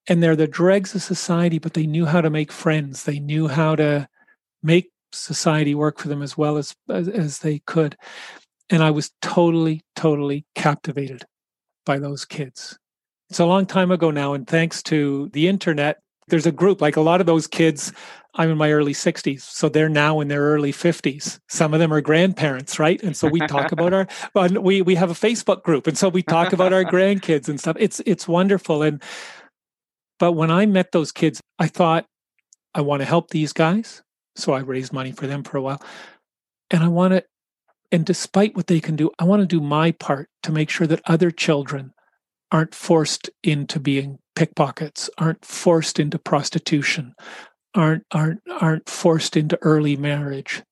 And 0.09 0.23
they're 0.23 0.37
the 0.37 0.47
dregs 0.47 0.95
of 0.95 1.03
society, 1.03 1.59
but 1.59 1.75
they 1.75 1.87
knew 1.87 2.07
how 2.07 2.21
to 2.21 2.31
make 2.31 2.53
friends. 2.53 3.05
They 3.05 3.19
knew 3.19 3.49
how 3.49 3.75
to 3.77 4.09
make 4.63 4.91
society 5.13 5.75
work 5.75 5.99
for 5.99 6.09
them 6.09 6.23
as 6.23 6.37
well 6.37 6.57
as, 6.57 6.75
as, 6.89 7.09
as 7.09 7.39
they 7.41 7.61
could. 7.67 7.97
And 8.71 8.83
I 8.83 8.91
was 8.91 9.11
totally, 9.23 9.83
totally 9.97 10.45
captivated 10.55 11.25
by 11.87 11.99
those 11.99 12.26
kids. 12.26 12.78
It's 13.30 13.41
a 13.41 13.47
long 13.47 13.64
time 13.64 13.91
ago 13.91 14.11
now. 14.11 14.34
And 14.34 14.47
thanks 14.47 14.82
to 14.84 15.30
the 15.32 15.49
internet, 15.49 16.01
there's 16.28 16.47
a 16.47 16.53
group 16.53 16.80
like 16.80 16.97
a 16.97 17.01
lot 17.01 17.20
of 17.20 17.26
those 17.26 17.47
kids 17.47 17.93
i'm 18.34 18.51
in 18.51 18.59
my 18.59 18.72
early 18.72 18.93
60s 18.93 19.41
so 19.41 19.68
they're 19.68 19.89
now 19.89 20.20
in 20.20 20.28
their 20.28 20.43
early 20.43 20.72
50s 20.72 21.39
some 21.49 21.72
of 21.74 21.80
them 21.80 21.93
are 21.93 22.01
grandparents 22.01 22.78
right 22.78 23.03
and 23.03 23.16
so 23.16 23.28
we 23.28 23.41
talk 23.41 23.72
about 23.72 23.93
our 23.93 24.07
we 24.61 24.82
we 24.82 24.95
have 24.95 25.11
a 25.11 25.14
facebook 25.14 25.62
group 25.62 25.87
and 25.87 25.97
so 25.97 26.09
we 26.09 26.22
talk 26.22 26.53
about 26.53 26.72
our 26.72 26.84
grandkids 26.93 27.49
and 27.49 27.61
stuff 27.61 27.76
it's 27.78 28.01
it's 28.07 28.28
wonderful 28.28 28.82
and 28.82 29.03
but 30.18 30.32
when 30.32 30.51
i 30.51 30.66
met 30.66 30.93
those 30.93 31.12
kids 31.12 31.41
i 31.59 31.66
thought 31.66 32.07
i 32.74 32.80
want 32.80 33.01
to 33.01 33.07
help 33.07 33.30
these 33.30 33.53
guys 33.53 34.03
so 34.34 34.53
i 34.53 34.61
raised 34.61 34.93
money 34.93 35.12
for 35.12 35.26
them 35.26 35.43
for 35.43 35.57
a 35.57 35.62
while 35.62 35.82
and 36.70 36.82
i 36.82 36.89
want 36.89 37.12
to 37.12 37.24
and 37.93 38.05
despite 38.05 38.57
what 38.57 38.66
they 38.66 38.80
can 38.80 38.97
do 38.97 39.11
i 39.18 39.24
want 39.24 39.41
to 39.41 39.47
do 39.47 39.61
my 39.61 39.93
part 39.93 40.28
to 40.43 40.53
make 40.53 40.70
sure 40.70 40.87
that 40.87 41.03
other 41.07 41.30
children 41.30 41.93
aren't 42.53 42.74
forced 42.74 43.30
into 43.43 43.80
being 43.80 44.18
pickpockets, 44.34 45.11
aren't 45.18 45.45
forced 45.45 45.99
into 45.99 46.18
prostitution, 46.18 47.14
aren't 47.74 48.05
aren't 48.12 48.41
aren't 48.61 48.89
forced 48.89 49.37
into 49.37 49.59
early 49.62 49.97
marriage. 49.97 50.62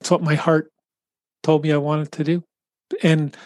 It's 0.00 0.10
what 0.10 0.22
my 0.22 0.34
heart 0.34 0.72
told 1.42 1.62
me 1.62 1.72
I 1.72 1.76
wanted 1.76 2.10
to 2.12 2.24
do. 2.24 2.44
And 3.02 3.36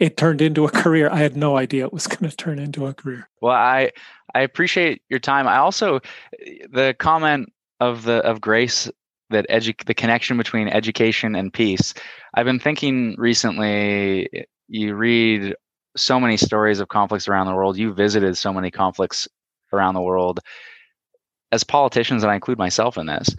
it 0.00 0.16
turned 0.16 0.40
into 0.40 0.64
a 0.64 0.70
career. 0.82 1.08
I 1.10 1.18
had 1.18 1.36
no 1.36 1.56
idea 1.56 1.84
it 1.84 1.92
was 1.92 2.06
going 2.06 2.28
to 2.28 2.36
turn 2.36 2.58
into 2.58 2.86
a 2.86 2.94
career. 2.94 3.28
Well, 3.40 3.54
I 3.54 3.92
I 4.34 4.40
appreciate 4.40 5.02
your 5.08 5.20
time. 5.20 5.46
I 5.46 5.58
also 5.58 6.00
eh, 6.44 6.66
the 6.70 6.96
comment 6.98 7.52
of 7.78 8.02
the 8.02 8.16
of 8.24 8.40
Grace 8.40 8.90
that 9.30 9.46
edu- 9.48 9.84
the 9.84 9.94
connection 9.94 10.36
between 10.36 10.68
education 10.68 11.34
and 11.34 11.52
peace. 11.52 11.94
I've 12.34 12.46
been 12.46 12.60
thinking 12.60 13.14
recently 13.18 14.28
you 14.68 14.94
read 14.94 15.54
so 15.96 16.20
many 16.20 16.36
stories 16.36 16.80
of 16.80 16.88
conflicts 16.88 17.28
around 17.28 17.46
the 17.46 17.54
world. 17.54 17.76
You 17.76 17.92
visited 17.92 18.36
so 18.36 18.52
many 18.52 18.70
conflicts 18.70 19.28
around 19.72 19.94
the 19.94 20.02
world. 20.02 20.40
As 21.52 21.64
politicians, 21.64 22.22
and 22.22 22.30
I 22.30 22.36
include 22.36 22.58
myself 22.58 22.96
in 22.96 23.06
this, 23.06 23.34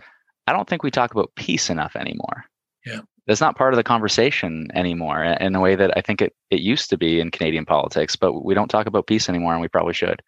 I 0.48 0.54
don't 0.54 0.68
think 0.68 0.84
we 0.84 0.92
talk 0.92 1.12
about 1.12 1.32
peace 1.36 1.70
enough 1.70 1.96
anymore. 1.96 2.44
Yeah. 2.86 3.02
That's 3.28 3.42
not 3.42 3.56
part 3.56 3.74
of 3.74 3.78
the 3.78 3.84
conversation 3.84 4.68
anymore 4.74 5.24
in 5.24 5.54
the 5.54 5.60
way 5.60 5.76
that 5.76 5.96
I 5.96 6.02
think 6.02 6.22
it, 6.22 6.34
it 6.50 6.60
used 6.60 6.90
to 6.90 6.98
be 6.98 7.20
in 7.20 7.32
Canadian 7.32 7.66
politics, 7.66 8.16
but 8.16 8.44
we 8.44 8.54
don't 8.54 8.68
talk 8.68 8.88
about 8.88 9.08
peace 9.08 9.30
anymore 9.30 9.54
and 9.54 9.62
we 9.62 9.68
probably 9.68 9.94
should. 9.94 10.22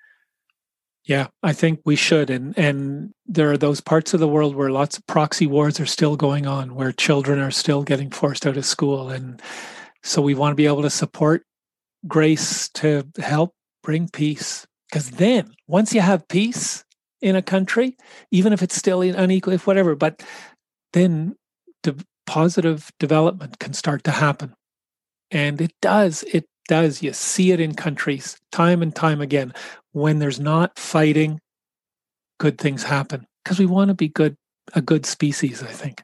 Yeah, 1.05 1.27
I 1.41 1.51
think 1.51 1.81
we 1.85 1.95
should. 1.95 2.29
And 2.29 2.57
and 2.57 3.13
there 3.25 3.51
are 3.51 3.57
those 3.57 3.81
parts 3.81 4.13
of 4.13 4.19
the 4.19 4.27
world 4.27 4.55
where 4.55 4.71
lots 4.71 4.97
of 4.97 5.05
proxy 5.05 5.47
wars 5.47 5.79
are 5.79 5.85
still 5.85 6.15
going 6.15 6.47
on, 6.47 6.75
where 6.75 6.91
children 6.91 7.39
are 7.39 7.51
still 7.51 7.83
getting 7.83 8.09
forced 8.09 8.45
out 8.45 8.57
of 8.57 8.65
school. 8.65 9.09
And 9.09 9.41
so 10.01 10.21
we 10.21 10.33
want 10.33 10.53
to 10.53 10.55
be 10.55 10.67
able 10.67 10.81
to 10.83 10.89
support 10.89 11.43
grace 12.07 12.69
to 12.69 13.05
help 13.17 13.53
bring 13.81 14.07
peace. 14.09 14.65
Because 14.89 15.11
then, 15.11 15.53
once 15.67 15.93
you 15.93 16.01
have 16.01 16.27
peace 16.27 16.85
in 17.21 17.35
a 17.35 17.41
country, 17.41 17.97
even 18.31 18.53
if 18.53 18.61
it's 18.61 18.75
still 18.75 19.01
unequal, 19.01 19.53
if 19.53 19.67
whatever, 19.67 19.95
but 19.95 20.23
then 20.93 21.35
the 21.83 22.01
positive 22.27 22.91
development 22.99 23.59
can 23.59 23.73
start 23.73 24.03
to 24.05 24.11
happen. 24.11 24.53
And 25.31 25.59
it 25.59 25.73
does. 25.81 26.23
It 26.31 26.45
does. 26.67 27.01
You 27.01 27.11
see 27.11 27.51
it 27.51 27.59
in 27.59 27.73
countries 27.73 28.37
time 28.51 28.81
and 28.81 28.95
time 28.95 29.19
again. 29.19 29.53
When 29.93 30.19
there's 30.19 30.39
not 30.39 30.77
fighting, 30.77 31.39
good 32.39 32.57
things 32.57 32.83
happen 32.83 33.25
because 33.43 33.59
we 33.59 33.65
want 33.65 33.89
to 33.89 33.93
be 33.93 34.09
good, 34.09 34.35
a 34.73 34.81
good 34.81 35.05
species, 35.05 35.63
I 35.63 35.67
think. 35.67 36.03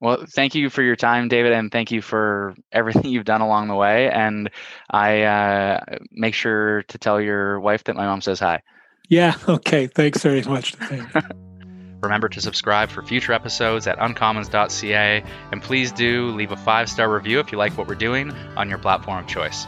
Well, 0.00 0.24
thank 0.34 0.54
you 0.54 0.70
for 0.70 0.82
your 0.82 0.96
time, 0.96 1.28
David, 1.28 1.52
and 1.52 1.70
thank 1.72 1.90
you 1.90 2.02
for 2.02 2.54
everything 2.72 3.10
you've 3.10 3.24
done 3.24 3.40
along 3.40 3.68
the 3.68 3.74
way. 3.74 4.10
And 4.10 4.50
I 4.90 5.22
uh, 5.22 5.80
make 6.10 6.34
sure 6.34 6.82
to 6.84 6.98
tell 6.98 7.20
your 7.20 7.58
wife 7.60 7.84
that 7.84 7.96
my 7.96 8.06
mom 8.06 8.20
says 8.20 8.40
hi. 8.40 8.60
Yeah. 9.08 9.34
Okay. 9.48 9.86
Thanks 9.86 10.22
very 10.22 10.42
much. 10.42 10.74
Remember 12.02 12.28
to 12.28 12.40
subscribe 12.40 12.90
for 12.90 13.02
future 13.02 13.32
episodes 13.32 13.86
at 13.86 13.98
uncommons.ca. 13.98 15.24
And 15.52 15.62
please 15.62 15.90
do 15.90 16.28
leave 16.32 16.52
a 16.52 16.56
five 16.56 16.90
star 16.90 17.10
review 17.10 17.40
if 17.40 17.50
you 17.50 17.56
like 17.56 17.78
what 17.78 17.88
we're 17.88 17.94
doing 17.94 18.30
on 18.56 18.68
your 18.68 18.78
platform 18.78 19.24
of 19.24 19.26
choice. 19.26 19.66